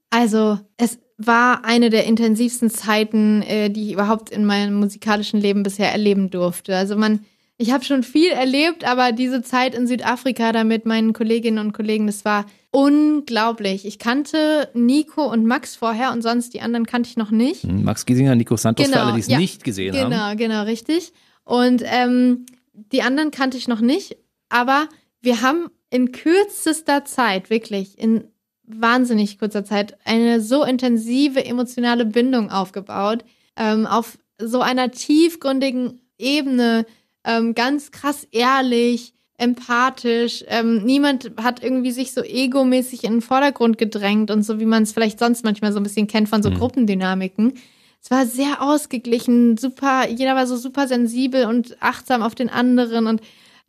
Also, 0.09 0.59
es 0.79 0.99
war 1.19 1.67
eine 1.67 1.91
der 1.91 2.07
intensivsten 2.07 2.71
Zeiten, 2.71 3.43
äh, 3.43 3.69
die 3.69 3.89
ich 3.89 3.93
überhaupt 3.93 4.31
in 4.31 4.47
meinem 4.47 4.75
musikalischen 4.75 5.39
Leben 5.39 5.63
bisher 5.63 5.93
erleben 5.93 6.31
durfte. 6.31 6.75
Also 6.77 6.97
man, 6.97 7.21
ich 7.59 7.73
habe 7.73 7.85
schon 7.85 8.05
viel 8.05 8.31
erlebt, 8.31 8.85
aber 8.85 9.11
diese 9.11 9.43
Zeit 9.43 9.75
in 9.75 9.89
Südafrika 9.89 10.53
da 10.53 10.63
mit 10.63 10.87
meinen 10.87 11.13
Kolleginnen 11.13 11.59
und 11.59 11.73
Kollegen, 11.73 12.07
das 12.07 12.25
war 12.25 12.47
unglaublich. 12.71 13.85
Ich 13.85 13.99
kannte 13.99 14.71
Nico 14.75 15.25
und 15.25 15.45
Max 15.45 15.75
vorher 15.75 16.13
und 16.13 16.23
sonst 16.23 16.55
die 16.55 16.61
anderen 16.61 16.87
kannte 16.87 17.09
ich 17.11 17.17
noch 17.17 17.33
nicht. 17.33 17.65
Hm, 17.65 17.83
Max 17.83 18.07
Giesinger, 18.07 18.37
Nico 18.37 18.57
Santos, 18.57 18.87
für 18.87 18.93
Genau, 18.93 19.05
alle, 19.05 19.15
die 19.15 19.21
es 19.21 19.27
ja. 19.27 19.39
nicht 19.39 19.65
gesehen 19.65 19.97
haben. 19.97 20.11
Genau, 20.11 20.37
genau, 20.37 20.63
richtig. 20.63 21.13
Und 21.45 21.83
ähm, 21.85 22.47
die 22.73 23.03
anderen 23.03 23.33
kannte 23.33 23.57
ich 23.57 23.67
noch 23.67 23.81
nicht, 23.81 24.17
aber 24.49 24.89
wir 25.21 25.43
haben 25.43 25.69
in 25.91 26.13
kürzester 26.13 27.05
Zeit, 27.05 27.51
wirklich 27.51 27.99
in 27.99 28.25
wahnsinnig 28.63 29.39
kurzer 29.39 29.65
Zeit, 29.65 29.97
eine 30.05 30.41
so 30.41 30.63
intensive 30.63 31.45
emotionale 31.45 32.05
Bindung 32.05 32.51
aufgebaut, 32.51 33.25
ähm, 33.57 33.87
auf 33.87 34.19
so 34.39 34.61
einer 34.61 34.91
tiefgründigen 34.93 36.01
Ebene, 36.19 36.85
ähm, 37.25 37.55
ganz 37.55 37.91
krass 37.91 38.27
ehrlich, 38.31 39.15
empathisch. 39.39 40.45
Ähm, 40.49 40.85
niemand 40.85 41.33
hat 41.37 41.63
irgendwie 41.63 41.93
sich 41.93 42.13
so 42.13 42.23
egomäßig 42.23 43.05
in 43.05 43.13
den 43.13 43.21
Vordergrund 43.23 43.79
gedrängt 43.79 44.31
und 44.31 44.43
so, 44.43 44.59
wie 44.59 44.67
man 44.67 44.83
es 44.83 44.93
vielleicht 44.93 45.19
sonst 45.19 45.45
manchmal 45.45 45.73
so 45.73 45.79
ein 45.79 45.85
bisschen 45.85 46.09
kennt 46.09 46.29
von 46.29 46.43
so 46.43 46.51
Gruppendynamiken. 46.51 47.55
Es 48.03 48.11
war 48.11 48.27
sehr 48.27 48.63
ausgeglichen, 48.63 49.57
super, 49.57 50.09
jeder 50.09 50.35
war 50.35 50.47
so 50.47 50.57
super 50.57 50.87
sensibel 50.87 51.47
und 51.47 51.77
achtsam 51.81 52.23
auf 52.23 52.35
den 52.35 52.49
anderen 52.49 53.07
und 53.07 53.21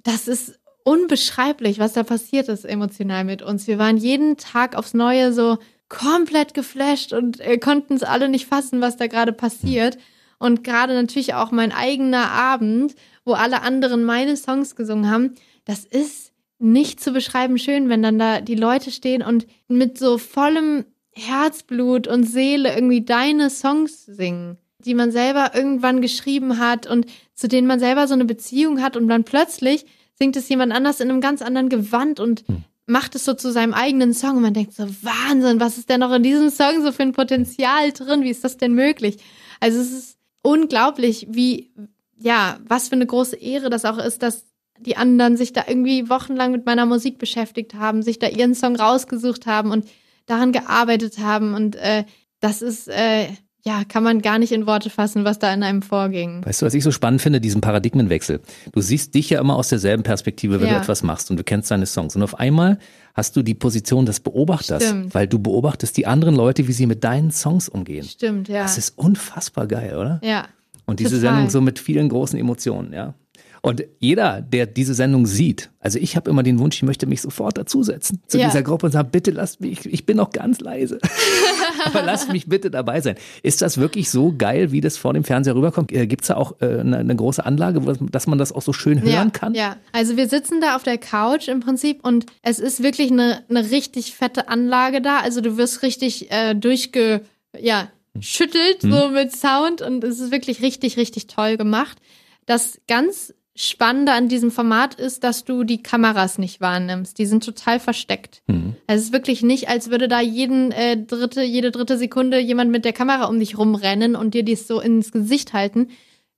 das 0.03 0.27
ist 0.27 0.59
unbeschreiblich, 0.83 1.77
was 1.79 1.93
da 1.93 2.03
passiert 2.03 2.47
ist 2.47 2.65
emotional 2.65 3.23
mit 3.23 3.41
uns. 3.41 3.67
Wir 3.67 3.77
waren 3.77 3.97
jeden 3.97 4.37
Tag 4.37 4.75
aufs 4.75 4.93
Neue 4.93 5.33
so 5.33 5.57
komplett 5.87 6.53
geflasht 6.53 7.13
und 7.13 7.39
äh, 7.41 7.57
konnten 7.57 7.95
es 7.95 8.03
alle 8.03 8.29
nicht 8.29 8.47
fassen, 8.47 8.81
was 8.81 8.97
da 8.97 9.07
gerade 9.07 9.33
passiert. 9.33 9.97
Und 10.39 10.63
gerade 10.63 10.93
natürlich 10.93 11.33
auch 11.33 11.51
mein 11.51 11.71
eigener 11.71 12.31
Abend, 12.31 12.95
wo 13.25 13.33
alle 13.33 13.61
anderen 13.61 14.05
meine 14.05 14.35
Songs 14.37 14.75
gesungen 14.75 15.11
haben, 15.11 15.35
das 15.65 15.85
ist 15.85 16.31
nicht 16.59 16.99
zu 16.99 17.11
beschreiben 17.11 17.57
schön, 17.57 17.89
wenn 17.89 18.01
dann 18.01 18.17
da 18.17 18.41
die 18.41 18.55
Leute 18.55 18.91
stehen 18.91 19.21
und 19.21 19.47
mit 19.67 19.97
so 19.97 20.17
vollem 20.17 20.85
Herzblut 21.11 22.07
und 22.07 22.23
Seele 22.23 22.73
irgendwie 22.73 23.03
deine 23.03 23.49
Songs 23.49 24.05
singen, 24.05 24.57
die 24.79 24.93
man 24.93 25.11
selber 25.11 25.51
irgendwann 25.53 26.01
geschrieben 26.01 26.59
hat 26.59 26.87
und 26.87 27.05
zu 27.33 27.47
denen 27.47 27.67
man 27.67 27.79
selber 27.79 28.07
so 28.07 28.13
eine 28.13 28.25
Beziehung 28.25 28.81
hat 28.81 28.97
und 28.97 29.07
dann 29.07 29.23
plötzlich 29.23 29.85
singt 30.13 30.35
es 30.35 30.49
jemand 30.49 30.73
anders 30.73 30.99
in 30.99 31.09
einem 31.09 31.21
ganz 31.21 31.41
anderen 31.41 31.69
Gewand 31.69 32.19
und 32.19 32.43
macht 32.85 33.15
es 33.15 33.23
so 33.23 33.33
zu 33.33 33.51
seinem 33.51 33.73
eigenen 33.73 34.13
Song 34.13 34.37
und 34.37 34.41
man 34.41 34.53
denkt 34.53 34.73
so, 34.73 34.83
Wahnsinn, 35.01 35.59
was 35.59 35.77
ist 35.77 35.89
denn 35.89 35.99
noch 36.01 36.11
in 36.11 36.23
diesem 36.23 36.49
Song 36.49 36.81
so 36.81 36.91
für 36.91 37.03
ein 37.03 37.13
Potenzial 37.13 37.91
drin? 37.91 38.23
Wie 38.23 38.31
ist 38.31 38.43
das 38.43 38.57
denn 38.57 38.73
möglich? 38.73 39.17
Also 39.59 39.79
es 39.79 39.91
ist 39.91 40.18
unglaublich, 40.41 41.27
wie, 41.29 41.71
ja, 42.17 42.57
was 42.67 42.89
für 42.89 42.95
eine 42.95 43.05
große 43.05 43.35
Ehre 43.35 43.69
das 43.69 43.85
auch 43.85 43.97
ist, 43.97 44.21
dass 44.23 44.45
die 44.79 44.95
anderen 44.97 45.35
sich 45.37 45.51
da 45.53 45.63
irgendwie 45.67 46.09
wochenlang 46.09 46.51
mit 46.51 46.65
meiner 46.65 46.85
Musik 46.85 47.17
beschäftigt 47.17 47.73
haben, 47.73 48.01
sich 48.01 48.19
da 48.19 48.27
ihren 48.27 48.55
Song 48.55 48.75
rausgesucht 48.77 49.45
haben 49.45 49.71
und 49.71 49.85
daran 50.25 50.51
gearbeitet 50.51 51.19
haben 51.19 51.53
und 51.53 51.75
äh, 51.75 52.05
das 52.39 52.61
ist, 52.61 52.87
äh, 52.87 53.27
ja, 53.65 53.83
kann 53.83 54.03
man 54.03 54.21
gar 54.21 54.39
nicht 54.39 54.53
in 54.53 54.65
Worte 54.65 54.89
fassen, 54.89 55.25
was 55.25 55.37
da 55.37 55.53
in 55.53 55.63
einem 55.63 55.81
vorging. 55.81 56.45
Weißt 56.45 56.61
du, 56.61 56.65
was 56.65 56.73
ich 56.73 56.83
so 56.83 56.91
spannend 56.91 57.21
finde, 57.21 57.41
diesen 57.41 57.59
Paradigmenwechsel. 57.59 58.39
Du 58.71 58.79
siehst 58.79 59.13
dich 59.15 59.29
ja 59.31 59.41
immer 59.41 59.57
aus 59.57 59.67
derselben 59.67 60.03
Perspektive, 60.03 60.61
wenn 60.61 60.69
Ja. 60.69 60.75
du 60.75 60.81
etwas 60.81 61.03
machst 61.03 61.29
und 61.29 61.35
du 61.37 61.43
kennst 61.43 61.69
deine 61.69 61.85
Songs. 61.85 62.15
Und 62.15 62.23
auf 62.23 62.39
einmal 62.39 62.79
hast 63.19 63.35
du 63.35 63.43
die 63.43 63.53
Position 63.53 64.05
des 64.05 64.19
Beobachters, 64.21 64.83
Stimmt. 64.83 65.13
weil 65.13 65.27
du 65.27 65.39
beobachtest 65.39 65.95
die 65.97 66.07
anderen 66.07 66.35
Leute, 66.35 66.67
wie 66.67 66.71
sie 66.71 66.87
mit 66.87 67.03
deinen 67.03 67.31
Songs 67.31 67.69
umgehen. 67.69 68.05
Stimmt, 68.05 68.47
ja. 68.47 68.63
Das 68.63 68.77
ist 68.77 68.97
unfassbar 68.97 69.67
geil, 69.67 69.95
oder? 69.95 70.19
ja. 70.23 70.47
Und 70.85 70.99
diese 70.99 71.17
Total. 71.17 71.35
Sendung 71.35 71.49
so 71.51 71.61
mit 71.61 71.77
vielen 71.77 72.09
großen 72.09 72.39
Emotionen, 72.39 72.93
ja. 72.93 73.13
Und 73.61 73.83
jeder, 73.99 74.41
der 74.41 74.65
diese 74.65 74.93
Sendung 74.93 75.25
sieht, 75.25 75.69
also 75.79 75.99
ich 75.99 76.15
habe 76.15 76.29
immer 76.29 76.43
den 76.43 76.59
Wunsch, 76.59 76.77
ich 76.77 76.83
möchte 76.83 77.05
mich 77.05 77.21
sofort 77.21 77.57
dazusetzen 77.57 78.21
zu 78.27 78.37
Ja. 78.37 78.45
dieser 78.47 78.63
Gruppe 78.63 78.85
und 78.85 78.91
sagen, 78.91 79.09
bitte 79.11 79.31
lasst 79.31 79.61
mich, 79.61 79.85
ich 79.85 80.05
bin 80.05 80.17
noch 80.17 80.31
ganz 80.31 80.59
leise. 80.59 80.99
Aber 81.85 82.01
lasst 82.01 82.31
mich 82.31 82.47
bitte 82.47 82.71
dabei 82.71 83.01
sein. 83.01 83.15
Ist 83.43 83.61
das 83.61 83.77
wirklich 83.77 84.09
so 84.09 84.33
geil, 84.37 84.71
wie 84.71 84.81
das 84.81 84.97
vor 84.97 85.13
dem 85.13 85.23
Fernseher 85.23 85.55
rüberkommt? 85.55 85.91
Äh, 85.91 86.07
Gibt's 86.07 86.27
da 86.27 86.35
auch 86.35 86.61
äh, 86.61 86.79
eine, 86.79 86.97
eine 86.97 87.15
große 87.15 87.45
Anlage, 87.45 87.81
dass 88.11 88.27
man 88.27 88.37
das 88.37 88.51
auch 88.51 88.61
so 88.61 88.73
schön 88.73 89.01
hören 89.01 89.11
ja, 89.13 89.29
kann? 89.29 89.53
Ja, 89.53 89.77
also 89.91 90.17
wir 90.17 90.27
sitzen 90.27 90.61
da 90.61 90.75
auf 90.75 90.83
der 90.83 90.97
Couch 90.97 91.47
im 91.47 91.59
Prinzip 91.59 92.05
und 92.05 92.25
es 92.41 92.59
ist 92.59 92.83
wirklich 92.83 93.11
eine, 93.11 93.43
eine 93.49 93.69
richtig 93.71 94.13
fette 94.15 94.47
Anlage 94.49 95.01
da. 95.01 95.19
Also 95.19 95.41
du 95.41 95.57
wirst 95.57 95.83
richtig 95.83 96.31
äh, 96.31 96.53
durchge, 96.55 97.21
ja, 97.57 97.89
schüttelt 98.19 98.81
so 98.81 99.09
mit 99.09 99.35
Sound 99.35 99.81
und 99.81 100.03
es 100.03 100.19
ist 100.19 100.31
wirklich 100.31 100.61
richtig, 100.61 100.97
richtig 100.97 101.27
toll 101.27 101.57
gemacht. 101.57 101.97
Das 102.45 102.79
ganz 102.87 103.33
Spannende 103.61 104.13
an 104.13 104.29
diesem 104.29 104.51
Format 104.51 104.95
ist, 104.95 105.25
dass 105.25 105.43
du 105.43 105.65
die 105.65 105.83
Kameras 105.83 106.37
nicht 106.37 106.61
wahrnimmst. 106.61 107.17
Die 107.17 107.25
sind 107.25 107.43
total 107.43 107.81
versteckt. 107.81 108.41
Mhm. 108.47 108.77
Also 108.87 109.01
es 109.01 109.07
ist 109.07 109.13
wirklich 109.13 109.43
nicht, 109.43 109.67
als 109.67 109.89
würde 109.89 110.07
da 110.07 110.21
jeden 110.21 110.71
äh, 110.71 110.95
dritte, 110.95 111.43
jede 111.43 111.69
dritte 111.69 111.97
Sekunde 111.97 112.39
jemand 112.39 112.71
mit 112.71 112.85
der 112.85 112.93
Kamera 112.93 113.25
um 113.25 113.37
dich 113.37 113.57
rumrennen 113.57 114.15
und 114.15 114.33
dir 114.33 114.43
dies 114.43 114.65
so 114.65 114.79
ins 114.79 115.11
Gesicht 115.11 115.51
halten. 115.51 115.89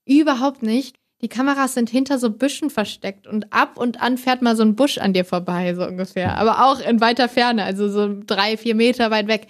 Überhaupt 0.04 0.64
nicht. 0.64 0.96
Die 1.22 1.28
Kameras 1.28 1.76
sind 1.76 1.92
hinter 1.92 2.18
so 2.18 2.32
Büschen 2.32 2.72
versteckt 2.72 3.28
und 3.28 3.54
ab 3.54 3.78
und 3.78 4.02
an 4.02 4.18
fährt 4.18 4.42
mal 4.42 4.56
so 4.56 4.64
ein 4.64 4.76
Busch 4.76 4.98
an 4.98 5.14
dir 5.14 5.24
vorbei, 5.24 5.76
so 5.76 5.86
ungefähr. 5.86 6.40
Aber 6.40 6.66
auch 6.66 6.80
in 6.80 7.02
weiter 7.02 7.30
Ferne, 7.30 7.64
also 7.64 7.88
so 7.88 8.20
drei, 8.26 8.58
vier 8.58 8.74
Meter 8.74 9.12
weit 9.12 9.28
weg. 9.28 9.46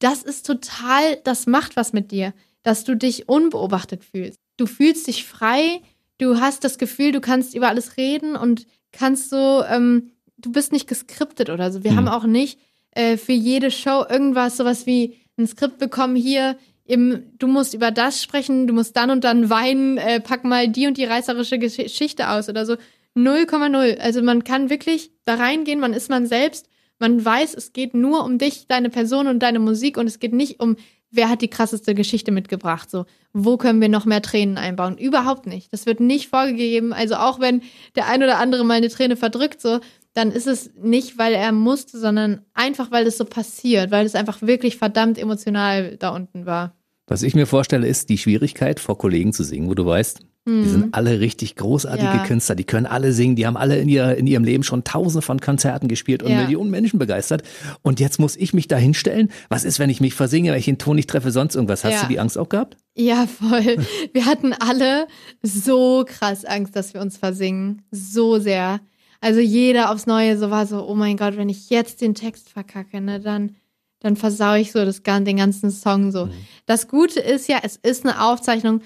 Das 0.00 0.24
ist 0.24 0.46
total, 0.46 1.18
das 1.22 1.46
macht 1.46 1.76
was 1.76 1.92
mit 1.92 2.10
dir, 2.10 2.34
dass 2.64 2.82
du 2.82 2.96
dich 2.96 3.28
unbeobachtet 3.28 4.02
fühlst. 4.02 4.40
Du 4.56 4.66
fühlst 4.66 5.06
dich 5.06 5.24
frei, 5.24 5.80
du 6.18 6.40
hast 6.40 6.64
das 6.64 6.78
Gefühl, 6.78 7.12
du 7.12 7.20
kannst 7.20 7.54
über 7.54 7.68
alles 7.68 7.96
reden 7.96 8.36
und 8.36 8.66
kannst 8.92 9.30
so, 9.30 9.62
ähm, 9.68 10.10
du 10.38 10.52
bist 10.52 10.72
nicht 10.72 10.86
geskriptet 10.88 11.50
oder 11.50 11.70
so. 11.72 11.84
Wir 11.84 11.92
Mhm. 11.92 11.96
haben 11.96 12.08
auch 12.08 12.24
nicht 12.24 12.58
äh, 12.92 13.16
für 13.16 13.32
jede 13.32 13.70
Show 13.70 14.04
irgendwas, 14.08 14.56
sowas 14.56 14.86
wie 14.86 15.16
ein 15.36 15.46
Skript 15.46 15.78
bekommen 15.78 16.16
hier. 16.16 16.56
im, 16.86 17.22
du 17.38 17.46
musst 17.46 17.72
über 17.72 17.90
das 17.90 18.22
sprechen, 18.22 18.66
du 18.66 18.74
musst 18.74 18.94
dann 18.96 19.08
und 19.10 19.24
dann 19.24 19.48
weinen, 19.48 19.96
äh, 19.96 20.20
pack 20.20 20.44
mal 20.44 20.68
die 20.68 20.86
und 20.86 20.98
die 20.98 21.04
reißerische 21.04 21.58
Geschichte 21.58 22.28
aus 22.28 22.48
oder 22.50 22.66
so. 22.66 22.76
0,0. 23.16 23.98
Also 24.00 24.22
man 24.22 24.44
kann 24.44 24.68
wirklich 24.70 25.10
da 25.24 25.36
reingehen, 25.36 25.80
man 25.80 25.94
ist 25.94 26.10
man 26.10 26.26
selbst, 26.26 26.68
man 26.98 27.24
weiß, 27.24 27.54
es 27.54 27.72
geht 27.72 27.94
nur 27.94 28.22
um 28.24 28.36
dich, 28.38 28.66
deine 28.68 28.90
Person 28.90 29.26
und 29.28 29.38
deine 29.40 29.60
Musik 29.60 29.96
und 29.96 30.06
es 30.06 30.18
geht 30.18 30.32
nicht 30.34 30.60
um, 30.60 30.76
wer 31.14 31.28
hat 31.28 31.42
die 31.42 31.48
krasseste 31.48 31.94
Geschichte 31.94 32.32
mitgebracht, 32.32 32.90
so, 32.90 33.06
wo 33.32 33.56
können 33.56 33.80
wir 33.80 33.88
noch 33.88 34.04
mehr 34.04 34.22
Tränen 34.22 34.58
einbauen? 34.58 34.98
Überhaupt 34.98 35.46
nicht. 35.46 35.72
Das 35.72 35.86
wird 35.86 36.00
nicht 36.00 36.28
vorgegeben. 36.28 36.92
Also 36.92 37.16
auch 37.16 37.40
wenn 37.40 37.62
der 37.96 38.08
ein 38.08 38.22
oder 38.22 38.38
andere 38.38 38.64
mal 38.64 38.74
eine 38.74 38.88
Träne 38.88 39.16
verdrückt, 39.16 39.60
so, 39.60 39.80
dann 40.14 40.30
ist 40.30 40.46
es 40.46 40.70
nicht, 40.80 41.18
weil 41.18 41.34
er 41.34 41.52
musste, 41.52 41.98
sondern 41.98 42.42
einfach, 42.54 42.90
weil 42.90 43.06
es 43.06 43.18
so 43.18 43.24
passiert, 43.24 43.90
weil 43.90 44.06
es 44.06 44.14
einfach 44.14 44.42
wirklich 44.42 44.76
verdammt 44.76 45.18
emotional 45.18 45.96
da 45.96 46.10
unten 46.10 46.46
war. 46.46 46.76
Was 47.06 47.22
ich 47.22 47.34
mir 47.34 47.46
vorstelle, 47.46 47.86
ist 47.86 48.08
die 48.08 48.18
Schwierigkeit, 48.18 48.80
vor 48.80 48.96
Kollegen 48.96 49.32
zu 49.32 49.42
singen, 49.42 49.68
wo 49.68 49.74
du 49.74 49.84
weißt, 49.84 50.20
die 50.46 50.68
sind 50.68 50.80
Mhm. 50.86 50.88
alle 50.92 51.20
richtig 51.20 51.56
großartige 51.56 52.04
Ja. 52.04 52.24
Künstler, 52.26 52.54
die 52.54 52.64
können 52.64 52.84
alle 52.84 53.12
singen, 53.14 53.34
die 53.34 53.46
haben 53.46 53.56
alle 53.56 53.78
in, 53.78 53.88
ihr, 53.88 54.14
in 54.16 54.26
ihrem 54.26 54.44
Leben 54.44 54.62
schon 54.62 54.84
tausende 54.84 55.22
von 55.22 55.40
Konzerten 55.40 55.88
gespielt 55.88 56.22
und 56.22 56.30
Ja. 56.30 56.42
Millionen 56.42 56.70
Menschen 56.70 56.98
begeistert. 56.98 57.42
Und 57.82 57.98
jetzt 57.98 58.18
muss 58.20 58.36
ich 58.36 58.52
mich 58.52 58.68
da 58.68 58.76
hinstellen. 58.76 59.30
Was 59.48 59.64
ist, 59.64 59.78
wenn 59.78 59.88
ich 59.88 60.00
mich 60.02 60.12
versinge, 60.14 60.50
wenn 60.52 60.58
ich 60.58 60.66
den 60.66 60.76
Ton 60.78 60.96
nicht 60.96 61.08
treffe, 61.08 61.30
sonst 61.30 61.54
irgendwas? 61.54 61.82
Hast 61.84 61.92
Ja. 61.94 62.02
du 62.02 62.08
die 62.08 62.20
Angst 62.20 62.36
auch 62.36 62.48
gehabt? 62.50 62.76
Ja, 62.94 63.26
voll. 63.26 63.78
Wir 64.12 64.26
hatten 64.26 64.52
alle 64.52 65.06
so 65.42 66.04
krass 66.06 66.44
Angst, 66.44 66.76
dass 66.76 66.94
wir 66.94 67.00
uns 67.00 67.16
versingen. 67.16 67.82
So 67.90 68.38
sehr. 68.38 68.80
Also 69.20 69.40
jeder 69.40 69.90
aufs 69.90 70.06
Neue 70.06 70.36
so 70.36 70.50
war 70.50 70.66
so, 70.66 70.86
oh 70.86 70.94
mein 70.94 71.16
Gott, 71.16 71.36
wenn 71.38 71.48
ich 71.48 71.70
jetzt 71.70 72.02
den 72.02 72.14
Text 72.14 72.50
verkacke, 72.50 73.00
ne, 73.00 73.18
dann, 73.20 73.56
dann 74.00 74.16
versau 74.16 74.54
ich 74.56 74.72
so 74.72 74.84
das, 74.84 75.02
den 75.02 75.36
ganzen 75.38 75.70
Song 75.70 76.12
so. 76.12 76.28
Das 76.66 76.88
Gute 76.88 77.20
ist 77.20 77.48
ja, 77.48 77.60
es 77.62 77.76
ist 77.76 78.04
eine 78.04 78.22
Aufzeichnung. 78.22 78.82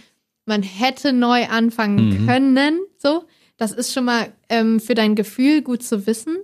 Man 0.49 0.63
hätte 0.63 1.13
neu 1.13 1.45
anfangen 1.47 2.09
Mhm. 2.23 2.27
können, 2.27 2.79
so. 2.97 3.25
Das 3.57 3.73
ist 3.73 3.93
schon 3.93 4.05
mal 4.05 4.33
ähm, 4.49 4.81
für 4.81 4.95
dein 4.95 5.15
Gefühl 5.17 5.63
gut 5.63 5.83
zu 5.83 6.07
wissen. 6.07 6.37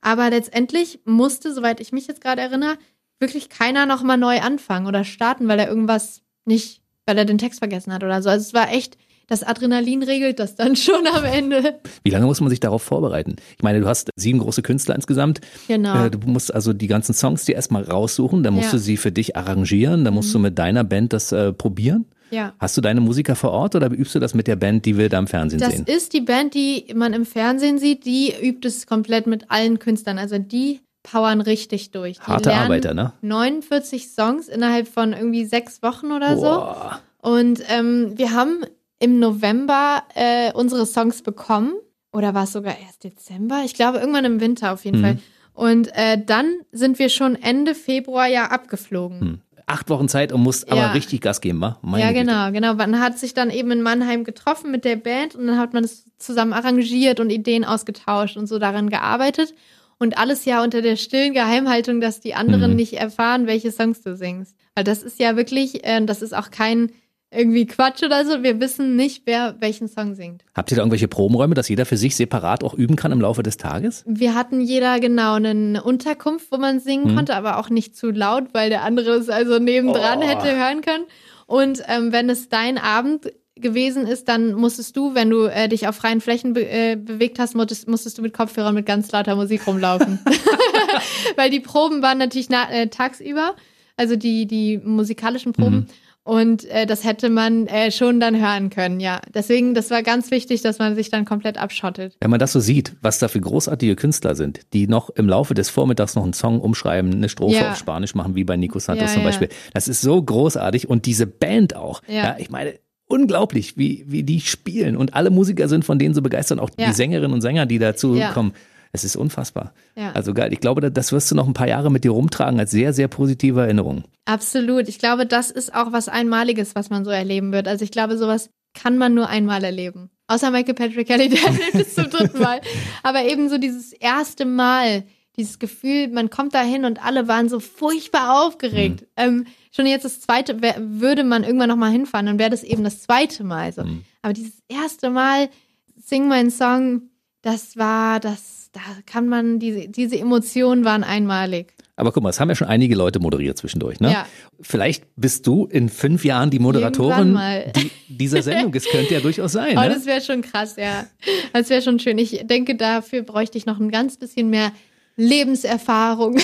Aber 0.00 0.30
letztendlich 0.30 1.00
musste, 1.04 1.52
soweit 1.52 1.80
ich 1.80 1.92
mich 1.92 2.06
jetzt 2.06 2.20
gerade 2.20 2.40
erinnere, 2.42 2.76
wirklich 3.20 3.48
keiner 3.48 3.84
nochmal 3.86 4.16
neu 4.18 4.38
anfangen 4.40 4.86
oder 4.86 5.02
starten, 5.04 5.48
weil 5.48 5.58
er 5.58 5.68
irgendwas 5.68 6.22
nicht, 6.44 6.82
weil 7.06 7.18
er 7.18 7.24
den 7.24 7.38
Text 7.38 7.58
vergessen 7.58 7.92
hat 7.92 8.04
oder 8.04 8.22
so. 8.22 8.28
Also 8.28 8.42
es 8.46 8.54
war 8.54 8.70
echt, 8.70 8.96
das 9.28 9.42
Adrenalin 9.42 10.02
regelt 10.02 10.38
das 10.38 10.54
dann 10.56 10.76
schon 10.76 11.06
am 11.06 11.24
Ende. 11.24 11.80
Wie 12.04 12.10
lange 12.10 12.26
muss 12.26 12.40
man 12.40 12.50
sich 12.50 12.60
darauf 12.60 12.82
vorbereiten? 12.82 13.36
Ich 13.56 13.62
meine, 13.62 13.80
du 13.80 13.88
hast 13.88 14.10
sieben 14.16 14.38
große 14.38 14.60
Künstler 14.62 14.94
insgesamt. 14.94 15.40
Genau. 15.68 16.04
Äh, 16.04 16.10
Du 16.10 16.18
musst 16.28 16.54
also 16.54 16.72
die 16.74 16.86
ganzen 16.86 17.14
Songs 17.14 17.44
dir 17.46 17.54
erstmal 17.56 17.82
raussuchen, 17.82 18.42
dann 18.42 18.54
musst 18.54 18.66
Ja. 18.66 18.72
Mhm. 18.74 18.76
du 18.76 18.78
sie 18.84 18.96
für 18.98 19.10
dich 19.10 19.36
arrangieren, 19.36 20.04
dann 20.04 20.14
musst 20.14 20.32
du 20.34 20.38
mit 20.38 20.58
deiner 20.58 20.84
Band 20.84 21.12
das 21.14 21.32
äh, 21.32 21.52
probieren. 21.52 22.04
Ja. 22.30 22.54
Hast 22.58 22.76
du 22.76 22.80
deine 22.80 23.00
Musiker 23.00 23.34
vor 23.36 23.50
Ort 23.52 23.74
oder 23.74 23.90
übst 23.90 24.14
du 24.14 24.18
das 24.18 24.34
mit 24.34 24.46
der 24.46 24.56
Band, 24.56 24.84
die 24.86 24.96
wir 24.98 25.08
da 25.08 25.18
im 25.18 25.26
Fernsehen 25.26 25.60
Das 25.60 25.72
sehen? 25.74 25.84
ist 25.86 26.12
die 26.12 26.20
Band, 26.20 26.54
die 26.54 26.86
man 26.94 27.12
im 27.12 27.24
Fernsehen 27.24 27.78
sieht, 27.78 28.04
die 28.04 28.32
übt 28.40 28.66
es 28.66 28.86
komplett 28.86 29.26
mit 29.26 29.50
allen 29.50 29.78
Künstlern. 29.78 30.18
Also 30.18 30.38
die 30.38 30.80
powern 31.02 31.40
richtig 31.40 31.90
durch. 31.92 32.16
Die 32.18 32.22
Harte 32.22 32.52
Arbeiter, 32.54 32.92
ne? 32.94 33.12
49 33.22 34.08
Songs 34.10 34.48
innerhalb 34.48 34.88
von 34.88 35.12
irgendwie 35.12 35.44
sechs 35.44 35.82
Wochen 35.82 36.12
oder 36.12 36.36
so. 36.36 36.42
Boah. 36.42 37.00
Und 37.20 37.62
ähm, 37.68 38.12
wir 38.16 38.32
haben 38.32 38.64
im 39.00 39.18
November 39.18 40.02
äh, 40.14 40.52
unsere 40.52 40.86
Songs 40.86 41.22
bekommen. 41.22 41.72
Oder 42.12 42.34
war 42.34 42.44
es 42.44 42.52
sogar 42.52 42.74
erst 42.78 43.04
Dezember? 43.04 43.62
Ich 43.64 43.74
glaube, 43.74 43.98
irgendwann 43.98 44.24
im 44.24 44.40
Winter 44.40 44.72
auf 44.72 44.84
jeden 44.84 44.98
Mhm. 44.98 45.02
Fall. 45.04 45.18
Und 45.52 45.88
äh, 45.94 46.22
dann 46.24 46.54
sind 46.72 46.98
wir 46.98 47.08
schon 47.08 47.34
Ende 47.34 47.74
Februar 47.74 48.26
ja 48.28 48.46
abgeflogen. 48.46 49.20
Hm. 49.20 49.40
Acht 49.68 49.90
Wochen 49.90 50.08
Zeit 50.08 50.32
und 50.32 50.42
musst 50.42 50.70
aber 50.70 50.80
Ja. 50.80 50.92
richtig 50.92 51.20
Gas 51.20 51.40
geben, 51.40 51.60
wa? 51.60 51.78
Meine 51.82 52.02
ja, 52.04 52.08
Güte. 52.12 52.24
genau, 52.24 52.50
genau. 52.52 52.74
Man 52.74 52.98
hat 53.00 53.18
sich 53.18 53.34
dann 53.34 53.50
eben 53.50 53.70
in 53.70 53.82
Mannheim 53.82 54.24
getroffen 54.24 54.70
mit 54.70 54.84
der 54.84 54.96
Band 54.96 55.34
und 55.34 55.46
dann 55.46 55.58
hat 55.58 55.74
man 55.74 55.84
es 55.84 56.04
zusammen 56.18 56.52
arrangiert 56.54 57.20
und 57.20 57.30
Ideen 57.30 57.64
ausgetauscht 57.64 58.36
und 58.36 58.46
so 58.46 58.58
daran 58.58 58.88
gearbeitet. 58.88 59.54
Und 59.98 60.16
alles 60.16 60.44
ja 60.44 60.62
unter 60.62 60.80
der 60.80 60.96
stillen 60.96 61.34
Geheimhaltung, 61.34 62.00
dass 62.00 62.20
die 62.20 62.34
anderen 62.34 62.70
Mhm. 62.70 62.76
nicht 62.76 62.94
erfahren, 62.94 63.46
welche 63.46 63.70
Songs 63.72 64.00
du 64.00 64.16
singst. 64.16 64.56
Weil 64.74 64.84
das 64.84 65.02
ist 65.02 65.18
ja 65.20 65.36
wirklich, 65.36 65.84
äh, 65.84 66.04
das 66.04 66.22
ist 66.22 66.34
auch 66.34 66.50
kein 66.50 66.90
irgendwie 67.30 67.66
Quatsch 67.66 68.02
oder 68.02 68.24
so. 68.24 68.42
Wir 68.42 68.58
wissen 68.60 68.96
nicht, 68.96 69.22
wer 69.26 69.56
welchen 69.60 69.86
Song 69.88 70.14
singt. 70.14 70.44
Habt 70.54 70.70
ihr 70.70 70.76
da 70.76 70.82
irgendwelche 70.82 71.08
Probenräume, 71.08 71.54
dass 71.54 71.68
jeder 71.68 71.84
für 71.84 71.96
sich 71.98 72.16
separat 72.16 72.64
auch 72.64 72.72
üben 72.74 72.96
kann 72.96 73.12
im 73.12 73.20
Laufe 73.20 73.42
des 73.42 73.56
Tages? 73.58 74.02
Wir 74.06 74.34
hatten 74.34 74.60
jeder 74.60 74.98
genau 75.00 75.34
eine 75.34 75.82
Unterkunft, 75.82 76.50
wo 76.50 76.56
man 76.56 76.80
singen 76.80 77.12
Mhm. 77.12 77.16
konnte, 77.16 77.34
aber 77.34 77.58
auch 77.58 77.68
nicht 77.70 77.96
zu 77.96 78.10
laut, 78.10 78.44
weil 78.54 78.70
der 78.70 78.82
andere 78.82 79.10
es 79.12 79.28
also 79.28 79.58
nebendran 79.58 80.20
Oh. 80.20 80.26
hätte 80.26 80.56
hören 80.56 80.80
können. 80.80 81.04
Und 81.46 81.82
ähm, 81.88 82.12
wenn 82.12 82.30
es 82.30 82.48
dein 82.48 82.78
Abend 82.78 83.30
gewesen 83.56 84.06
ist, 84.06 84.28
dann 84.28 84.54
musstest 84.54 84.96
du, 84.96 85.14
wenn 85.14 85.30
du 85.30 85.46
äh, 85.46 85.68
dich 85.68 85.88
auf 85.88 85.96
freien 85.96 86.20
Flächen 86.20 86.52
be 86.52 86.66
äh, 86.68 86.96
bewegt 86.96 87.38
hast, 87.40 87.56
musstest, 87.56 87.88
musstest 87.88 88.16
du 88.16 88.22
mit 88.22 88.32
Kopfhörern 88.32 88.74
mit 88.74 88.86
ganz 88.86 89.10
lauter 89.12 89.34
Musik 89.36 89.66
rumlaufen. 89.66 90.18
weil 91.36 91.50
die 91.50 91.60
Proben 91.60 92.00
waren 92.02 92.18
natürlich 92.18 92.48
na 92.48 92.70
äh, 92.70 92.86
tagsüber, 92.88 93.54
also 93.96 94.16
die, 94.16 94.46
die 94.46 94.78
musikalischen 94.78 95.52
Proben. 95.52 95.76
Mhm. 95.76 95.86
Und 96.28 96.66
äh, 96.66 96.84
das 96.84 97.04
hätte 97.04 97.30
man 97.30 97.66
äh, 97.68 97.90
schon 97.90 98.20
dann 98.20 98.38
hören 98.38 98.68
können, 98.68 99.00
ja. 99.00 99.22
Deswegen, 99.32 99.72
das 99.72 99.90
war 99.90 100.02
ganz 100.02 100.30
wichtig, 100.30 100.60
dass 100.60 100.78
man 100.78 100.94
sich 100.94 101.08
dann 101.08 101.24
komplett 101.24 101.56
abschottet. 101.56 102.18
Wenn 102.20 102.28
man 102.30 102.38
das 102.38 102.52
so 102.52 102.60
sieht, 102.60 102.94
was 103.00 103.18
da 103.18 103.28
für 103.28 103.40
großartige 103.40 103.96
Künstler 103.96 104.34
sind, 104.34 104.60
die 104.74 104.88
noch 104.88 105.08
im 105.08 105.26
Laufe 105.26 105.54
des 105.54 105.70
Vormittags 105.70 106.16
noch 106.16 106.24
einen 106.24 106.34
Song 106.34 106.60
umschreiben, 106.60 107.14
eine 107.14 107.30
Strophe 107.30 107.56
Ja. 107.56 107.70
auf 107.70 107.78
Spanisch 107.78 108.14
machen, 108.14 108.34
wie 108.34 108.44
bei 108.44 108.58
Nico 108.58 108.78
Santos 108.78 109.08
Ja, 109.08 109.14
zum 109.14 109.22
ja. 109.22 109.28
Beispiel. 109.28 109.48
Das 109.72 109.88
ist 109.88 110.02
so 110.02 110.22
großartig 110.22 110.86
und 110.90 111.06
diese 111.06 111.26
Band 111.26 111.74
auch. 111.74 112.02
Ja, 112.06 112.14
Ja. 112.14 112.36
ich 112.38 112.50
meine, 112.50 112.74
unglaublich, 113.06 113.78
wie, 113.78 114.04
wie 114.06 114.22
die 114.22 114.42
spielen 114.42 114.96
und 114.98 115.14
alle 115.14 115.30
Musiker 115.30 115.66
sind 115.66 115.86
von 115.86 115.98
denen 115.98 116.14
so 116.14 116.20
begeistert, 116.20 116.58
auch 116.58 116.68
Ja. 116.78 116.88
die 116.88 116.92
Sängerinnen 116.92 117.32
und 117.32 117.40
Sänger, 117.40 117.64
die 117.64 117.78
dazu 117.78 118.14
Ja. 118.16 118.32
kommen. 118.32 118.52
Es 118.92 119.04
ist 119.04 119.16
unfassbar. 119.16 119.72
Ja. 119.96 120.12
Also 120.12 120.34
geil. 120.34 120.52
Ich 120.52 120.60
glaube, 120.60 120.90
das 120.90 121.12
wirst 121.12 121.30
du 121.30 121.34
noch 121.34 121.46
ein 121.46 121.54
paar 121.54 121.68
Jahre 121.68 121.90
mit 121.90 122.04
dir 122.04 122.10
rumtragen 122.10 122.58
als 122.58 122.70
sehr, 122.70 122.92
sehr 122.92 123.08
positive 123.08 123.60
Erinnerung. 123.60 124.04
Absolut. 124.24 124.88
Ich 124.88 124.98
glaube, 124.98 125.26
das 125.26 125.50
ist 125.50 125.74
auch 125.74 125.92
was 125.92 126.08
Einmaliges, 126.08 126.74
was 126.74 126.90
man 126.90 127.04
so 127.04 127.10
erleben 127.10 127.52
wird. 127.52 127.68
Also 127.68 127.84
ich 127.84 127.90
glaube, 127.90 128.16
sowas 128.16 128.50
kann 128.74 128.98
man 128.98 129.14
nur 129.14 129.28
einmal 129.28 129.64
erleben. 129.64 130.10
Außer 130.26 130.50
Michael 130.50 130.74
Patrick 130.74 131.06
Kelly, 131.06 131.28
der 131.28 131.42
erlebt 131.44 131.74
es 131.74 131.94
zum 131.94 132.10
dritten 132.10 132.38
Mal. 132.40 132.60
Aber 133.02 133.24
eben 133.24 133.48
so 133.48 133.58
dieses 133.58 133.92
erste 133.92 134.44
Mal, 134.44 135.04
dieses 135.36 135.58
Gefühl, 135.58 136.08
man 136.08 136.30
kommt 136.30 136.54
da 136.54 136.62
hin 136.62 136.84
und 136.84 137.04
alle 137.04 137.28
waren 137.28 137.48
so 137.48 137.60
furchtbar 137.60 138.44
aufgeregt. 138.44 139.06
Ähm, 139.16 139.46
schon 139.70 139.86
jetzt 139.86 140.04
das 140.04 140.20
zweite, 140.20 140.60
wär, 140.60 140.74
würde 140.78 141.24
man 141.24 141.44
irgendwann 141.44 141.68
noch 141.68 141.76
mal 141.76 141.90
hinfahren, 141.90 142.26
dann 142.26 142.38
wäre 142.38 142.50
das 142.50 142.64
eben 142.64 142.84
das 142.84 143.02
zweite 143.02 143.44
Mal 143.44 143.72
so. 143.72 143.84
Mhm. 143.84 144.02
Aber 144.20 144.32
dieses 144.32 144.60
erste 144.68 145.10
Mal, 145.10 145.48
sing 145.96 146.28
meinen 146.28 146.50
Song, 146.50 147.02
das 147.42 147.76
war, 147.76 148.20
das, 148.20 148.70
da 148.72 148.80
kann 149.06 149.28
man, 149.28 149.58
diese, 149.58 149.88
diese 149.88 150.18
Emotionen 150.18 150.84
waren 150.84 151.04
einmalig. 151.04 151.74
Aber 151.96 152.12
guck 152.12 152.22
mal, 152.22 152.30
es 152.30 152.38
haben 152.38 152.48
ja 152.48 152.54
schon 152.54 152.68
einige 152.68 152.94
Leute 152.94 153.18
moderiert 153.18 153.58
zwischendurch, 153.58 153.98
ne? 153.98 154.12
Ja. 154.12 154.26
Vielleicht 154.60 155.04
bist 155.16 155.46
du 155.48 155.66
in 155.66 155.88
fünf 155.88 156.24
Jahren 156.24 156.48
die 156.48 156.60
Moderatorin 156.60 157.36
die, 157.74 157.90
dieser 158.08 158.40
Sendung. 158.42 158.72
Es 158.74 158.84
könnte 158.88 159.14
ja 159.14 159.20
durchaus 159.20 159.52
sein. 159.52 159.76
Oh, 159.76 159.80
ne? 159.80 159.88
das 159.88 160.06
wäre 160.06 160.20
schon 160.20 160.42
krass, 160.42 160.76
ja. 160.76 161.06
Das 161.52 161.70
wäre 161.70 161.82
schon 161.82 161.98
schön. 161.98 162.16
Ich 162.18 162.46
denke, 162.46 162.76
dafür 162.76 163.22
bräuchte 163.22 163.58
ich 163.58 163.66
noch 163.66 163.80
ein 163.80 163.90
ganz 163.90 164.16
bisschen 164.16 164.48
mehr 164.48 164.70
Lebenserfahrung. 165.16 166.36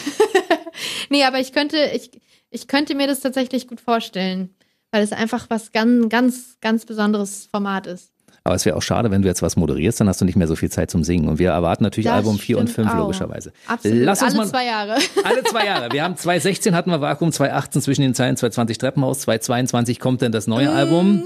nee, 1.10 1.22
aber 1.22 1.38
ich 1.38 1.52
könnte, 1.52 1.76
ich, 1.94 2.10
ich 2.50 2.66
könnte 2.66 2.96
mir 2.96 3.06
das 3.06 3.20
tatsächlich 3.20 3.68
gut 3.68 3.80
vorstellen, 3.80 4.56
weil 4.90 5.04
es 5.04 5.12
einfach 5.12 5.50
was 5.50 5.70
ganz, 5.70 6.08
ganz, 6.08 6.58
ganz 6.60 6.84
besonderes 6.84 7.46
Format 7.46 7.86
ist. 7.86 8.13
Aber 8.46 8.54
es 8.56 8.66
wäre 8.66 8.76
auch 8.76 8.82
schade, 8.82 9.10
wenn 9.10 9.22
du 9.22 9.28
jetzt 9.28 9.40
was 9.40 9.56
moderierst, 9.56 10.00
dann 10.00 10.08
hast 10.08 10.20
du 10.20 10.26
nicht 10.26 10.36
mehr 10.36 10.46
so 10.46 10.54
viel 10.54 10.70
Zeit 10.70 10.90
zum 10.90 11.02
Singen. 11.02 11.28
Und 11.28 11.38
wir 11.38 11.50
erwarten 11.52 11.82
natürlich 11.82 12.04
Das 12.04 12.16
Album 12.16 12.38
4 12.38 12.58
und 12.58 12.68
stimmt 12.68 12.88
5 12.88 12.94
auch. 12.94 13.04
logischerweise. 13.04 13.52
Absolut. 13.66 13.98
Lass 14.02 14.20
uns 14.20 14.32
Alle 14.32 14.42
mal, 14.42 14.48
zwei 14.48 14.66
Jahre. 14.66 14.96
Alle 15.24 15.44
zwei 15.44 15.64
Jahre. 15.64 15.92
Wir 15.92 16.04
haben 16.04 16.14
2016 16.14 16.74
hatten 16.74 16.90
wir 16.90 17.00
Vakuum, 17.00 17.32
2018 17.32 17.80
zwischen 17.80 18.02
den 18.02 18.14
Zeilen, 18.14 18.36
2020 18.36 18.76
Treppenhaus, 18.76 19.20
2022 19.20 19.98
kommt 19.98 20.20
dann 20.20 20.30
das 20.30 20.46
neue 20.46 20.70
Album. 20.70 21.24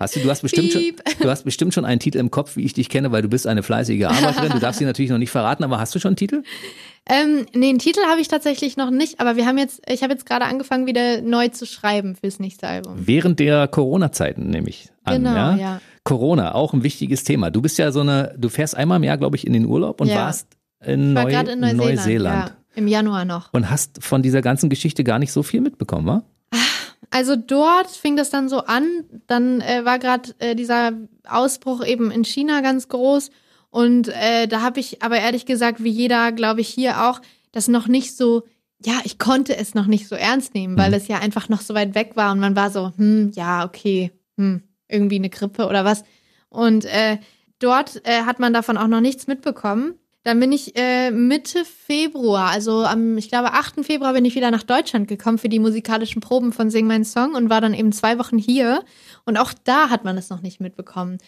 Hast 0.00 0.16
du, 0.16 0.20
du 0.20 0.28
hast 0.30 0.42
bestimmt 0.42 0.72
schon, 0.72 0.82
du 1.20 1.30
hast 1.30 1.44
bestimmt 1.44 1.72
schon 1.72 1.84
einen 1.84 2.00
Titel 2.00 2.18
im 2.18 2.32
Kopf, 2.32 2.56
wie 2.56 2.64
ich 2.64 2.72
dich 2.72 2.88
kenne, 2.88 3.12
weil 3.12 3.22
du 3.22 3.28
bist 3.28 3.46
eine 3.46 3.62
fleißige 3.62 4.06
Arbeiterin. 4.06 4.50
Du 4.50 4.58
darfst 4.58 4.80
sie 4.80 4.84
natürlich 4.84 5.12
noch 5.12 5.18
nicht 5.18 5.30
verraten, 5.30 5.62
aber 5.62 5.78
hast 5.78 5.94
du 5.94 6.00
schon 6.00 6.10
einen 6.10 6.16
Titel? 6.16 6.42
Ähm, 7.08 7.46
nee, 7.54 7.68
einen 7.68 7.78
Titel 7.78 8.00
habe 8.08 8.20
ich 8.20 8.26
tatsächlich 8.26 8.76
noch 8.76 8.90
nicht, 8.90 9.20
aber 9.20 9.36
wir 9.36 9.46
haben 9.46 9.58
jetzt, 9.58 9.80
ich 9.88 10.02
habe 10.02 10.12
jetzt 10.12 10.26
gerade 10.26 10.46
angefangen, 10.46 10.86
wieder 10.86 11.20
neu 11.20 11.48
zu 11.48 11.66
schreiben 11.66 12.16
fürs 12.16 12.40
nächste 12.40 12.66
Album. 12.66 12.94
Während 12.96 13.38
der 13.38 13.68
Corona-Zeiten 13.68 14.50
nehme 14.50 14.68
ich 14.68 14.88
an. 15.04 15.22
Genau, 15.22 15.34
ja? 15.34 15.56
ja. 15.56 15.80
Corona, 16.04 16.54
auch 16.54 16.72
ein 16.72 16.82
wichtiges 16.82 17.24
Thema. 17.24 17.50
Du 17.50 17.62
bist 17.62 17.78
ja 17.78 17.92
so 17.92 18.00
eine, 18.00 18.34
du 18.36 18.48
fährst 18.48 18.76
einmal 18.76 18.96
im 18.96 19.04
Jahr, 19.04 19.18
glaube 19.18 19.36
ich, 19.36 19.46
in 19.46 19.52
den 19.52 19.66
Urlaub 19.66 20.00
und 20.00 20.08
Ja. 20.08 20.16
warst 20.16 20.48
in, 20.84 21.10
Ich 21.10 21.14
war 21.14 21.24
Neu 21.24 21.30
gerade 21.30 21.52
in 21.52 21.60
Neuseeland. 21.60 21.96
Neuseeland. 21.96 22.48
Ja, 22.48 22.56
Im 22.74 22.88
Januar 22.88 23.24
noch. 23.24 23.52
Und 23.52 23.70
hast 23.70 24.02
von 24.02 24.22
dieser 24.22 24.42
ganzen 24.42 24.68
Geschichte 24.68 25.04
gar 25.04 25.18
nicht 25.18 25.32
so 25.32 25.42
viel 25.42 25.60
mitbekommen, 25.60 26.06
wa? 26.06 26.22
Also 27.10 27.36
dort 27.36 27.88
fing 27.88 28.16
das 28.16 28.30
dann 28.30 28.48
so 28.48 28.60
an. 28.60 28.84
Dann 29.26 29.60
äh, 29.60 29.84
war 29.84 29.98
gerade 29.98 30.30
äh, 30.38 30.54
dieser 30.54 30.92
Ausbruch 31.28 31.84
eben 31.84 32.10
in 32.10 32.24
China 32.24 32.62
ganz 32.62 32.88
groß. 32.88 33.30
Und 33.70 34.08
äh, 34.08 34.48
da 34.48 34.62
habe 34.62 34.80
ich 34.80 35.02
aber 35.02 35.18
ehrlich 35.18 35.44
gesagt, 35.46 35.84
wie 35.84 35.90
jeder, 35.90 36.32
glaube 36.32 36.62
ich, 36.62 36.68
hier 36.68 37.04
auch, 37.08 37.20
das 37.52 37.68
noch 37.68 37.86
nicht 37.86 38.16
so 38.16 38.42
ja, 38.84 38.94
ich 39.04 39.16
konnte 39.20 39.56
es 39.56 39.74
noch 39.76 39.86
nicht 39.86 40.08
so 40.08 40.16
ernst 40.16 40.54
nehmen, 40.54 40.76
weil 40.76 40.88
Mhm. 40.90 40.96
es 40.96 41.06
ja 41.06 41.20
einfach 41.20 41.48
noch 41.48 41.60
so 41.60 41.72
weit 41.72 41.94
weg 41.94 42.16
war 42.16 42.32
und 42.32 42.40
man 42.40 42.56
war 42.56 42.68
so, 42.68 42.90
hm, 42.96 43.30
ja, 43.32 43.64
okay, 43.64 44.10
hm, 44.36 44.64
irgendwie 44.92 45.16
eine 45.16 45.30
Grippe 45.30 45.66
oder 45.66 45.84
was. 45.84 46.04
Und 46.48 46.84
äh, 46.84 47.18
dort 47.58 48.06
äh, 48.06 48.22
hat 48.22 48.38
man 48.38 48.52
davon 48.52 48.76
auch 48.76 48.88
noch 48.88 49.00
nichts 49.00 49.26
mitbekommen. 49.26 49.94
Dann 50.24 50.38
bin 50.38 50.52
ich 50.52 50.76
äh, 50.76 51.10
Mitte 51.10 51.64
Februar, 51.64 52.50
also 52.50 52.84
am, 52.84 53.18
ich 53.18 53.28
glaube, 53.28 53.54
8. 53.54 53.84
Februar 53.84 54.12
bin 54.12 54.24
ich 54.24 54.36
wieder 54.36 54.52
nach 54.52 54.62
Deutschland 54.62 55.08
gekommen 55.08 55.38
für 55.38 55.48
die 55.48 55.58
musikalischen 55.58 56.20
Proben 56.20 56.52
von 56.52 56.70
Sing 56.70 56.86
Mein 56.86 57.04
Song 57.04 57.34
und 57.34 57.50
war 57.50 57.60
dann 57.60 57.74
eben 57.74 57.90
zwei 57.90 58.18
Wochen 58.20 58.38
hier. 58.38 58.84
Und 59.24 59.36
auch 59.36 59.52
da 59.64 59.90
hat 59.90 60.04
man 60.04 60.16
es 60.16 60.30
noch 60.30 60.40
nicht 60.40 60.60
mitbekommen. 60.60 61.18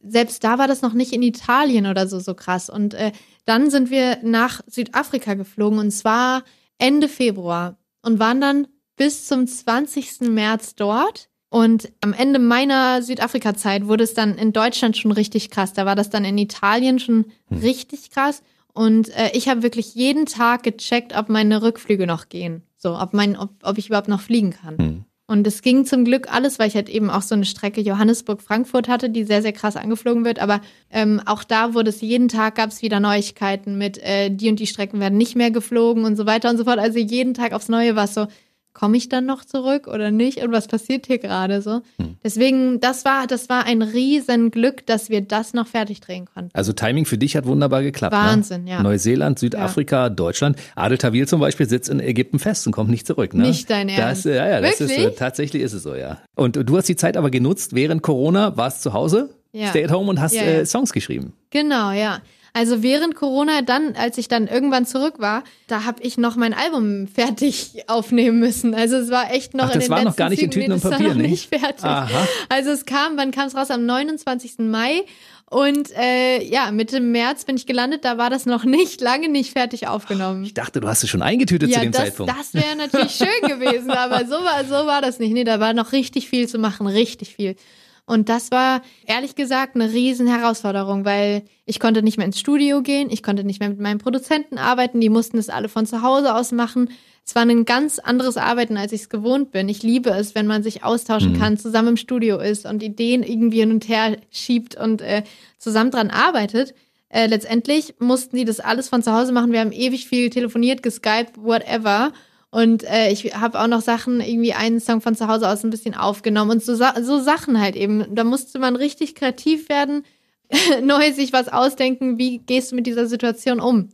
Selbst 0.00 0.44
da 0.44 0.58
war 0.58 0.68
das 0.68 0.82
noch 0.82 0.92
nicht 0.92 1.14
in 1.14 1.22
Italien 1.22 1.86
oder 1.86 2.06
so 2.06 2.18
so 2.18 2.34
krass. 2.34 2.68
Und 2.68 2.92
äh, 2.92 3.12
dann 3.46 3.70
sind 3.70 3.90
wir 3.90 4.18
nach 4.22 4.60
Südafrika 4.66 5.32
geflogen 5.32 5.78
und 5.78 5.90
zwar 5.90 6.42
Ende 6.76 7.08
Februar 7.08 7.78
und 8.02 8.18
waren 8.18 8.40
dann 8.40 8.68
bis 8.96 9.26
zum 9.26 9.46
20. 9.46 10.22
März 10.22 10.74
dort. 10.74 11.30
Und 11.52 11.92
am 12.00 12.14
Ende 12.14 12.38
meiner 12.38 13.02
Südafrika-Zeit 13.02 13.86
wurde 13.86 14.04
es 14.04 14.14
dann 14.14 14.36
in 14.36 14.54
Deutschland 14.54 14.96
schon 14.96 15.12
richtig 15.12 15.50
krass. 15.50 15.74
Da 15.74 15.84
war 15.84 15.94
das 15.94 16.08
dann 16.08 16.24
in 16.24 16.38
Italien 16.38 16.98
schon 16.98 17.26
richtig 17.50 18.10
krass. 18.10 18.42
Und 18.72 19.10
äh, 19.10 19.32
ich 19.34 19.50
habe 19.50 19.62
wirklich 19.62 19.94
jeden 19.94 20.24
Tag 20.24 20.62
gecheckt, 20.62 21.14
ob 21.14 21.28
meine 21.28 21.60
Rückflüge 21.60 22.06
noch 22.06 22.30
gehen. 22.30 22.62
So, 22.78 22.98
ob, 22.98 23.12
mein, 23.12 23.36
ob, 23.36 23.50
ob 23.62 23.76
ich 23.76 23.88
überhaupt 23.88 24.08
noch 24.08 24.22
fliegen 24.22 24.54
kann. 24.54 24.78
Hm. 24.78 25.04
Und 25.26 25.46
es 25.46 25.60
ging 25.60 25.84
zum 25.84 26.06
Glück 26.06 26.32
alles, 26.32 26.58
weil 26.58 26.68
ich 26.68 26.74
halt 26.74 26.88
eben 26.88 27.10
auch 27.10 27.20
so 27.20 27.34
eine 27.34 27.44
Strecke 27.44 27.82
Johannesburg-Frankfurt 27.82 28.88
hatte, 28.88 29.10
die 29.10 29.24
sehr, 29.24 29.42
sehr 29.42 29.52
krass 29.52 29.76
angeflogen 29.76 30.24
wird. 30.24 30.38
Aber 30.38 30.62
ähm, 30.90 31.20
auch 31.26 31.44
da 31.44 31.74
wurde 31.74 31.90
es 31.90 32.00
jeden 32.00 32.28
Tag 32.28 32.54
gab 32.54 32.70
es 32.70 32.80
wieder 32.80 32.98
Neuigkeiten 32.98 33.76
mit, 33.76 33.98
äh, 33.98 34.30
die 34.30 34.48
und 34.48 34.58
die 34.58 34.66
Strecken 34.66 35.00
werden 35.00 35.18
nicht 35.18 35.36
mehr 35.36 35.50
geflogen 35.50 36.06
und 36.06 36.16
so 36.16 36.24
weiter 36.24 36.48
und 36.48 36.56
so 36.56 36.64
fort. 36.64 36.78
Also 36.78 36.98
jeden 36.98 37.34
Tag 37.34 37.52
aufs 37.52 37.68
Neue 37.68 37.94
war 37.94 38.04
es 38.04 38.14
so, 38.14 38.26
komme 38.74 38.96
ich 38.96 39.08
dann 39.08 39.26
noch 39.26 39.44
zurück 39.44 39.86
oder 39.86 40.10
nicht? 40.10 40.38
Und 40.42 40.52
was 40.52 40.66
passiert 40.66 41.06
hier 41.06 41.18
gerade 41.18 41.60
so? 41.62 41.82
Deswegen, 42.24 42.80
das 42.80 43.04
war, 43.04 43.26
das 43.26 43.48
war 43.48 43.64
ein 43.66 43.82
Riesenglück, 43.82 44.86
dass 44.86 45.10
wir 45.10 45.20
das 45.20 45.54
noch 45.54 45.66
fertig 45.66 46.00
drehen 46.00 46.26
konnten. 46.26 46.50
Also 46.54 46.72
Timing 46.72 47.04
für 47.04 47.18
dich 47.18 47.36
hat 47.36 47.46
wunderbar 47.46 47.82
geklappt. 47.82 48.14
Wahnsinn, 48.14 48.64
ne? 48.64 48.70
ja. 48.70 48.82
Neuseeland, 48.82 49.38
Südafrika, 49.38 50.08
Deutschland. 50.08 50.56
Adel 50.74 50.98
Tawil 50.98 51.26
zum 51.28 51.40
Beispiel 51.40 51.68
sitzt 51.68 51.88
in 51.88 52.00
Ägypten 52.00 52.38
fest 52.38 52.66
und 52.66 52.72
kommt 52.72 52.90
nicht 52.90 53.06
zurück. 53.06 53.34
Ne? 53.34 53.42
Nicht 53.42 53.68
dein 53.70 53.88
Das, 53.88 53.96
Ernst? 53.98 54.24
ja, 54.26 54.48
ja, 54.48 54.60
das 54.60 54.80
ist, 54.80 54.90
Wirklich? 54.90 55.06
äh, 55.06 55.10
tatsächlich 55.12 55.62
ist 55.62 55.72
es 55.72 55.82
so, 55.82 55.94
ja. 55.94 56.18
Und 56.34 56.56
du 56.56 56.76
hast 56.76 56.88
die 56.88 56.96
Zeit 56.96 57.16
aber 57.16 57.30
genutzt, 57.30 57.74
während 57.74 58.02
Corona 58.02 58.56
warst 58.56 58.82
zu 58.82 58.92
Hause, 58.92 59.30
Ja. 59.52 59.68
stay 59.68 59.84
at 59.84 59.92
home 59.92 60.08
und 60.08 60.20
hast 60.20 60.34
Ja, 60.34 60.42
ja. 60.44 60.50
Äh, 60.60 60.66
Songs 60.66 60.92
geschrieben. 60.92 61.34
Genau, 61.50 61.90
ja. 61.92 62.20
Also 62.54 62.82
während 62.82 63.14
Corona, 63.14 63.62
dann, 63.62 63.94
als 63.96 64.18
ich 64.18 64.28
dann 64.28 64.46
irgendwann 64.46 64.84
zurück 64.84 65.14
war, 65.18 65.42
da 65.68 65.84
habe 65.84 66.02
ich 66.02 66.18
noch 66.18 66.36
mein 66.36 66.52
Album 66.52 67.08
fertig 67.08 67.84
aufnehmen 67.86 68.40
müssen. 68.40 68.74
Also 68.74 68.96
es 68.96 69.10
war 69.10 69.32
echt 69.32 69.54
noch 69.54 69.70
Ach, 69.70 69.74
in 69.74 69.80
den 69.80 69.88
war 69.88 69.98
noch 69.98 70.04
letzten 70.06 70.18
gar 70.18 70.28
nicht 70.28 70.42
in. 70.42 70.50
Tüten 70.50 70.72
und 70.72 70.82
Papier, 70.82 71.14
nicht 71.14 71.48
fertig. 71.48 71.84
Aha. 71.84 72.28
Also 72.50 72.70
es 72.70 72.84
kam, 72.84 73.16
wann 73.16 73.30
kam 73.30 73.46
es 73.46 73.56
raus? 73.56 73.70
Am 73.70 73.86
29. 73.86 74.58
Mai. 74.58 75.04
Und 75.52 75.90
äh, 75.96 76.42
ja, 76.42 76.70
Mitte 76.70 77.00
März 77.00 77.44
bin 77.44 77.56
ich 77.56 77.66
gelandet, 77.66 78.06
da 78.06 78.16
war 78.16 78.30
das 78.30 78.46
noch 78.46 78.64
nicht, 78.64 79.02
lange 79.02 79.28
nicht 79.28 79.52
fertig 79.52 79.86
aufgenommen. 79.86 80.44
Ich 80.44 80.54
dachte, 80.54 80.80
du 80.80 80.88
hast 80.88 81.02
es 81.04 81.10
schon 81.10 81.20
eingetütet 81.20 81.68
ja, 81.68 81.76
zu 81.76 81.80
dem 81.82 81.92
das, 81.92 82.00
Zeitpunkt. 82.00 82.34
das 82.34 82.54
wäre 82.54 82.74
natürlich 82.74 83.12
schön 83.12 83.48
gewesen, 83.48 83.90
aber 83.90 84.24
so 84.24 84.36
war, 84.36 84.64
so 84.64 84.86
war 84.86 85.02
das 85.02 85.18
nicht. 85.18 85.32
Nee, 85.32 85.44
da 85.44 85.60
war 85.60 85.74
noch 85.74 85.92
richtig 85.92 86.28
viel 86.30 86.48
zu 86.48 86.58
machen, 86.58 86.86
richtig 86.86 87.34
viel. 87.34 87.56
Und 88.04 88.28
das 88.28 88.50
war 88.50 88.82
ehrlich 89.06 89.36
gesagt 89.36 89.76
eine 89.76 89.92
riesen 89.92 90.26
Herausforderung, 90.26 91.04
weil 91.04 91.44
ich 91.66 91.78
konnte 91.78 92.02
nicht 92.02 92.18
mehr 92.18 92.26
ins 92.26 92.40
Studio 92.40 92.82
gehen, 92.82 93.10
ich 93.10 93.22
konnte 93.22 93.44
nicht 93.44 93.60
mehr 93.60 93.68
mit 93.68 93.78
meinen 93.78 93.98
Produzenten 93.98 94.58
arbeiten, 94.58 95.00
die 95.00 95.08
mussten 95.08 95.38
es 95.38 95.48
alle 95.48 95.68
von 95.68 95.86
zu 95.86 96.02
Hause 96.02 96.34
aus 96.34 96.50
machen. 96.52 96.90
Es 97.24 97.36
war 97.36 97.42
ein 97.42 97.64
ganz 97.64 98.00
anderes 98.00 98.36
Arbeiten, 98.36 98.76
als 98.76 98.92
ich 98.92 99.02
es 99.02 99.08
gewohnt 99.08 99.52
bin. 99.52 99.68
Ich 99.68 99.84
liebe 99.84 100.10
es, 100.10 100.34
wenn 100.34 100.48
man 100.48 100.64
sich 100.64 100.82
austauschen 100.82 101.38
kann, 101.38 101.56
zusammen 101.56 101.88
im 101.88 101.96
Studio 101.96 102.40
ist 102.40 102.66
und 102.66 102.82
Ideen 102.82 103.22
irgendwie 103.22 103.60
hin 103.60 103.70
und 103.70 103.88
her 103.88 104.16
schiebt 104.32 104.74
und 104.74 105.00
äh, 105.02 105.22
zusammen 105.58 105.92
dran 105.92 106.10
arbeitet. 106.10 106.74
Äh, 107.08 107.26
letztendlich 107.26 107.94
mussten 108.00 108.36
die 108.36 108.44
das 108.44 108.58
alles 108.58 108.88
von 108.88 109.04
zu 109.04 109.12
Hause 109.12 109.30
machen. 109.30 109.52
Wir 109.52 109.60
haben 109.60 109.70
ewig 109.70 110.08
viel 110.08 110.30
telefoniert, 110.30 110.82
geskypt, 110.82 111.36
whatever. 111.36 112.12
Und 112.52 112.84
äh, 112.84 113.10
ich 113.10 113.34
habe 113.34 113.58
auch 113.58 113.66
noch 113.66 113.80
Sachen, 113.80 114.20
irgendwie 114.20 114.52
einen 114.52 114.78
Song 114.78 115.00
von 115.00 115.16
zu 115.16 115.26
Hause 115.26 115.48
aus 115.48 115.64
ein 115.64 115.70
bisschen 115.70 115.94
aufgenommen 115.94 116.50
und 116.50 116.62
so, 116.62 116.74
so 116.76 117.18
Sachen 117.18 117.58
halt 117.58 117.74
eben. 117.76 118.14
Da 118.14 118.24
musste 118.24 118.58
man 118.58 118.76
richtig 118.76 119.14
kreativ 119.14 119.70
werden, 119.70 120.04
neu 120.82 121.12
sich 121.12 121.32
was 121.32 121.48
ausdenken, 121.48 122.18
wie 122.18 122.38
gehst 122.38 122.70
du 122.70 122.76
mit 122.76 122.86
dieser 122.86 123.06
Situation 123.06 123.58
um? 123.58 123.88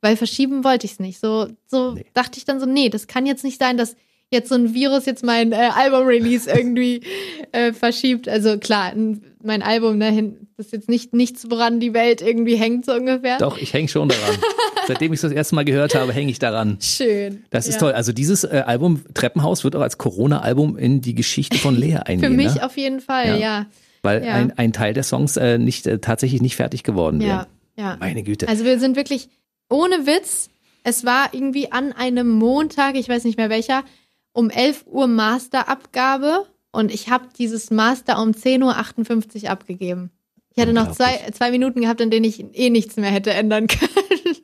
Weil 0.00 0.16
verschieben 0.16 0.62
wollte 0.62 0.86
ich 0.86 0.92
es 0.92 1.00
nicht. 1.00 1.18
So, 1.18 1.48
so 1.66 1.92
Nee. 1.94 2.06
dachte 2.14 2.38
ich 2.38 2.44
dann 2.44 2.60
so, 2.60 2.66
nee, 2.66 2.88
das 2.88 3.08
kann 3.08 3.26
jetzt 3.26 3.42
nicht 3.42 3.58
sein, 3.58 3.76
dass 3.76 3.96
jetzt 4.30 4.48
so 4.48 4.54
ein 4.56 4.74
Virus 4.74 5.06
jetzt 5.06 5.24
mein 5.24 5.52
äh, 5.52 5.70
Album-Release 5.74 6.50
irgendwie 6.54 7.02
äh, 7.52 7.72
verschiebt. 7.72 8.28
Also 8.28 8.58
klar, 8.58 8.92
mein 9.42 9.62
Album 9.62 10.00
dahin 10.00 10.48
ist 10.56 10.72
jetzt 10.72 10.88
nicht 10.88 11.12
nichts, 11.14 11.50
woran 11.50 11.80
die 11.80 11.94
Welt 11.94 12.22
irgendwie 12.22 12.56
hängt, 12.56 12.84
so 12.86 12.92
ungefähr. 12.94 13.38
Doch, 13.38 13.58
ich 13.58 13.72
hänge 13.72 13.88
schon 13.88 14.08
daran. 14.08 14.36
Seitdem 14.86 15.12
ich 15.12 15.18
es 15.18 15.22
das 15.22 15.32
erste 15.32 15.54
Mal 15.54 15.64
gehört 15.64 15.94
habe, 15.94 16.12
hänge 16.12 16.30
ich 16.30 16.38
daran. 16.38 16.78
Schön. 16.80 17.44
Das 17.50 17.66
ist 17.66 17.74
Ja. 17.74 17.80
toll. 17.80 17.92
Also 17.92 18.12
dieses 18.12 18.44
äh, 18.44 18.62
Album 18.66 19.02
Treppenhaus 19.14 19.64
wird 19.64 19.76
auch 19.76 19.80
als 19.80 19.98
Corona-Album 19.98 20.76
in 20.76 21.00
die 21.00 21.14
Geschichte 21.14 21.56
von 21.58 21.74
Lea 21.76 21.96
eingehen. 22.04 22.30
Für 22.30 22.36
mich 22.36 22.56
ne? 22.56 22.64
auf 22.66 22.76
jeden 22.76 23.00
Fall, 23.00 23.28
Ja. 23.28 23.36
ja. 23.36 23.66
Weil 24.02 24.22
ja. 24.22 24.34
ein, 24.34 24.52
ein 24.58 24.72
Teil 24.74 24.92
der 24.92 25.02
Songs 25.02 25.38
äh, 25.38 25.56
nicht 25.56 25.86
äh, 25.86 25.98
tatsächlich 25.98 26.42
nicht 26.42 26.56
fertig 26.56 26.82
geworden 26.82 27.20
wäre. 27.20 27.46
ja. 27.76 27.96
Meine 27.98 28.22
Güte. 28.22 28.46
Also 28.48 28.64
wir 28.64 28.78
sind 28.78 28.96
wirklich 28.96 29.28
ohne 29.70 30.06
Witz. 30.06 30.50
Es 30.82 31.06
war 31.06 31.30
irgendwie 31.32 31.72
an 31.72 31.92
einem 31.92 32.28
Montag, 32.28 32.96
ich 32.96 33.08
weiß 33.08 33.24
nicht 33.24 33.38
mehr 33.38 33.48
welcher, 33.48 33.82
um 34.34 34.50
11 34.50 34.84
Uhr 34.86 35.06
Masterabgabe 35.06 36.44
und 36.72 36.92
ich 36.92 37.08
habe 37.08 37.28
dieses 37.38 37.70
Master 37.70 38.20
um 38.20 38.32
10.58 38.32 39.44
Uhr 39.44 39.50
abgegeben. 39.50 40.10
Ich 40.54 40.60
hatte 40.62 40.72
noch 40.72 40.92
zwei, 40.92 41.18
zwei 41.32 41.50
Minuten 41.50 41.80
gehabt, 41.80 42.00
in 42.00 42.10
denen 42.10 42.24
ich 42.24 42.44
eh 42.54 42.70
nichts 42.70 42.96
mehr 42.96 43.10
hätte 43.10 43.32
ändern 43.32 43.66
können. 43.66 43.90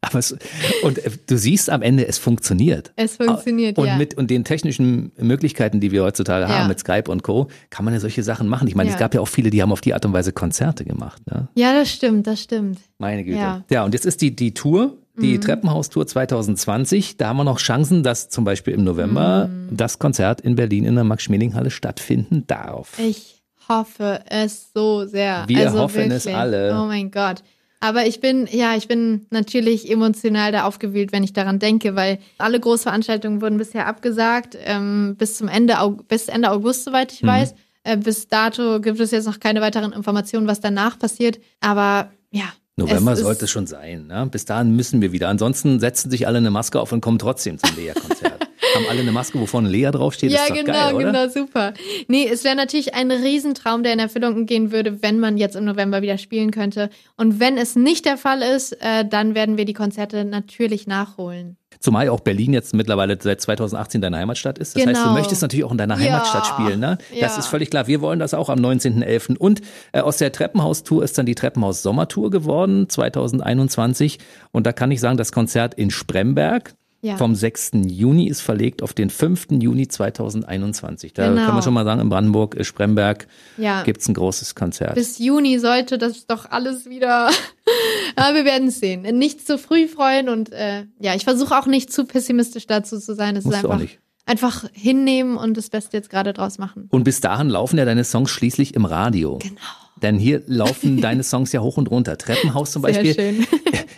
Aber 0.00 0.18
es, 0.18 0.36
und 0.82 0.98
äh, 0.98 1.10
du 1.26 1.38
siehst 1.38 1.70
am 1.70 1.80
Ende, 1.80 2.06
es 2.06 2.18
funktioniert. 2.18 2.92
Es 2.96 3.16
funktioniert, 3.16 3.78
und 3.78 3.86
ja. 3.86 3.96
mit 3.96 4.14
und 4.14 4.30
den 4.30 4.44
technischen 4.44 5.12
Möglichkeiten, 5.18 5.80
die 5.80 5.92
wir 5.92 6.02
heutzutage 6.02 6.44
Ja. 6.44 6.58
haben 6.58 6.68
mit 6.68 6.78
Skype 6.78 7.10
und 7.10 7.22
Co, 7.22 7.48
kann 7.70 7.86
man 7.86 7.94
ja 7.94 8.00
solche 8.00 8.22
Sachen 8.22 8.46
machen. 8.46 8.68
Ich 8.68 8.74
meine, 8.74 8.90
es 8.90 8.94
Ja. 8.96 9.00
gab 9.00 9.14
ja 9.14 9.20
auch 9.22 9.28
viele, 9.28 9.48
die 9.48 9.62
haben 9.62 9.72
auf 9.72 9.80
die 9.80 9.94
Art 9.94 10.04
und 10.04 10.12
Weise 10.12 10.32
Konzerte 10.32 10.84
gemacht. 10.84 11.22
Ne? 11.30 11.48
ja, 11.54 11.72
das 11.72 11.90
stimmt, 11.90 12.26
das 12.26 12.42
stimmt. 12.42 12.78
Meine 12.98 13.24
Güte. 13.24 13.38
Ja. 13.38 13.64
Ja. 13.70 13.84
Und 13.84 13.94
jetzt 13.94 14.04
ist 14.04 14.20
die 14.20 14.36
die 14.36 14.52
Tour, 14.52 14.98
die 15.20 15.38
Treppenhaustour 15.38 16.06
2020. 16.06 17.16
Da 17.16 17.28
haben 17.28 17.36
wir 17.36 17.44
noch 17.44 17.58
Chancen, 17.58 18.02
dass 18.02 18.28
zum 18.28 18.44
Beispiel 18.44 18.74
im 18.74 18.84
November 18.84 19.48
Mhm. 19.48 19.76
das 19.76 19.98
Konzert 19.98 20.40
in 20.40 20.56
Berlin 20.56 20.84
in 20.84 20.94
der 20.94 21.04
Max-Schmeling-Halle 21.04 21.70
stattfinden 21.70 22.46
darf. 22.46 22.98
Ich 22.98 23.42
hoffe 23.68 24.20
es 24.28 24.72
so 24.74 25.06
sehr. 25.06 25.44
Wir 25.46 25.66
also 25.68 25.80
hoffen 25.80 26.10
es 26.10 26.24
wirklich. 26.26 26.36
alle. 26.36 26.72
Oh 26.80 26.86
mein 26.86 27.10
Gott. 27.10 27.42
Aber 27.80 28.06
ich 28.06 28.20
bin, 28.20 28.48
ja, 28.50 28.74
ich 28.76 28.88
bin 28.88 29.26
natürlich 29.30 29.90
emotional 29.90 30.52
da 30.52 30.64
aufgewühlt, 30.64 31.12
wenn 31.12 31.22
ich 31.22 31.34
daran 31.34 31.58
denke, 31.58 31.94
weil 31.94 32.18
alle 32.38 32.58
Großveranstaltungen 32.58 33.42
wurden 33.42 33.58
bisher 33.58 33.86
abgesagt, 33.86 34.56
ähm, 34.64 35.16
bis 35.18 35.36
zum 35.36 35.48
Ende, 35.48 35.76
bis 36.08 36.28
Ende 36.28 36.50
August, 36.50 36.84
soweit 36.84 37.12
ich 37.12 37.22
Mhm. 37.22 37.26
weiß. 37.28 37.54
Äh, 37.84 37.98
bis 37.98 38.26
dato 38.28 38.80
gibt 38.80 38.98
es 39.00 39.10
jetzt 39.10 39.26
noch 39.26 39.38
keine 39.38 39.60
weiteren 39.60 39.92
Informationen, 39.92 40.46
was 40.46 40.60
danach 40.60 40.98
passiert. 40.98 41.38
Aber 41.60 42.10
ja. 42.30 42.46
November 42.76 43.12
es 43.12 43.20
sollte 43.20 43.44
es 43.44 43.50
schon 43.50 43.66
sein. 43.66 44.08
Ne? 44.08 44.28
Bis 44.30 44.44
dahin 44.44 44.74
müssen 44.74 45.00
wir 45.00 45.12
wieder. 45.12 45.28
Ansonsten 45.28 45.78
setzen 45.78 46.10
sich 46.10 46.26
alle 46.26 46.38
eine 46.38 46.50
Maske 46.50 46.80
auf 46.80 46.90
und 46.92 47.00
kommen 47.00 47.18
trotzdem 47.18 47.58
zum 47.58 47.76
Lea-Konzert. 47.76 48.48
haben 48.74 48.86
alle 48.88 49.00
eine 49.00 49.12
Maske, 49.12 49.40
wo 49.40 49.46
vorne 49.46 49.68
Lea 49.68 49.90
draufsteht. 49.90 50.32
Ja, 50.32 50.48
genau, 50.48 50.72
geil, 50.72 50.96
genau, 50.96 51.28
super. 51.28 51.74
Nee, 52.08 52.28
es 52.28 52.44
wäre 52.44 52.56
natürlich 52.56 52.94
ein 52.94 53.10
Riesentraum, 53.10 53.82
der 53.82 53.92
in 53.92 53.98
Erfüllung 53.98 54.46
gehen 54.46 54.72
würde, 54.72 55.02
wenn 55.02 55.20
man 55.20 55.36
jetzt 55.36 55.56
im 55.56 55.64
November 55.64 56.02
wieder 56.02 56.18
spielen 56.18 56.50
könnte. 56.50 56.90
Und 57.16 57.40
wenn 57.40 57.56
es 57.56 57.76
nicht 57.76 58.04
der 58.04 58.16
Fall 58.16 58.42
ist, 58.42 58.72
äh, 58.80 59.06
dann 59.06 59.34
werden 59.34 59.56
wir 59.56 59.64
die 59.64 59.72
Konzerte 59.72 60.24
natürlich 60.24 60.86
nachholen. 60.86 61.56
Zumal 61.84 62.06
ja 62.06 62.12
auch 62.12 62.20
Berlin 62.20 62.54
jetzt 62.54 62.72
mittlerweile 62.74 63.18
seit 63.20 63.42
2018 63.42 64.00
deine 64.00 64.16
Heimatstadt 64.16 64.58
ist. 64.58 64.74
Das 64.74 64.86
heißt, 64.86 64.96
du 65.00 65.02
Genau. 65.04 65.12
möchtest 65.12 65.42
natürlich 65.42 65.64
auch 65.66 65.70
in 65.72 65.76
deiner 65.76 65.98
Ja. 65.98 66.12
Heimatstadt 66.14 66.46
spielen. 66.46 66.80
Ne? 66.80 66.96
Das 67.20 67.34
Ja. 67.34 67.38
ist 67.38 67.46
völlig 67.46 67.68
klar. 67.68 67.86
Wir 67.86 68.00
wollen 68.00 68.18
das 68.18 68.32
auch 68.32 68.48
am 68.48 68.58
19.11. 68.58 69.36
Und 69.36 69.60
äh, 69.92 70.00
aus 70.00 70.16
der 70.16 70.32
Treppenhaus-Tour 70.32 71.04
ist 71.04 71.18
dann 71.18 71.26
die 71.26 71.34
Treppenhaus-Sommertour 71.34 72.30
geworden, 72.30 72.88
2021. 72.88 74.18
Und 74.50 74.66
da 74.66 74.72
kann 74.72 74.90
ich 74.90 75.00
sagen, 75.00 75.18
das 75.18 75.30
Konzert 75.30 75.74
in 75.74 75.90
Spremberg 75.90 76.72
Ja. 77.02 77.18
vom 77.18 77.34
6. 77.34 77.72
Juni 77.86 78.28
ist 78.28 78.40
verlegt 78.40 78.82
auf 78.82 78.94
den 78.94 79.10
5. 79.10 79.60
Juni 79.62 79.86
2021. 79.86 81.12
Da 81.12 81.28
Genau. 81.28 81.44
kann 81.44 81.52
man 81.54 81.62
schon 81.62 81.74
mal 81.74 81.84
sagen, 81.84 82.00
in 82.00 82.08
Brandenburg, 82.08 82.56
äh, 82.56 82.64
Spremberg 82.64 83.26
Ja. 83.58 83.82
gibt's 83.82 84.08
ein 84.08 84.14
großes 84.14 84.54
Konzert. 84.54 84.94
Bis 84.94 85.18
Juni 85.18 85.58
sollte 85.58 85.98
das 85.98 86.26
doch 86.26 86.50
alles 86.50 86.86
wieder. 86.86 87.28
Aber 88.16 88.34
wir 88.34 88.44
werden 88.44 88.68
es 88.68 88.80
sehen. 88.80 89.02
Nicht 89.18 89.46
zu 89.46 89.58
früh 89.58 89.88
freuen 89.88 90.28
und 90.28 90.52
äh, 90.52 90.84
ja, 91.00 91.14
ich 91.14 91.24
versuche 91.24 91.56
auch 91.58 91.66
nicht 91.66 91.92
zu 91.92 92.04
pessimistisch 92.04 92.66
dazu 92.66 92.98
zu 92.98 93.14
sein. 93.14 93.36
Es 93.36 93.44
ist 93.44 93.54
einfach, 93.54 93.78
nicht. 93.78 93.98
einfach 94.26 94.64
hinnehmen 94.72 95.36
und 95.36 95.56
das 95.56 95.70
Beste 95.70 95.96
jetzt 95.96 96.10
gerade 96.10 96.32
draus 96.32 96.58
machen. 96.58 96.88
Und 96.90 97.04
bis 97.04 97.20
dahin 97.20 97.48
laufen 97.48 97.78
ja 97.78 97.84
deine 97.84 98.04
Songs 98.04 98.30
schließlich 98.30 98.74
im 98.74 98.84
Radio. 98.84 99.38
Genau. 99.38 99.54
Denn 100.02 100.18
hier 100.18 100.42
laufen 100.46 101.00
deine 101.00 101.22
Songs 101.22 101.52
ja 101.52 101.60
hoch 101.60 101.76
und 101.76 101.90
runter. 101.90 102.18
Treppenhaus 102.18 102.72
zum 102.72 102.82
Sehr 102.82 102.92
Beispiel. 102.94 103.14
schön. 103.14 103.46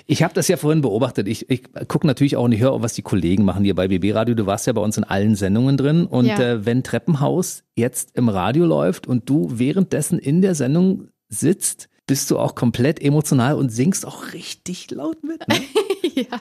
Ich 0.09 0.23
habe 0.23 0.33
das 0.35 0.47
ja 0.47 0.57
vorhin 0.57 0.83
beobachtet. 0.83 1.27
Ich, 1.27 1.51
ich 1.51 1.65
gucke 1.89 2.07
natürlich 2.07 2.37
auch 2.37 2.45
und 2.45 2.53
ich 2.53 2.61
höre 2.61 2.71
auch, 2.71 2.81
was 2.81 2.93
die 2.93 3.03
Kollegen 3.03 3.45
machen 3.45 3.65
hier 3.65 3.75
bei 3.75 3.89
BB 3.89 4.15
Radio. 4.15 4.37
Du 4.37 4.47
warst 4.47 4.65
ja 4.69 4.73
bei 4.73 4.81
uns 4.81 4.97
in 4.97 5.03
allen 5.03 5.35
Sendungen 5.35 5.77
drin. 5.77 6.07
Und 6.07 6.27
Ja. 6.27 6.39
äh, 6.39 6.65
wenn 6.65 6.85
Treppenhaus 6.85 7.65
jetzt 7.75 8.17
im 8.17 8.29
Radio 8.29 8.67
läuft 8.67 9.09
und 9.09 9.29
du 9.29 9.49
währenddessen 9.55 10.21
in 10.21 10.43
der 10.43 10.55
Sendung 10.55 11.09
sitzt, 11.29 11.89
bist 12.07 12.31
du 12.31 12.39
auch 12.39 12.55
komplett 12.55 13.03
emotional 13.03 13.55
und 13.55 13.71
singst 13.71 14.07
auch 14.07 14.33
richtig 14.33 14.91
laut 14.91 15.25
mit. 15.25 15.47
Ne? 15.49 15.57
ja. 16.15 16.41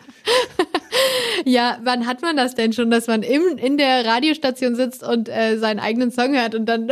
ja, 1.43 1.79
wann 1.83 2.05
hat 2.05 2.21
man 2.21 2.37
das 2.37 2.53
denn 2.53 2.71
schon, 2.71 2.91
dass 2.91 3.07
man 3.07 3.23
im, 3.23 3.57
in 3.57 3.77
der 3.77 4.05
Radiostation 4.05 4.75
sitzt 4.75 5.03
und 5.03 5.27
äh, 5.27 5.57
seinen 5.57 5.79
eigenen 5.79 6.11
Song 6.11 6.35
hört 6.35 6.53
und 6.53 6.67
dann 6.67 6.89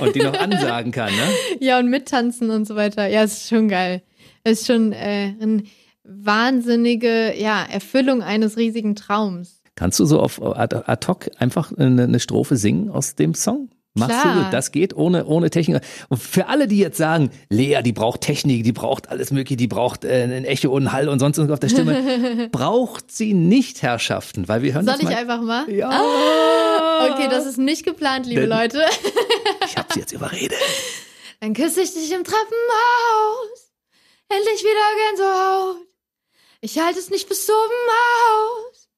Und 0.00 0.14
die 0.14 0.22
noch 0.22 0.38
ansagen 0.38 0.92
kann, 0.92 1.12
ne? 1.12 1.28
ja 1.60 1.78
und 1.78 1.90
mittanzen 1.90 2.50
und 2.50 2.66
so 2.66 2.76
weiter. 2.76 3.08
Ja, 3.08 3.24
ist 3.24 3.48
schon 3.48 3.68
geil. 3.68 4.02
Ist 4.44 4.66
schon 4.66 4.92
äh, 4.92 5.34
eine 5.40 5.64
wahnsinnige 6.04 7.34
ja, 7.36 7.64
Erfüllung 7.64 8.22
eines 8.22 8.56
riesigen 8.56 8.94
Traums. 8.94 9.60
Kannst 9.74 9.98
du 9.98 10.04
so 10.04 10.20
auf 10.20 10.40
ad, 10.40 11.08
hoc 11.08 11.30
einfach 11.38 11.72
eine, 11.76 12.04
eine 12.04 12.20
Strophe 12.20 12.56
singen 12.56 12.90
aus 12.90 13.16
dem 13.16 13.34
Song? 13.34 13.70
Machst 13.96 14.20
Klar. 14.22 14.44
du, 14.46 14.50
das 14.50 14.72
geht 14.72 14.96
ohne, 14.96 15.24
ohne 15.24 15.50
Technik. 15.50 15.80
Und 16.08 16.18
für 16.20 16.48
alle, 16.48 16.66
die 16.66 16.78
jetzt 16.78 16.98
sagen, 16.98 17.30
Lea, 17.48 17.80
die 17.82 17.92
braucht 17.92 18.22
Technik, 18.22 18.64
die 18.64 18.72
braucht 18.72 19.08
alles 19.08 19.30
mögliche, 19.30 19.56
die 19.56 19.68
braucht 19.68 20.04
äh, 20.04 20.24
ein 20.24 20.44
Echo 20.44 20.70
und 20.70 20.88
einen 20.88 20.92
Hall 20.92 21.08
und 21.08 21.20
sonst 21.20 21.38
irgendwas 21.38 21.54
auf 21.56 21.60
der 21.60 21.68
Stimme, 21.68 22.48
braucht 22.52 23.12
sie 23.12 23.34
nicht, 23.34 23.82
Herrschaften, 23.82 24.48
weil 24.48 24.62
wir 24.62 24.74
hören 24.74 24.84
Soll 24.84 24.94
das 24.94 25.02
ich 25.02 25.08
mal. 25.08 25.14
einfach 25.16 25.40
mal? 25.40 25.70
Ja. 25.72 25.90
Okay, 27.12 27.28
das 27.30 27.46
ist 27.46 27.56
nicht 27.58 27.84
geplant, 27.84 28.26
liebe 28.26 28.42
Denn- 28.42 28.50
Leute. 28.50 28.84
Ich 29.66 29.76
hab 29.78 29.92
sie 29.92 30.00
jetzt 30.00 30.12
überredet. 30.12 30.58
Dann 31.40 31.54
küsse 31.54 31.80
ich 31.80 31.92
dich 31.94 32.12
im 32.12 32.22
Treppenhaus. 32.22 33.72
Endlich 34.28 34.62
wieder 34.62 35.08
Gänsehaut. 35.08 35.76
Ich 36.60 36.78
halte 36.78 36.98
es 36.98 37.10
nicht 37.10 37.28
bis 37.28 37.48
oben 37.48 37.56
aus. 38.70 38.88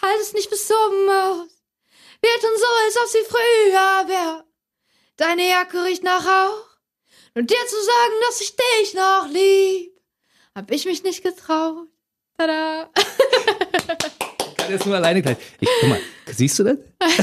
Halte 0.00 0.20
es 0.22 0.32
nicht 0.34 0.50
bis 0.50 0.70
oben 0.70 1.08
aus. 1.10 1.48
Wir 2.24 2.40
tun 2.40 2.56
so, 2.56 2.66
als 2.86 2.96
ob 3.02 3.08
sie 3.08 3.28
früher 3.28 4.08
wär. 4.08 4.44
Deine 5.18 5.46
Jacke 5.46 5.84
riecht 5.84 6.02
nach 6.02 6.24
Rauch. 6.24 6.64
Und 7.34 7.50
dir 7.50 7.66
zu 7.68 7.76
sagen, 7.76 8.14
dass 8.26 8.40
ich 8.40 8.56
dich 8.56 8.94
noch 8.94 9.28
lieb, 9.30 9.92
hab 10.54 10.70
ich 10.70 10.86
mich 10.86 11.02
nicht 11.02 11.22
getraut. 11.22 11.86
Tada. 12.38 12.88
kann 14.56 14.70
jetzt 14.70 14.86
nur 14.86 14.96
alleine 14.96 15.20
gleich. 15.20 15.36
Ich, 15.60 15.68
guck 15.80 15.90
mal, 15.90 16.00
siehst 16.26 16.58
du 16.58 16.64
das? 16.64 16.78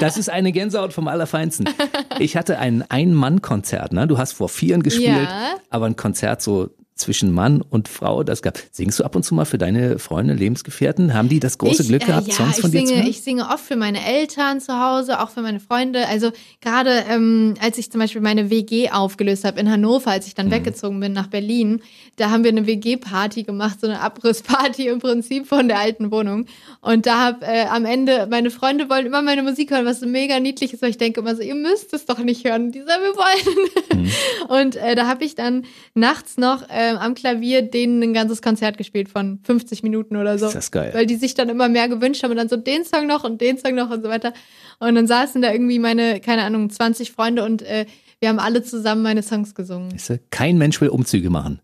Das 0.00 0.18
ist 0.18 0.28
eine 0.28 0.52
Gänsehaut 0.52 0.92
vom 0.92 1.08
Allerfeinsten. 1.08 1.70
Ich 2.18 2.36
hatte 2.36 2.58
ein 2.58 2.84
Ein-Mann-Konzert, 2.90 3.94
ne? 3.94 4.06
Du 4.06 4.18
hast 4.18 4.32
vor 4.32 4.50
Vieren 4.50 4.82
gespielt, 4.82 5.28
Ja. 5.28 5.54
aber 5.70 5.86
ein 5.86 5.96
Konzert 5.96 6.42
so 6.42 6.68
zwischen 6.96 7.30
Mann 7.32 7.62
und 7.62 7.88
Frau, 7.88 8.22
das 8.22 8.42
gab. 8.42 8.58
Singst 8.72 8.98
du 8.98 9.04
ab 9.04 9.14
und 9.14 9.22
zu 9.22 9.34
mal 9.34 9.44
für 9.44 9.58
deine 9.58 9.98
Freunde, 9.98 10.32
Lebensgefährten? 10.34 11.12
Haben 11.14 11.28
die 11.28 11.40
das 11.40 11.58
große 11.58 11.82
ich, 11.82 11.88
Glück 11.88 12.06
gehabt, 12.06 12.26
äh, 12.26 12.30
ja, 12.30 12.36
Songs 12.36 12.58
von 12.58 12.70
dir 12.70 12.84
zu 12.86 12.96
hören? 12.96 13.06
Ich 13.06 13.20
singe 13.22 13.48
oft 13.50 13.64
für 13.64 13.76
meine 13.76 14.04
Eltern 14.04 14.60
zu 14.60 14.72
Hause, 14.80 15.20
auch 15.20 15.28
für 15.30 15.42
meine 15.42 15.60
Freunde. 15.60 16.08
Also 16.08 16.32
gerade 16.62 17.04
ähm, 17.08 17.54
als 17.60 17.76
ich 17.78 17.92
zum 17.92 18.00
Beispiel 18.00 18.22
meine 18.22 18.48
WG 18.50 18.90
aufgelöst 18.90 19.44
habe 19.44 19.60
in 19.60 19.70
Hannover, 19.70 20.10
als 20.10 20.26
ich 20.26 20.32
Mhm. 20.32 20.36
dann 20.36 20.50
weggezogen 20.52 21.00
bin 21.00 21.12
nach 21.12 21.26
Berlin, 21.26 21.82
da 22.16 22.30
haben 22.30 22.44
wir 22.44 22.50
eine 22.50 22.66
WG-Party 22.66 23.42
gemacht, 23.42 23.78
so 23.80 23.86
eine 23.86 24.00
Abrissparty 24.00 24.88
im 24.88 24.98
Prinzip 24.98 25.46
von 25.46 25.68
der 25.68 25.78
alten 25.78 26.10
Wohnung. 26.10 26.46
Und 26.80 27.04
da 27.06 27.24
hab 27.26 27.42
äh, 27.42 27.66
am 27.70 27.84
Ende, 27.84 28.26
meine 28.30 28.50
Freunde 28.50 28.88
wollen 28.88 29.04
immer 29.06 29.20
meine 29.20 29.42
Musik 29.42 29.70
hören, 29.70 29.84
was 29.84 30.00
so 30.00 30.06
mega 30.06 30.40
niedlich 30.40 30.72
ist, 30.72 30.80
weil 30.82 30.90
ich 30.90 30.98
denke 30.98 31.20
immer 31.20 31.36
so, 31.36 31.42
ihr 31.42 31.54
müsst 31.54 31.92
es 31.92 32.06
doch 32.06 32.18
nicht 32.20 32.44
hören. 32.44 32.72
Die 32.72 32.80
sagen, 32.80 33.02
wir 33.02 33.16
wollen. 33.16 34.02
Mhm. 34.02 34.10
Und 34.48 34.76
äh, 34.76 34.94
da 34.94 35.06
habe 35.06 35.24
ich 35.24 35.34
dann 35.34 35.64
nachts 35.94 36.38
noch 36.38 36.68
äh, 36.70 36.85
am 36.96 37.14
Klavier 37.14 37.62
denen 37.62 38.02
ein 38.02 38.14
ganzes 38.14 38.40
Konzert 38.42 38.78
gespielt 38.78 39.08
von 39.08 39.40
50 39.44 39.82
Minuten 39.82 40.16
oder 40.16 40.38
so. 40.38 40.46
Ist 40.46 40.54
das 40.54 40.70
geil. 40.70 40.92
Weil 40.94 41.06
die 41.06 41.16
sich 41.16 41.34
dann 41.34 41.48
immer 41.48 41.68
mehr 41.68 41.88
gewünscht 41.88 42.22
haben 42.22 42.30
und 42.30 42.36
dann 42.36 42.48
so 42.48 42.56
den 42.56 42.84
Song 42.84 43.06
noch 43.06 43.24
und 43.24 43.40
den 43.40 43.58
Song 43.58 43.74
noch 43.74 43.90
und 43.90 44.02
so 44.02 44.08
weiter. 44.08 44.32
Und 44.78 44.94
dann 44.94 45.06
saßen 45.06 45.42
da 45.42 45.50
irgendwie 45.52 45.78
meine, 45.78 46.20
keine 46.20 46.42
Ahnung, 46.42 46.70
20 46.70 47.12
Freunde 47.12 47.44
und 47.44 47.62
äh, 47.62 47.86
wir 48.20 48.28
haben 48.30 48.38
alle 48.38 48.62
zusammen 48.62 49.02
meine 49.02 49.22
Songs 49.22 49.54
gesungen. 49.54 49.92
Weißt 49.92 50.10
du, 50.10 50.20
Kein 50.30 50.56
Mensch 50.58 50.80
will 50.80 50.88
Umzüge 50.88 51.28
machen. 51.30 51.60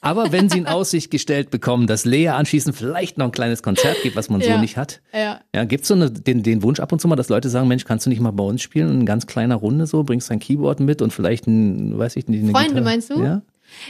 Aber 0.00 0.32
wenn 0.32 0.50
sie 0.50 0.58
in 0.58 0.66
Aussicht 0.66 1.10
gestellt 1.10 1.50
bekommen, 1.50 1.86
dass 1.86 2.04
Lea 2.04 2.28
anschließend 2.28 2.76
vielleicht 2.76 3.16
noch 3.16 3.24
ein 3.24 3.32
kleines 3.32 3.62
Konzert 3.62 4.02
gibt, 4.02 4.16
was 4.16 4.28
man 4.28 4.42
so 4.42 4.50
Ja. 4.50 4.60
nicht 4.60 4.76
hat. 4.76 5.00
Ja. 5.14 5.40
Ja, 5.54 5.64
gibt's 5.64 5.88
so 5.88 5.94
eine, 5.94 6.10
den, 6.10 6.42
den 6.42 6.62
Wunsch 6.62 6.78
ab 6.78 6.92
und 6.92 7.00
zu 7.00 7.08
mal, 7.08 7.16
dass 7.16 7.30
Leute 7.30 7.48
sagen, 7.48 7.68
Mensch, 7.68 7.86
kannst 7.86 8.04
du 8.04 8.10
nicht 8.10 8.20
mal 8.20 8.30
bei 8.32 8.44
uns 8.44 8.60
spielen 8.60 8.90
in 9.00 9.06
ganz 9.06 9.26
kleiner 9.26 9.54
Runde 9.54 9.86
so, 9.86 10.02
bringst 10.04 10.28
dein 10.30 10.40
Keyboard 10.40 10.80
mit 10.80 11.00
und 11.00 11.10
vielleicht 11.14 11.46
ein, 11.46 11.98
weiß 11.98 12.16
ich 12.16 12.28
nicht, 12.28 12.42
Freunde, 12.50 12.68
Gitarre. 12.68 12.84
meinst 12.84 13.08
du? 13.08 13.22
Ja. 13.22 13.40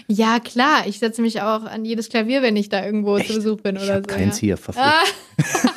Ja, 0.07 0.41
klar. 0.41 0.87
Ich 0.87 0.99
setze 0.99 1.23
mich 1.23 1.41
auch 1.41 1.65
an 1.65 1.85
jedes 1.85 2.09
Klavier, 2.09 2.43
wenn 2.43 2.57
ich 2.57 2.69
da 2.69 2.85
irgendwo 2.85 3.19
zu 3.19 3.35
Besuch 3.35 3.61
bin 3.61 3.77
Ich 3.77 3.83
oder 3.83 3.97
so. 3.97 4.03
keins 4.03 4.41
ja. 4.41 4.47
hier, 4.47 4.57
verflixt. 4.57 4.91
Ah. 4.91 5.75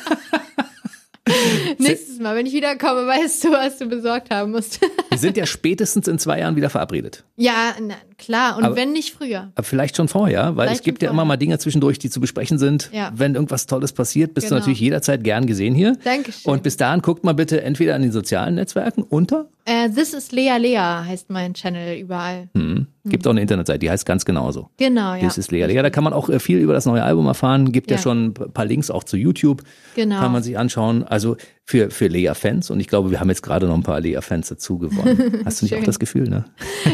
Nächstes 1.78 2.18
Mal, 2.18 2.34
wenn 2.36 2.46
ich 2.46 2.54
wiederkomme, 2.54 3.06
weißt 3.06 3.44
du, 3.44 3.52
was 3.52 3.78
du 3.78 3.86
besorgt 3.86 4.30
haben 4.30 4.52
musst. 4.52 4.80
Wir 5.10 5.18
sind 5.18 5.36
ja 5.36 5.44
spätestens 5.44 6.08
in 6.08 6.18
zwei 6.18 6.38
Jahren 6.40 6.56
wieder 6.56 6.70
verabredet. 6.70 7.24
ja, 7.36 7.74
na, 7.80 7.94
klar. 8.18 8.56
Und 8.58 8.64
Aber- 8.64 8.76
wenn 8.76 8.92
nicht 8.92 9.14
früher. 9.14 9.50
Aber 9.54 9.64
vielleicht 9.64 9.96
schon 9.96 10.08
vorher, 10.08 10.56
weil 10.56 10.66
Vielleicht 10.68 10.80
es 10.80 10.84
gibt 10.84 11.02
ja 11.02 11.10
immer 11.10 11.24
mal 11.24 11.36
Dinge 11.36 11.58
zwischendurch, 11.58 11.98
die 11.98 12.10
zu 12.10 12.20
besprechen 12.20 12.58
sind. 12.58 12.90
Ja. 12.92 13.12
Wenn 13.14 13.34
irgendwas 13.34 13.66
Tolles 13.66 13.92
passiert, 13.92 14.34
bist 14.34 14.46
du 14.46 14.50
Genau. 14.50 14.60
natürlich 14.60 14.80
jederzeit 14.80 15.24
gern 15.24 15.46
gesehen 15.46 15.74
hier. 15.74 15.96
Dankeschön. 16.04 16.52
Und 16.52 16.62
bis 16.62 16.76
dahin 16.76 17.00
guckt 17.02 17.24
mal 17.24 17.32
bitte 17.34 17.62
entweder 17.62 17.94
an 17.94 18.02
den 18.02 18.12
sozialen 18.12 18.56
Netzwerken 18.56 19.02
unter. 19.02 19.46
Äh, 19.64 19.90
This 19.90 20.12
is 20.14 20.32
Lea 20.32 20.56
Lea 20.58 20.78
heißt 20.78 21.30
mein 21.30 21.54
Channel 21.54 21.98
überall. 21.98 22.48
Hm. 22.54 22.86
Gibt 23.04 23.26
auch 23.26 23.30
eine 23.30 23.40
Internetseite, 23.40 23.78
die 23.78 23.90
heißt 23.90 24.04
ganz 24.04 24.24
genauso. 24.24 24.68
Genau, 24.76 25.14
ja. 25.14 25.20
Das 25.22 25.38
ist 25.38 25.50
Lea. 25.50 25.64
Lea, 25.66 25.80
da 25.82 25.88
kann 25.90 26.04
man 26.04 26.12
auch 26.12 26.28
äh, 26.28 26.38
viel 26.40 26.58
über 26.58 26.72
das 26.74 26.84
neue 26.86 27.02
Album 27.02 27.26
erfahren. 27.26 27.72
Gibt 27.72 27.90
ja, 27.90 27.96
Ja. 27.96 28.02
schon 28.02 28.26
ein 28.26 28.34
paar 28.34 28.64
Links 28.66 28.90
auch 28.90 29.04
zu 29.04 29.16
YouTube. 29.16 29.62
Genau. 29.94 30.18
Kann 30.20 30.32
man 30.32 30.42
sich 30.42 30.58
anschauen. 30.58 31.04
Also 31.04 31.36
für, 31.68 31.90
für 31.90 32.06
Lea-Fans. 32.06 32.70
Und 32.70 32.80
ich 32.80 32.86
glaube, 32.88 33.10
wir 33.10 33.20
haben 33.20 33.28
jetzt 33.28 33.42
gerade 33.42 33.66
noch 33.66 33.74
ein 33.74 33.82
paar 33.82 34.00
Lea-Fans 34.00 34.48
dazu 34.48 34.78
gewonnen. 34.78 35.42
Hast 35.44 35.60
du 35.60 35.66
nicht 35.66 35.74
auch 35.74 35.84
das 35.84 35.98
Gefühl, 35.98 36.26
ne? 36.26 36.46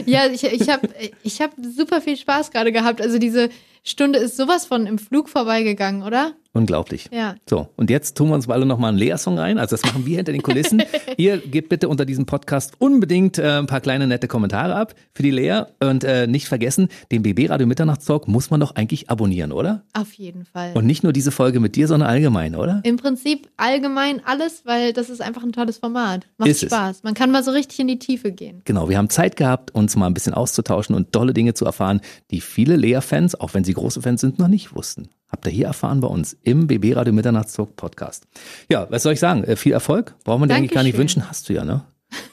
Ja, 0.04 0.26
ich, 0.26 0.42
ich 0.42 0.68
habe 0.68 0.88
ich 1.22 1.40
hab 1.40 1.52
super 1.76 2.00
viel 2.00 2.16
Spaß 2.16 2.50
gerade 2.50 2.72
gehabt. 2.72 3.00
Also 3.00 3.18
diese 3.18 3.50
Stunde 3.86 4.18
ist 4.18 4.38
sowas 4.38 4.64
von 4.64 4.86
im 4.86 4.96
Flug 4.98 5.28
vorbeigegangen, 5.28 6.02
oder? 6.02 6.32
Unglaublich. 6.54 7.10
Ja. 7.12 7.34
So, 7.50 7.68
und 7.74 7.90
jetzt 7.90 8.16
tun 8.16 8.28
wir 8.28 8.36
uns 8.36 8.48
alle 8.48 8.64
nochmal 8.64 8.90
einen 8.90 8.98
Lea-Song 8.98 9.38
rein. 9.38 9.58
Also 9.58 9.74
das 9.74 9.84
machen 9.84 10.06
wir 10.06 10.16
hinter 10.16 10.30
den 10.30 10.40
Kulissen. 10.40 10.84
Ihr 11.16 11.38
gebt 11.38 11.68
bitte 11.68 11.88
unter 11.88 12.04
diesem 12.04 12.26
Podcast 12.26 12.74
unbedingt 12.78 13.38
äh, 13.38 13.58
ein 13.58 13.66
paar 13.66 13.80
kleine 13.80 14.06
nette 14.06 14.28
Kommentare 14.28 14.76
ab 14.76 14.94
für 15.14 15.24
die 15.24 15.32
Lea. 15.32 15.62
Und 15.80 16.04
äh, 16.04 16.28
nicht 16.28 16.46
vergessen, 16.46 16.88
den 17.10 17.22
BB 17.22 17.50
Radio 17.50 17.66
Mitternachtstalk 17.66 18.28
muss 18.28 18.50
man 18.50 18.60
doch 18.60 18.76
eigentlich 18.76 19.10
abonnieren, 19.10 19.50
oder? 19.50 19.82
Auf 19.94 20.12
jeden 20.12 20.44
Fall. 20.44 20.70
Und 20.74 20.86
nicht 20.86 21.02
nur 21.02 21.12
diese 21.12 21.32
Folge 21.32 21.58
mit 21.58 21.74
dir, 21.74 21.88
sondern 21.88 22.08
allgemein, 22.08 22.54
oder? 22.54 22.80
Im 22.84 22.98
Prinzip 22.98 23.48
allgemein 23.56 24.22
alles, 24.24 24.64
weil 24.64 24.92
das 24.92 25.10
ist 25.10 25.20
einfach 25.20 25.42
ein 25.42 25.50
tolles 25.50 25.78
Format. 25.78 26.28
Macht 26.38 26.48
Ist 26.48 26.62
es. 26.62 26.70
Spaß. 26.70 27.02
Man 27.02 27.14
kann 27.14 27.32
mal 27.32 27.42
so 27.42 27.50
richtig 27.50 27.80
in 27.80 27.88
die 27.88 27.98
Tiefe 27.98 28.30
gehen. 28.30 28.62
Genau, 28.64 28.88
wir 28.88 28.96
haben 28.96 29.10
Zeit 29.10 29.34
gehabt, 29.34 29.74
uns 29.74 29.96
mal 29.96 30.06
ein 30.06 30.14
bisschen 30.14 30.34
auszutauschen 30.34 30.94
und 30.94 31.10
tolle 31.10 31.34
Dinge 31.34 31.54
zu 31.54 31.64
erfahren, 31.64 32.00
die 32.30 32.40
viele 32.40 32.76
Lea-Fans, 32.76 33.34
auch 33.40 33.54
wenn 33.54 33.64
sie 33.64 33.73
große 33.74 34.02
Fans 34.02 34.20
sind, 34.20 34.38
noch 34.38 34.48
nicht 34.48 34.74
wussten. 34.74 35.08
Habt 35.30 35.46
ihr 35.46 35.52
hier 35.52 35.66
erfahren 35.66 36.00
bei 36.00 36.08
uns 36.08 36.36
im 36.42 36.66
BB 36.66 36.94
Radio 36.96 37.12
Mitternachtstalk 37.12 37.76
Podcast. 37.76 38.26
Ja, 38.70 38.86
was 38.90 39.02
soll 39.02 39.12
ich 39.14 39.20
sagen? 39.20 39.44
Äh, 39.44 39.56
Viel 39.56 39.72
Erfolg. 39.72 40.14
Braucht 40.24 40.40
man 40.40 40.48
dir 40.48 40.54
eigentlich 40.54 40.70
gar 40.70 40.82
nicht 40.82 40.96
Dankeschön. 40.96 41.18
wünschen. 41.20 41.28
Hast 41.28 41.48
du 41.48 41.52
ja, 41.54 41.64
ne? 41.64 41.82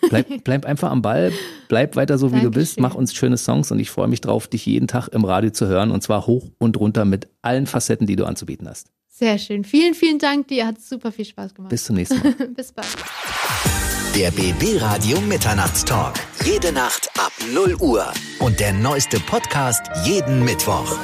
Bleib, 0.10 0.28
bleib 0.44 0.66
einfach 0.66 0.92
am 0.92 1.02
Ball, 1.02 1.32
bleib 1.68 1.96
weiter 1.96 2.18
so, 2.18 2.32
wie 2.34 2.42
du 2.42 2.52
bist, 2.52 2.78
Dankeschön. 2.78 2.82
mach 2.84 2.96
uns 2.96 3.14
schöne 3.16 3.38
Songs 3.38 3.72
und 3.72 3.80
ich 3.80 3.90
freue 3.90 4.08
mich 4.08 4.22
drauf, 4.22 4.48
dich 4.48 4.66
jeden 4.66 4.88
Tag 4.88 5.08
im 5.10 5.26
Radio 5.26 5.50
zu 5.52 5.68
hören 5.68 5.92
und 5.92 6.02
zwar 6.04 6.28
hoch 6.28 6.50
und 6.60 6.78
runter 6.80 7.06
mit 7.06 7.28
allen 7.42 7.66
Facetten, 7.66 8.06
die 8.08 8.16
du 8.16 8.26
anzubieten 8.26 8.70
hast. 8.70 8.92
Sehr 9.22 9.38
schön. 9.38 9.64
Vielen, 9.64 9.94
vielen 9.94 10.18
Dank 10.18 10.48
dir. 10.48 10.66
Hat 10.66 10.82
super 10.82 11.12
viel 11.12 11.26
Spaß 11.26 11.54
gemacht. 11.54 11.70
Bis 11.70 11.84
zum 11.84 11.96
nächsten 11.96 12.18
Mal. 12.24 12.34
Bis 12.56 12.72
bald. 12.72 12.88
Der 14.16 14.32
BB 14.32 14.82
Radio 14.82 15.22
Mitternachtstalk. 15.22 16.16
Jede 16.44 16.72
Nacht 16.72 17.08
ab 17.20 17.32
0 17.54 17.76
Uhr. 17.76 18.12
Und 18.40 18.60
der 18.60 18.74
neueste 18.74 19.20
Podcast 19.20 19.84
jeden 20.06 20.44
Mittwoch. 20.44 20.98